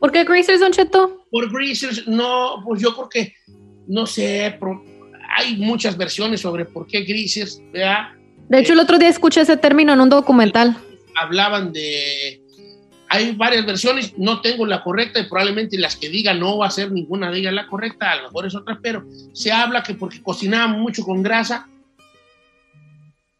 ¿Por 0.00 0.12
qué 0.12 0.24
Greasers, 0.24 0.60
Don 0.60 0.72
Cheto? 0.72 1.26
por 1.30 1.52
greasers, 1.52 2.06
no, 2.06 2.62
pues 2.64 2.80
yo 2.80 2.94
creo 2.94 3.08
que, 3.08 3.34
no 3.86 4.06
sé, 4.06 4.58
hay 5.36 5.56
muchas 5.56 5.96
versiones 5.96 6.40
sobre 6.40 6.64
por 6.64 6.86
qué 6.86 7.02
greasers, 7.02 7.60
¿verdad? 7.72 8.08
De 8.48 8.60
hecho, 8.60 8.72
el 8.72 8.80
otro 8.80 8.98
día 8.98 9.08
escuché 9.08 9.40
ese 9.40 9.56
término 9.56 9.92
en 9.92 10.00
un 10.00 10.08
documental. 10.08 10.76
hablaban 11.20 11.72
de... 11.72 12.42
Hay 13.08 13.32
varias 13.32 13.64
versiones, 13.66 14.14
no 14.18 14.40
tengo 14.40 14.66
la 14.66 14.82
correcta 14.82 15.20
y 15.20 15.28
probablemente 15.28 15.78
las 15.78 15.94
que 15.94 16.08
diga 16.08 16.34
no 16.34 16.58
va 16.58 16.66
a 16.66 16.70
ser 16.70 16.90
ninguna 16.90 17.30
de 17.30 17.38
ellas 17.38 17.52
la 17.52 17.68
correcta, 17.68 18.10
a 18.10 18.16
lo 18.16 18.22
mejor 18.24 18.46
es 18.46 18.54
otra, 18.54 18.80
pero 18.82 19.04
se 19.32 19.52
habla 19.52 19.82
que 19.82 19.94
porque 19.94 20.22
cocinaban 20.22 20.80
mucho 20.80 21.04
con 21.04 21.22
grasa, 21.22 21.68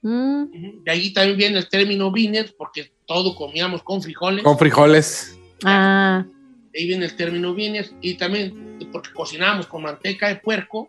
Mm, 0.08 0.84
de 0.84 0.90
ahí 0.92 1.12
también 1.12 1.36
viene 1.36 1.58
el 1.58 1.68
término 1.68 2.12
beaners, 2.12 2.52
porque 2.52 2.92
todo 3.06 3.34
comíamos 3.34 3.82
con 3.82 4.00
frijoles, 4.00 4.44
Con 4.44 4.56
frijoles. 4.56 5.36
Ah, 5.64 6.24
de 6.72 6.78
ahí 6.80 6.86
viene 6.86 7.06
el 7.06 7.16
término 7.16 7.52
beaners, 7.54 7.92
y 8.00 8.14
también 8.14 8.78
porque 8.92 9.10
cocinábamos 9.12 9.66
con 9.66 9.82
manteca 9.82 10.28
de 10.28 10.36
puerco, 10.36 10.86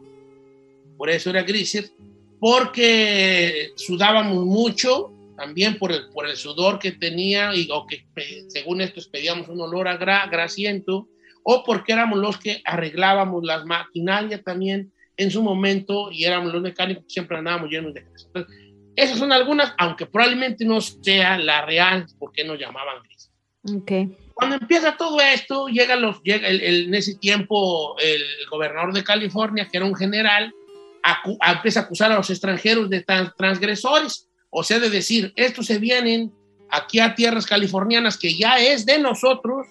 por 0.97 1.09
eso 1.09 1.31
era 1.31 1.41
grises, 1.41 1.91
porque 2.39 3.71
sudábamos 3.75 4.45
mucho, 4.45 5.11
también 5.35 5.79
por 5.79 5.91
el, 5.91 6.09
por 6.09 6.27
el 6.27 6.35
sudor 6.35 6.77
que 6.77 6.91
tenía, 6.91 7.55
y, 7.55 7.69
o 7.71 7.87
que 7.87 8.05
según 8.49 8.81
esto 8.81 9.01
pedíamos 9.11 9.47
un 9.49 9.59
olor 9.61 9.87
a 9.87 9.97
gra- 9.99 10.29
grasiento, 10.29 11.07
o 11.41 11.63
porque 11.63 11.93
éramos 11.93 12.19
los 12.19 12.37
que 12.37 12.61
arreglábamos 12.65 13.43
las 13.43 13.65
maquinarias 13.65 14.43
también 14.43 14.91
en 15.15 15.31
su 15.31 15.41
momento, 15.41 16.11
y 16.11 16.25
éramos 16.25 16.53
los 16.53 16.61
mecánicos 16.61 17.05
que 17.05 17.09
siempre 17.13 17.37
andábamos 17.37 17.71
llenos 17.71 17.95
de 17.95 18.01
grasa. 18.01 18.27
Entonces, 18.27 18.66
esas 18.97 19.17
son 19.17 19.31
algunas, 19.31 19.73
aunque 19.77 20.05
probablemente 20.07 20.65
no 20.65 20.81
sea 20.81 21.37
la 21.37 21.65
real, 21.65 22.05
porque 22.19 22.43
nos 22.43 22.59
llamaban 22.59 23.01
grises. 23.03 23.31
ok. 23.73 23.91
Cuando 24.33 24.55
empieza 24.57 24.95
todo 24.97 25.19
esto, 25.19 25.67
llega 25.67 25.95
los, 25.95 26.21
llega 26.23 26.47
el- 26.47 26.61
el- 26.61 26.85
en 26.87 26.93
ese 26.95 27.15
tiempo 27.15 27.95
el 27.99 28.21
gobernador 28.51 28.93
de 28.93 29.03
California, 29.03 29.67
que 29.71 29.77
era 29.77 29.85
un 29.87 29.95
general, 29.95 30.53
acu- 31.03 31.37
empieza 31.47 31.79
a 31.79 31.83
acusar 31.83 32.11
a 32.11 32.15
los 32.17 32.29
extranjeros 32.29 32.89
de 32.89 33.03
tran- 33.05 33.33
transgresores, 33.35 34.27
o 34.51 34.63
sea, 34.63 34.79
de 34.79 34.89
decir, 34.89 35.33
estos 35.35 35.65
se 35.65 35.79
vienen 35.79 36.31
aquí 36.69 36.99
a 36.99 37.15
tierras 37.15 37.45
californianas 37.47 38.17
que 38.17 38.35
ya 38.35 38.59
es 38.59 38.85
de 38.85 38.99
nosotros 38.99 39.65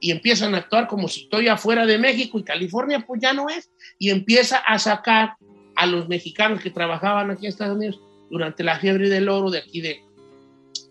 y 0.00 0.10
empiezan 0.10 0.54
a 0.54 0.58
actuar 0.58 0.86
como 0.86 1.08
si 1.08 1.22
estoy 1.22 1.48
afuera 1.48 1.86
de 1.86 1.96
México 1.98 2.38
y 2.38 2.44
California 2.44 3.04
pues 3.06 3.20
ya 3.22 3.32
no 3.32 3.48
es, 3.48 3.70
y 3.98 4.10
empieza 4.10 4.58
a 4.58 4.78
sacar 4.78 5.34
a 5.76 5.86
los 5.86 6.08
mexicanos 6.08 6.60
que 6.60 6.70
trabajaban 6.70 7.30
aquí 7.30 7.46
en 7.46 7.50
Estados 7.52 7.76
Unidos 7.76 8.00
durante 8.30 8.62
la 8.64 8.78
fiebre 8.78 9.08
del 9.08 9.28
oro 9.28 9.50
de 9.50 9.58
aquí 9.58 9.80
de, 9.80 10.02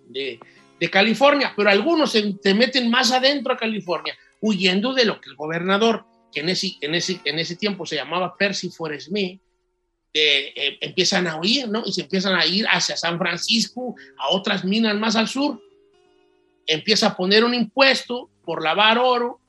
de, 0.08 0.40
de 0.80 0.90
California, 0.90 1.54
pero 1.56 1.70
algunos 1.70 2.12
se, 2.12 2.36
meten 2.54 2.90
más 2.90 3.12
adentro 3.12 3.54
a 3.54 3.58
California, 3.58 4.18
huyendo 4.42 4.94
de 4.94 5.06
lo 5.06 5.20
que 5.20 5.30
el 5.30 5.36
gobernador, 5.36 6.06
que 6.32 6.42
en 6.42 6.50
ese, 6.50 6.74
en 6.82 6.96
ese, 6.96 7.20
en 7.26 7.40
ese 7.40 7.56
tiempo 7.56 7.86
se 7.86 7.96
llamaba 7.96 8.36
Percy 8.38 8.70
eh, 10.12 10.54
eh, 10.56 10.78
empiezan 10.82 11.28
a 11.28 11.40
huir, 11.40 11.68
¿no? 11.70 11.84
Y 11.86 11.92
se 11.92 12.02
empiezan 12.02 12.36
a 12.36 12.46
ir 12.46 12.66
hacia 12.68 12.98
San 12.98 13.18
Francisco, 13.20 13.96
a 14.18 14.30
otras 14.30 14.66
minas 14.66 14.96
más 14.96 15.16
al 15.16 15.28
sur. 15.28 15.62
Empieza 16.66 17.08
a 17.08 17.16
poner 17.16 17.44
un 17.44 17.54
impuesto 17.54 18.30
por 18.44 18.64
lavar 18.64 18.98
oro, 18.98 19.40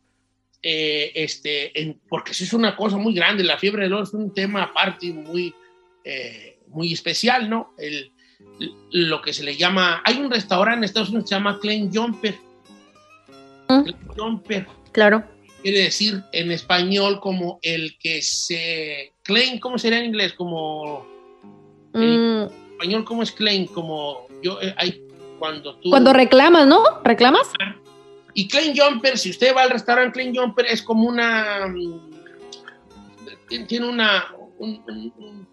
eh, 0.63 1.13
este, 1.15 1.81
en- 1.81 1.99
porque 2.09 2.33
eso 2.33 2.45
es 2.45 2.53
una 2.53 2.77
cosa 2.77 2.99
muy 2.99 3.15
grande. 3.15 3.43
La 3.43 3.59
fiebre 3.59 3.85
del 3.85 3.95
oro 3.95 4.05
es 4.05 4.13
un 4.13 4.35
tema 4.35 4.65
aparte 4.65 5.07
muy, 5.13 5.55
eh, 6.05 6.59
muy 6.71 6.93
especial, 6.93 7.49
¿no? 7.51 7.73
El, 7.79 8.13
lo 8.91 9.21
que 9.23 9.33
se 9.33 9.45
le 9.45 9.57
llama. 9.57 10.03
Hay 10.05 10.19
un 10.19 10.31
restaurante 10.31 10.79
en 10.79 10.85
Estados 10.85 11.09
Unidos 11.11 11.25
que 11.25 11.29
se 11.29 11.35
llama 11.35 11.59
Klein 11.61 11.91
Jumper. 11.95 12.37
Klein 13.69 13.97
Jumper 14.17 14.67
Claro. 14.93 15.25
quiere 15.63 15.83
decir 15.83 16.23
en 16.33 16.51
español 16.51 17.21
como 17.21 17.59
el 17.63 17.97
que 17.99 18.23
se. 18.23 19.13
Claim, 19.23 19.61
¿cómo 19.61 19.79
sería 19.79 19.99
en 19.99 20.07
inglés? 20.07 20.33
Como. 20.33 21.07
Mm, 21.93 22.01
En 22.03 22.51
español, 22.73 23.05
¿cómo 23.05 23.23
es 23.23 23.31
claim? 23.33 23.67
Como 23.67 24.27
yo, 24.43 24.61
eh, 24.63 24.75
hay 24.79 25.03
cuando 25.39 25.77
tú. 25.77 25.91
Cuando 25.91 26.13
reclamas, 26.13 26.67
¿no? 26.67 26.83
¿Reclamas? 27.05 27.49
Y 28.35 28.49
Klein 28.49 28.75
Jumper, 28.77 29.19
si 29.19 29.31
usted 29.31 29.55
va 29.55 29.63
al 29.63 29.71
restaurante 29.71 30.13
Klein 30.21 30.35
Jumper, 30.35 30.67
es 30.67 30.83
como 30.83 31.09
una. 31.09 31.67
mm, 31.69 32.11
tien- 33.49 33.67
Tiene 33.67 33.89
una. 33.89 34.25
un- 34.59 34.83
un- 34.89 35.13
un- 35.19 35.49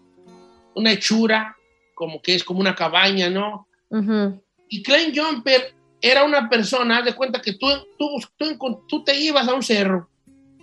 una 0.78 0.92
hechura, 0.92 1.56
como 1.94 2.22
que 2.22 2.34
es 2.34 2.44
como 2.44 2.60
una 2.60 2.74
cabaña, 2.74 3.28
¿no? 3.28 3.66
Y 4.68 4.82
Klein 4.82 5.12
Jumper 5.14 5.74
era 6.00 6.24
una 6.24 6.48
persona, 6.48 6.98
haz 6.98 7.04
de 7.06 7.14
cuenta 7.14 7.42
que 7.42 7.54
tú, 7.54 7.66
tú, 7.98 8.84
tú, 8.86 9.04
te 9.04 9.18
ibas 9.18 9.48
a 9.48 9.54
un 9.54 9.62
cerro 9.62 10.08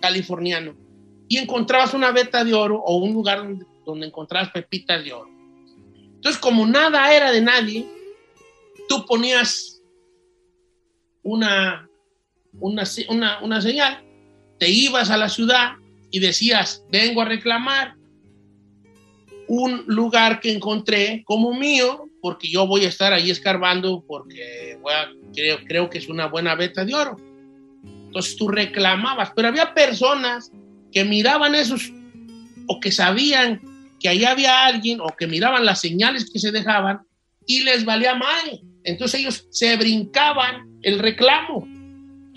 californiano 0.00 0.74
y 1.28 1.38
encontrabas 1.38 1.92
una 1.92 2.10
veta 2.12 2.44
de 2.44 2.54
oro 2.54 2.80
o 2.82 2.96
un 2.96 3.12
lugar 3.12 3.38
donde, 3.38 3.66
donde 3.84 4.06
encontrabas 4.06 4.50
pepitas 4.50 5.04
de 5.04 5.12
oro. 5.12 5.30
Entonces, 6.14 6.40
como 6.40 6.66
nada 6.66 7.14
era 7.14 7.30
de 7.30 7.42
nadie, 7.42 7.86
tú 8.88 9.04
ponías 9.04 9.82
una, 11.22 11.88
una, 12.58 12.84
una, 13.08 13.40
una 13.42 13.60
señal, 13.60 14.02
te 14.58 14.70
ibas 14.70 15.10
a 15.10 15.16
la 15.16 15.28
ciudad 15.28 15.74
y 16.10 16.20
decías, 16.20 16.84
vengo 16.90 17.20
a 17.20 17.26
reclamar 17.26 17.96
un 19.48 19.84
lugar 19.86 20.40
que 20.40 20.52
encontré 20.52 21.22
como 21.24 21.54
mío, 21.54 22.08
porque 22.20 22.48
yo 22.48 22.66
voy 22.66 22.84
a 22.84 22.88
estar 22.88 23.12
ahí 23.12 23.30
escarbando 23.30 24.04
porque 24.06 24.78
creo, 25.34 25.58
creo 25.66 25.90
que 25.90 25.98
es 25.98 26.08
una 26.08 26.26
buena 26.26 26.54
veta 26.54 26.84
de 26.84 26.94
oro. 26.94 27.16
Entonces 28.06 28.36
tú 28.36 28.48
reclamabas, 28.48 29.32
pero 29.34 29.48
había 29.48 29.74
personas 29.74 30.50
que 30.92 31.04
miraban 31.04 31.54
esos 31.54 31.92
o 32.66 32.80
que 32.80 32.90
sabían 32.90 33.60
que 34.00 34.08
ahí 34.08 34.24
había 34.24 34.66
alguien 34.66 35.00
o 35.00 35.08
que 35.16 35.26
miraban 35.26 35.64
las 35.64 35.80
señales 35.80 36.30
que 36.30 36.38
se 36.38 36.52
dejaban 36.52 37.00
y 37.46 37.62
les 37.62 37.84
valía 37.84 38.14
mal. 38.14 38.60
Entonces 38.84 39.20
ellos 39.20 39.46
se 39.50 39.76
brincaban 39.76 40.78
el 40.82 40.98
reclamo 40.98 41.66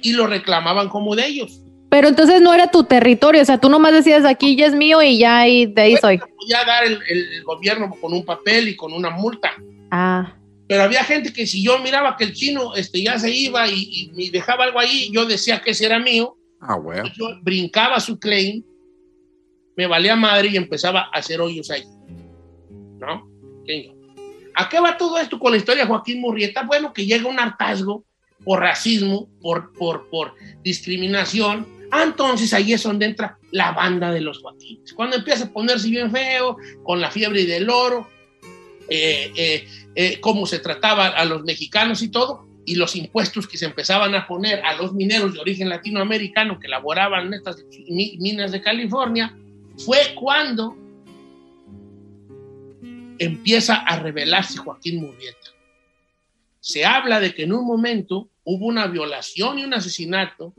y 0.02 0.14
lo 0.14 0.28
reclamaban 0.28 0.90
como 0.90 1.16
de 1.16 1.28
ellos. 1.28 1.62
Pero 1.90 2.08
entonces 2.10 2.42
no 2.42 2.54
era 2.54 2.70
tu 2.70 2.84
territorio, 2.84 3.42
o 3.42 3.46
sea, 3.46 3.60
tú 3.60 3.70
nomás 3.70 3.94
decías 3.94 4.24
aquí 4.26 4.56
ya 4.56 4.68
es 4.68 4.76
mío 4.76 5.02
y 5.02 5.18
ya 5.18 5.40
ahí, 5.40 5.66
de 5.66 5.82
ahí 5.82 5.98
soy. 5.98 6.20
Podía 6.20 6.64
dar 6.66 6.84
el, 6.86 7.00
el 7.10 7.44
gobierno 7.44 7.90
con 8.00 8.14
un 8.14 8.24
papel 8.24 8.68
y 8.68 8.76
con 8.76 8.94
una 8.94 9.10
multa. 9.10 9.52
Ah, 9.90 10.36
Pero 10.68 10.84
había 10.84 11.04
gente 11.04 11.34
que 11.34 11.48
si 11.48 11.64
yo 11.64 11.80
miraba 11.80 12.16
que 12.16 12.26
el 12.26 12.34
chino 12.34 12.76
este, 12.76 13.02
ya 13.04 13.18
se 13.18 13.32
iba 13.32 13.68
y, 13.68 13.74
y- 13.74 14.12
y 14.16 14.30
dejaba 14.30 14.66
algo 14.66 14.80
ahí, 14.80 15.10
yo 15.12 15.26
decía 15.26 15.62
que 15.62 15.72
ese 15.72 15.88
era 15.88 15.98
mío. 16.00 16.36
Ah, 16.62 16.76
bueno. 16.76 17.10
Yo 17.18 17.30
brincaba 17.42 18.00
su 18.00 18.20
claim, 18.20 18.64
me 19.76 19.88
valía 19.88 20.16
madre 20.16 20.50
y 20.50 20.58
empezaba 20.58 21.10
a 21.12 21.18
hacer 21.18 21.42
hoyos 21.42 21.72
ahí. 21.72 21.84
¿No? 23.00 23.28
¿Qué? 23.66 23.92
¿A 24.56 24.68
qué 24.70 24.80
va 24.80 24.96
todo 24.98 25.18
esto 25.18 25.40
con 25.40 25.52
la 25.54 25.58
historia 25.58 25.84
de 25.84 25.90
Joaquín 25.90 26.20
Murrieta? 26.22 26.64
Bueno, 26.64 26.92
que 26.94 27.06
llega 27.06 27.28
un 27.30 27.40
hartazgo 27.40 28.04
por 28.44 28.60
racismo, 28.60 29.28
por, 29.42 29.72
por, 29.74 30.08
por 30.10 30.36
discriminación. 30.64 31.79
Ah, 31.92 32.04
entonces 32.04 32.54
ahí 32.54 32.74
es 32.74 32.84
donde 32.84 33.06
entra 33.08 33.38
la 33.52 33.72
banda 33.72 34.12
de 34.12 34.22
los 34.22 34.40
Joaquines. 34.40 34.94
Cuando 34.94 35.16
empieza 35.16 35.46
a 35.46 35.52
ponerse 35.52 35.90
bien 35.90 36.12
feo, 36.12 36.58
con 36.84 37.02
la 37.02 37.10
fiebre 37.10 37.46
del 37.46 37.70
oro, 37.70 38.08
eh, 38.88 39.32
eh, 39.36 39.68
eh, 39.96 40.20
cómo 40.20 40.46
se 40.46 40.60
trataba 40.60 41.08
a 41.08 41.26
los 41.26 41.44
mexicanos 41.44 42.02
y 42.02 42.10
todo, 42.10 42.48
y 42.66 42.76
los 42.76 42.96
impuestos 42.96 43.48
que 43.48 43.58
se 43.58 43.66
empezaban 43.66 44.14
a 44.14 44.28
poner 44.28 44.64
a 44.64 44.76
los 44.76 44.94
mineros 44.94 45.34
de 45.34 45.40
origen 45.40 45.70
latinoamericano 45.70 46.60
que 46.60 46.68
laboraban 46.68 47.28
en 47.28 47.34
estas 47.34 47.64
mi- 47.88 48.18
minas 48.20 48.52
de 48.52 48.62
California, 48.62 49.36
fue 49.78 50.14
cuando 50.16 50.76
empieza 53.18 53.76
a 53.78 54.00
revelarse 54.00 54.60
Joaquín 54.60 55.02
Murrieta. 55.02 55.38
Se 56.60 56.86
habla 56.86 57.20
de 57.20 57.34
que 57.34 57.44
en 57.44 57.54
un 57.54 57.66
momento 57.66 58.30
hubo 58.44 58.68
una 58.68 58.88
violación 58.88 59.58
y 59.60 59.64
un 59.64 59.74
asesinato 59.74 60.54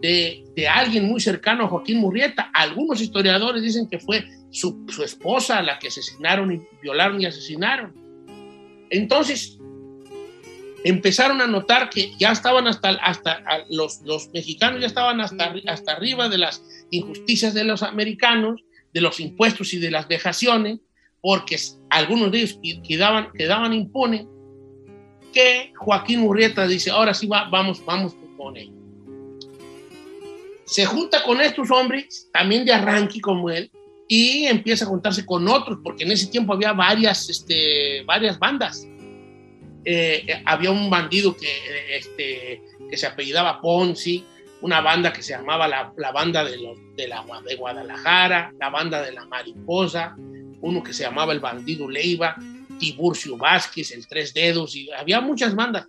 de, 0.00 0.68
alguien 0.68 1.06
muy 1.06 1.20
cercano 1.20 1.64
a 1.64 1.68
Joaquín 1.68 1.98
Murrieta. 1.98 2.50
Algunos 2.54 3.00
historiadores 3.00 3.62
dicen 3.62 3.88
que 3.88 3.98
fue 3.98 4.24
su, 4.50 4.86
esposa 5.04 5.62
la 5.62 5.78
que 5.78 5.88
asesinaron 5.88 6.52
y 6.52 6.60
violaron 6.82 7.20
y 7.20 7.26
asesinaron. 7.26 7.94
Entonces, 8.90 9.58
empezaron 10.84 11.40
a 11.40 11.46
notar 11.46 11.90
que 11.90 12.12
ya 12.18 12.32
estaban 12.32 12.66
hasta, 12.66 12.90
hasta 12.90 13.42
los, 13.68 14.00
los 14.02 14.30
mexicanos 14.32 14.80
ya 14.80 14.86
estaban 14.86 15.20
hasta, 15.20 15.54
hasta 15.66 15.92
arriba 15.92 16.28
de 16.28 16.38
las 16.38 16.62
injusticias 16.90 17.54
de 17.54 17.64
los 17.64 17.82
americanos, 17.82 18.62
de 18.92 19.00
los 19.00 19.20
impuestos 19.20 19.72
y 19.74 19.78
de 19.78 19.90
las 19.90 20.08
vejaciones, 20.08 20.80
porque 21.20 21.56
algunos 21.90 22.32
de 22.32 22.38
ellos 22.38 22.58
quedaban, 22.86 23.30
quedaban 23.32 23.72
impunes, 23.72 24.26
que 25.32 25.72
Joaquín 25.76 26.20
Murrieta 26.20 26.66
dice, 26.66 26.90
ahora 26.90 27.14
sí 27.14 27.26
va- 27.28 27.48
vamos, 27.48 27.84
vamos 27.84 28.16
con 28.36 28.56
él. 28.56 28.79
Se 30.70 30.86
junta 30.86 31.24
con 31.24 31.40
estos 31.40 31.68
hombres, 31.72 32.28
también 32.32 32.64
de 32.64 32.72
arranque 32.72 33.20
como 33.20 33.50
él, 33.50 33.72
y 34.06 34.46
empieza 34.46 34.84
a 34.84 34.88
juntarse 34.88 35.26
con 35.26 35.48
otros, 35.48 35.80
porque 35.82 36.04
en 36.04 36.12
ese 36.12 36.28
tiempo 36.28 36.52
había 36.52 36.72
varias, 36.72 37.28
este, 37.28 38.04
varias 38.06 38.38
bandas. 38.38 38.86
Eh, 39.84 40.24
eh, 40.28 40.42
había 40.46 40.70
un 40.70 40.88
bandido 40.88 41.36
que, 41.36 41.48
eh, 41.48 41.96
este, 41.96 42.62
que 42.88 42.96
se 42.96 43.04
apellidaba 43.04 43.60
Ponzi, 43.60 44.24
una 44.60 44.80
banda 44.80 45.12
que 45.12 45.24
se 45.24 45.32
llamaba 45.32 45.66
la, 45.66 45.92
la 45.96 46.12
banda 46.12 46.44
de, 46.44 46.56
los, 46.56 46.78
de, 46.94 47.08
la, 47.08 47.24
de 47.44 47.56
Guadalajara, 47.56 48.52
la 48.56 48.70
banda 48.70 49.02
de 49.02 49.10
la 49.10 49.24
Mariposa, 49.24 50.14
uno 50.60 50.84
que 50.84 50.92
se 50.92 51.02
llamaba 51.02 51.32
el 51.32 51.40
bandido 51.40 51.90
Leiva, 51.90 52.36
Tiburcio 52.78 53.36
Vázquez, 53.36 53.90
el 53.90 54.06
Tres 54.06 54.32
Dedos, 54.32 54.76
y 54.76 54.88
había 54.92 55.20
muchas 55.20 55.52
bandas. 55.56 55.88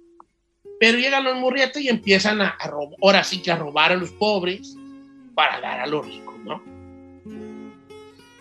Pero 0.82 0.98
llegan 0.98 1.24
los 1.24 1.38
Murrieta 1.38 1.80
y 1.80 1.90
empiezan 1.90 2.42
a, 2.42 2.58
robar, 2.66 2.98
ahora 3.04 3.24
sí 3.24 3.40
que 3.40 3.52
a 3.52 3.56
robar 3.56 3.92
a 3.92 3.96
los 3.96 4.10
pobres 4.14 4.76
para 5.36 5.62
dar 5.62 5.80
a 5.80 5.86
los 5.86 6.04
ricos, 6.04 6.34
¿no? 6.40 6.60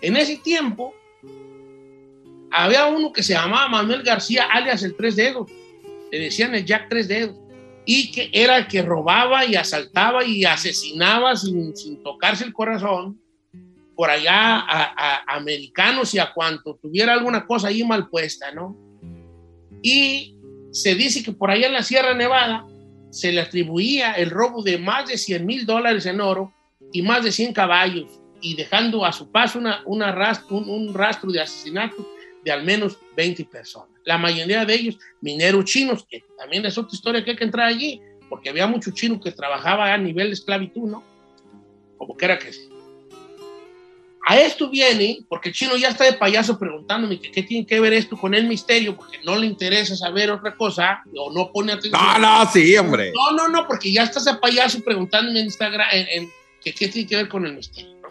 En 0.00 0.16
ese 0.16 0.38
tiempo, 0.38 0.94
había 2.50 2.86
uno 2.86 3.12
que 3.12 3.22
se 3.22 3.34
llamaba 3.34 3.68
Manuel 3.68 4.02
García, 4.02 4.44
alias 4.50 4.82
el 4.82 4.96
Tres 4.96 5.16
Dedos. 5.16 5.50
Le 6.10 6.18
decían 6.18 6.54
el 6.54 6.64
Jack 6.64 6.88
Tres 6.88 7.08
Dedos. 7.08 7.36
Y 7.84 8.10
que 8.10 8.30
era 8.32 8.56
el 8.56 8.68
que 8.68 8.80
robaba 8.80 9.44
y 9.44 9.56
asaltaba 9.56 10.24
y 10.24 10.46
asesinaba 10.46 11.36
sin, 11.36 11.76
sin 11.76 12.02
tocarse 12.02 12.44
el 12.44 12.54
corazón 12.54 13.20
por 13.94 14.08
allá 14.08 14.60
a, 14.60 14.94
a 14.96 15.36
americanos 15.36 16.14
y 16.14 16.18
a 16.18 16.32
cuanto 16.32 16.76
tuviera 16.76 17.12
alguna 17.12 17.46
cosa 17.46 17.68
ahí 17.68 17.84
mal 17.84 18.08
puesta, 18.08 18.50
¿no? 18.50 18.74
Y 19.82 20.39
se 20.72 20.94
dice 20.94 21.22
que 21.22 21.32
por 21.32 21.50
allá 21.50 21.66
en 21.66 21.72
la 21.72 21.82
Sierra 21.82 22.14
Nevada 22.14 22.66
se 23.10 23.32
le 23.32 23.40
atribuía 23.40 24.12
el 24.12 24.30
robo 24.30 24.62
de 24.62 24.78
más 24.78 25.08
de 25.08 25.18
100 25.18 25.44
mil 25.44 25.66
dólares 25.66 26.06
en 26.06 26.20
oro 26.20 26.52
y 26.92 27.02
más 27.02 27.24
de 27.24 27.32
100 27.32 27.52
caballos 27.52 28.20
y 28.40 28.54
dejando 28.54 29.04
a 29.04 29.12
su 29.12 29.30
paso 29.30 29.58
una, 29.58 29.82
una 29.86 30.12
rastro, 30.12 30.56
un, 30.56 30.68
un 30.68 30.94
rastro 30.94 31.30
de 31.30 31.40
asesinato 31.40 32.08
de 32.44 32.52
al 32.52 32.64
menos 32.64 32.98
20 33.16 33.44
personas. 33.44 33.90
La 34.04 34.16
mayoría 34.16 34.64
de 34.64 34.74
ellos 34.74 34.98
mineros 35.20 35.64
chinos, 35.66 36.06
que 36.08 36.24
también 36.38 36.64
es 36.64 36.78
otra 36.78 36.94
historia 36.94 37.24
que 37.24 37.32
hay 37.32 37.36
que 37.36 37.44
entrar 37.44 37.66
allí, 37.66 38.00
porque 38.28 38.48
había 38.48 38.66
muchos 38.66 38.94
chinos 38.94 39.20
que 39.22 39.32
trabajaban 39.32 39.90
a 39.90 39.98
nivel 39.98 40.28
de 40.28 40.34
esclavitud, 40.34 40.88
¿no? 40.88 41.04
Como 41.98 42.16
quiera 42.16 42.38
que 42.38 42.52
sea. 42.52 42.79
A 44.26 44.38
esto 44.38 44.68
viene, 44.68 45.24
porque 45.28 45.48
el 45.48 45.54
chino 45.54 45.76
ya 45.76 45.88
está 45.88 46.04
de 46.04 46.12
payaso 46.12 46.58
preguntándome 46.58 47.20
que 47.20 47.32
qué 47.32 47.42
tiene 47.42 47.66
que 47.66 47.80
ver 47.80 47.94
esto 47.94 48.16
con 48.16 48.34
el 48.34 48.46
misterio, 48.46 48.94
porque 48.94 49.18
no 49.24 49.36
le 49.36 49.46
interesa 49.46 49.96
saber 49.96 50.30
otra 50.30 50.54
cosa 50.56 51.02
o 51.16 51.32
no 51.32 51.50
pone 51.50 51.72
atención. 51.72 52.00
No, 52.00 52.18
no, 52.18 52.50
sí, 52.50 52.76
hombre. 52.76 53.12
No, 53.12 53.32
no, 53.32 53.48
no, 53.48 53.66
porque 53.66 53.90
ya 53.90 54.02
estás 54.02 54.26
de 54.26 54.34
payaso 54.34 54.80
preguntándome 54.84 55.40
en 55.40 55.46
Instagram 55.46 55.88
en, 55.92 56.06
en 56.10 56.30
que 56.62 56.72
qué 56.72 56.88
tiene 56.88 57.08
que 57.08 57.16
ver 57.16 57.28
con 57.28 57.46
el 57.46 57.54
misterio. 57.54 57.96
¿no? 58.02 58.08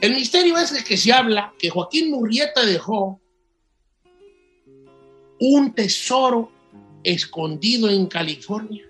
El 0.00 0.14
misterio 0.14 0.58
es 0.58 0.72
el 0.72 0.84
que 0.84 0.96
se 0.96 1.12
habla 1.12 1.54
que 1.58 1.70
Joaquín 1.70 2.10
Murrieta 2.10 2.64
dejó 2.66 3.20
un 5.38 5.72
tesoro 5.72 6.50
escondido 7.02 7.88
en 7.88 8.06
California. 8.06 8.84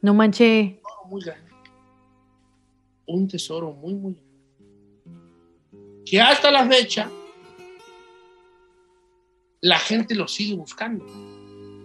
No 0.00 0.14
manché. 0.14 0.78
Un 0.82 0.82
tesoro 0.82 1.04
muy 1.08 1.22
grande. 1.22 1.50
Un 3.06 3.28
tesoro 3.28 3.72
muy, 3.72 3.94
muy 3.94 4.12
grande. 4.12 4.23
Que 6.04 6.20
hasta 6.20 6.50
la 6.50 6.66
fecha 6.66 7.10
la 9.64 9.78
gente 9.78 10.14
lo 10.14 10.28
sigue 10.28 10.54
buscando. 10.54 11.04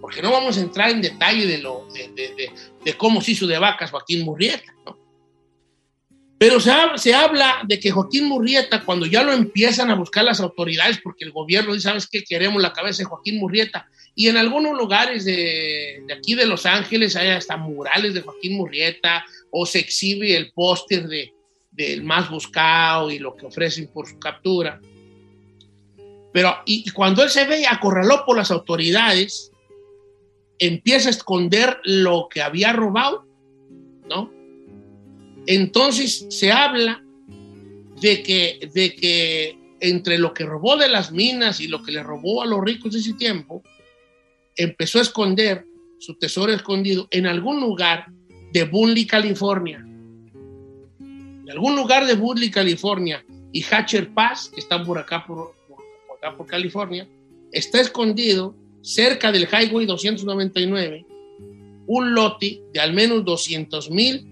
Porque 0.02 0.22
no 0.22 0.32
vamos 0.32 0.58
a 0.58 0.62
entrar 0.62 0.90
en 0.90 1.02
detalle 1.02 1.46
de, 1.46 1.60
lo, 1.60 1.88
de, 1.94 2.94
cómo 2.98 3.22
se 3.22 3.32
hizo 3.32 3.48
de 3.48 3.58
vacas 3.58 3.92
Joaquín 3.92 4.24
Murrieta, 4.24 4.74
¿no? 4.86 4.98
Pero 6.38 6.60
se, 6.60 6.72
se 6.96 7.14
habla 7.14 7.62
de 7.66 7.80
que 7.80 7.92
Joaquín 7.92 8.26
Murrieta, 8.26 8.86
cuando 8.86 9.06
ya 9.06 9.24
lo 9.24 9.34
empiezan 9.34 9.92
a 9.92 9.96
buscar 9.96 10.24
las 10.24 10.40
autoridades, 10.40 11.00
porque 11.04 11.26
el 11.26 11.32
gobierno 11.32 11.74
dice, 11.74 11.90
¿sabes 11.90 12.08
qué? 12.08 12.24
Queremos 12.24 12.62
la 12.62 12.72
cabeza 12.72 13.00
de 13.00 13.10
Joaquín 13.10 13.40
Murrieta. 13.40 13.90
Y 14.16 14.28
en 14.28 14.38
algunos 14.38 14.78
lugares 14.78 15.26
de 15.26 16.04
aquí 16.18 16.36
de 16.36 16.46
Los 16.46 16.66
Ángeles 16.66 17.16
hay 17.16 17.30
hasta 17.30 17.58
murales 17.58 18.14
de 18.14 18.22
Joaquín 18.22 18.58
Murrieta, 18.58 19.26
o 19.52 19.66
se 19.66 19.80
exhibe 19.80 20.36
el 20.36 20.52
póster 20.52 21.08
de, 21.08 21.34
del 21.88 22.04
más 22.04 22.30
buscado 22.30 23.10
y 23.10 23.20
lo 23.20 23.36
que 23.38 23.46
ofrecen 23.46 23.88
por 23.88 24.06
su 24.06 24.20
captura. 24.20 24.82
Pero, 26.34 26.58
y, 26.66 26.84
y 26.86 26.92
cuando 26.92 27.24
él 27.24 27.30
se 27.30 27.46
ve 27.46 27.66
acorralado 27.66 28.26
por 28.26 28.36
las 28.36 28.52
autoridades, 28.52 29.52
empieza 30.60 31.08
a 31.08 31.12
esconder 31.12 31.80
lo 31.86 32.28
que 32.30 32.42
había 32.42 32.74
robado, 32.74 33.26
¿no? 34.10 34.30
Entonces 35.48 36.26
se 36.30 36.52
habla 36.52 37.02
de 38.02 38.24
que, 38.24 38.70
de 38.74 38.94
que 38.94 39.58
entre 39.80 40.18
lo 40.18 40.34
que 40.34 40.46
robó 40.46 40.76
de 40.76 40.90
las 40.90 41.14
minas 41.14 41.62
y 41.62 41.68
lo 41.70 41.82
que 41.82 41.94
le 41.94 42.04
robó 42.04 42.44
a 42.44 42.46
los 42.46 42.62
ricos 42.62 42.92
de 42.92 43.00
ese 43.00 43.14
tiempo, 43.14 43.64
empezó 44.58 45.00
a 45.00 45.04
esconder 45.04 45.66
su 45.98 46.16
tesoro 46.16 46.52
escondido 46.52 47.08
en 47.12 47.26
algún 47.26 47.62
lugar 47.62 48.08
de 48.52 48.66
Bunley, 48.66 49.08
California. 49.08 49.86
En 51.50 51.54
algún 51.54 51.76
lugar 51.76 52.06
de 52.06 52.14
Bunley, 52.14 52.52
California 52.52 53.26
y 53.52 53.64
Hatcher 53.64 54.10
Pass, 54.14 54.52
que 54.54 54.60
están 54.60 54.86
por 54.86 55.00
acá 55.00 55.26
por, 55.26 55.56
acá 56.16 56.38
por 56.38 56.46
California, 56.46 57.08
está 57.52 57.82
escondido 57.82 58.54
cerca 58.84 59.32
del 59.32 59.48
Highway 59.52 59.88
299 59.88 61.08
un 61.88 62.14
lote 62.14 62.62
de 62.72 62.80
al 62.80 62.94
menos 62.94 63.26
200 63.26 63.90
mil 63.90 64.28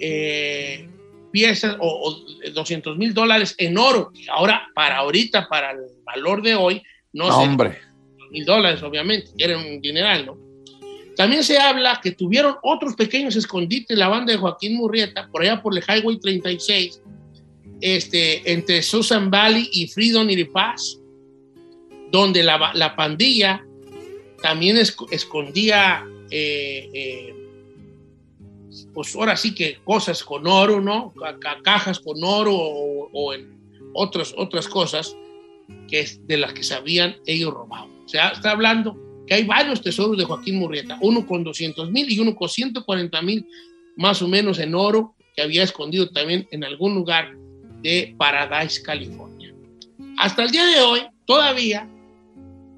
eh, 0.00 0.88
piezas 1.30 1.76
o, 1.78 2.16
200 2.54 2.96
mil 2.96 3.12
dólares 3.12 3.54
en 3.58 3.76
oro. 3.76 4.10
que 4.10 4.24
Ahora, 4.30 4.70
para 4.74 4.96
ahorita, 4.96 5.50
para 5.50 5.72
el 5.72 5.80
valor 6.02 6.40
de 6.40 6.54
hoy, 6.54 6.82
no, 7.12 7.28
No, 7.28 7.42
sé, 7.42 7.46
hombre. 7.46 7.78
mil 8.30 8.46
dólares, 8.46 8.82
obviamente, 8.82 9.32
era 9.36 9.58
un 9.58 9.82
dineral, 9.82 10.24
¿no? 10.24 10.38
También 11.16 11.44
se 11.44 11.58
habla 11.58 12.00
que 12.02 12.12
tuvieron 12.12 12.56
otros 12.62 12.94
pequeños 12.94 13.36
escondites 13.36 13.96
la 13.98 14.08
banda 14.08 14.32
de 14.32 14.38
Joaquín 14.38 14.76
Murrieta, 14.76 15.28
por 15.30 15.42
allá 15.42 15.60
por 15.62 15.76
el 15.76 15.82
Highway 15.86 16.18
36, 16.18 17.02
este, 17.80 18.50
entre 18.52 18.82
Susan 18.82 19.30
Valley 19.30 19.68
y 19.72 19.88
Freedom 19.88 20.28
y 20.30 20.44
Pass, 20.44 20.98
donde 22.10 22.42
la, 22.42 22.72
la 22.74 22.94
pandilla 22.96 23.64
también 24.42 24.76
esc- 24.76 25.06
escondía, 25.10 26.04
eh, 26.30 26.88
eh, 26.94 27.34
pues 28.94 29.14
ahora 29.14 29.36
sí 29.36 29.54
que 29.54 29.78
cosas 29.84 30.22
con 30.24 30.46
oro, 30.46 30.80
¿no? 30.80 31.12
Ca- 31.14 31.38
ca- 31.38 31.58
cajas 31.62 32.00
con 32.00 32.22
oro 32.24 32.54
o, 32.54 33.32
en 33.34 33.60
otras, 33.94 34.34
otras 34.36 34.66
cosas 34.68 35.14
que 35.88 36.00
es 36.00 36.26
de 36.26 36.38
las 36.38 36.52
que 36.54 36.62
se 36.62 36.74
habían 36.74 37.16
ellos 37.26 37.52
robado. 37.52 37.88
O 38.04 38.08
sea, 38.08 38.28
está 38.30 38.52
hablando 38.52 38.96
que 39.26 39.34
hay 39.34 39.44
varios 39.44 39.80
tesoros 39.80 40.16
de 40.16 40.24
Joaquín 40.24 40.56
Murrieta, 40.56 40.98
uno 41.00 41.26
con 41.26 41.44
200 41.44 41.90
mil 41.90 42.10
y 42.10 42.18
uno 42.18 42.34
con 42.34 42.48
140 42.48 43.22
mil 43.22 43.46
más 43.96 44.22
o 44.22 44.28
menos 44.28 44.58
en 44.58 44.74
oro 44.74 45.14
que 45.34 45.42
había 45.42 45.62
escondido 45.62 46.10
también 46.10 46.46
en 46.50 46.64
algún 46.64 46.94
lugar 46.94 47.34
de 47.82 48.14
Paradise, 48.16 48.82
California. 48.82 49.54
Hasta 50.18 50.44
el 50.44 50.50
día 50.50 50.66
de 50.66 50.80
hoy, 50.80 51.00
todavía 51.24 51.88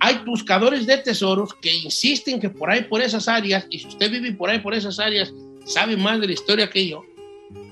hay 0.00 0.18
buscadores 0.24 0.86
de 0.86 0.98
tesoros 0.98 1.54
que 1.54 1.74
insisten 1.74 2.40
que 2.40 2.50
por 2.50 2.70
ahí, 2.70 2.84
por 2.84 3.00
esas 3.00 3.28
áreas, 3.28 3.66
y 3.70 3.78
si 3.78 3.86
usted 3.88 4.10
vive 4.10 4.32
por 4.32 4.50
ahí, 4.50 4.58
por 4.60 4.74
esas 4.74 4.98
áreas, 4.98 5.32
sabe 5.64 5.96
más 5.96 6.20
de 6.20 6.26
la 6.26 6.32
historia 6.32 6.70
que 6.70 6.86
yo, 6.86 7.02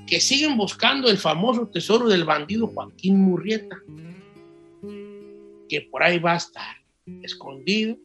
que 0.06 0.20
siguen 0.20 0.56
buscando 0.56 1.08
el 1.08 1.18
famoso 1.18 1.68
tesoro 1.68 2.08
del 2.08 2.24
bandido 2.24 2.68
Joaquín 2.68 3.18
Murrieta, 3.18 3.76
que 5.68 5.82
por 5.90 6.02
ahí 6.02 6.18
va 6.18 6.34
a 6.34 6.36
estar 6.36 6.76
escondido 7.22 7.96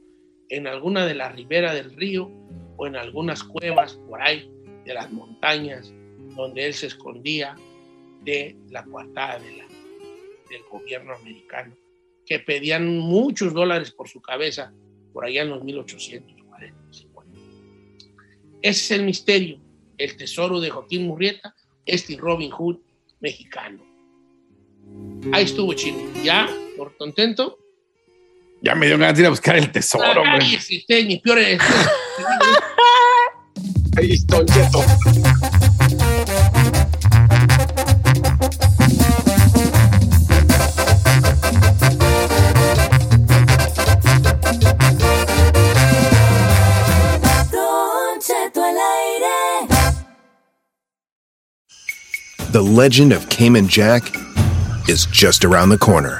en 0.49 0.67
alguna 0.67 1.05
de 1.05 1.15
las 1.15 1.35
riberas 1.35 1.73
del 1.73 1.95
río 1.95 2.31
o 2.77 2.87
en 2.87 2.95
algunas 2.95 3.43
cuevas 3.43 3.93
por 4.07 4.21
ahí 4.21 4.49
de 4.85 4.93
las 4.93 5.11
montañas 5.11 5.93
donde 6.35 6.65
él 6.65 6.73
se 6.73 6.87
escondía 6.87 7.55
de 8.23 8.55
la 8.69 8.83
coartada 8.83 9.39
del 9.39 10.63
gobierno 10.69 11.15
americano, 11.15 11.75
que 12.25 12.39
pedían 12.39 12.97
muchos 12.99 13.53
dólares 13.53 13.91
por 13.91 14.07
su 14.07 14.21
cabeza 14.21 14.73
por 15.13 15.25
allá 15.25 15.41
en 15.41 15.49
los 15.49 15.63
1840. 15.63 16.77
50. 16.91 17.39
Ese 18.61 18.69
es 18.71 18.91
el 18.91 19.05
misterio, 19.05 19.59
el 19.97 20.15
tesoro 20.17 20.59
de 20.59 20.69
Joaquín 20.69 21.07
Murrieta, 21.07 21.55
este 21.85 22.17
Robin 22.17 22.51
Hood 22.51 22.77
mexicano. 23.19 23.83
Ahí 25.31 25.45
estuvo 25.45 25.73
chino. 25.73 25.97
¿Ya? 26.23 26.49
¿Por 26.77 26.95
contento? 26.97 27.59
Ya 28.61 28.75
me 28.75 28.87
dio 28.87 28.97
ganas 28.97 29.15
de 29.15 29.21
ir 29.21 29.27
a 29.27 29.29
buscar 29.29 29.55
el 29.57 29.71
tesoro, 29.71 30.21
hombre. 30.21 30.39
Ay, 30.45 30.55
ese 30.55 30.83
tenis, 30.87 31.21
peor 31.21 31.39
es- 31.39 31.59
Ahí 33.97 34.11
estoy, 34.13 34.45
Cheto. 34.45 34.83
Don 47.51 48.19
Cheto 48.21 48.63
al 48.63 48.77
aire. 48.77 49.67
The 52.51 52.61
legend 52.61 53.11
of 53.13 53.27
Cayman 53.29 53.67
Jack 53.67 54.03
is 54.87 55.05
just 55.05 55.43
around 55.43 55.69
the 55.69 55.77
corner. 55.77 56.19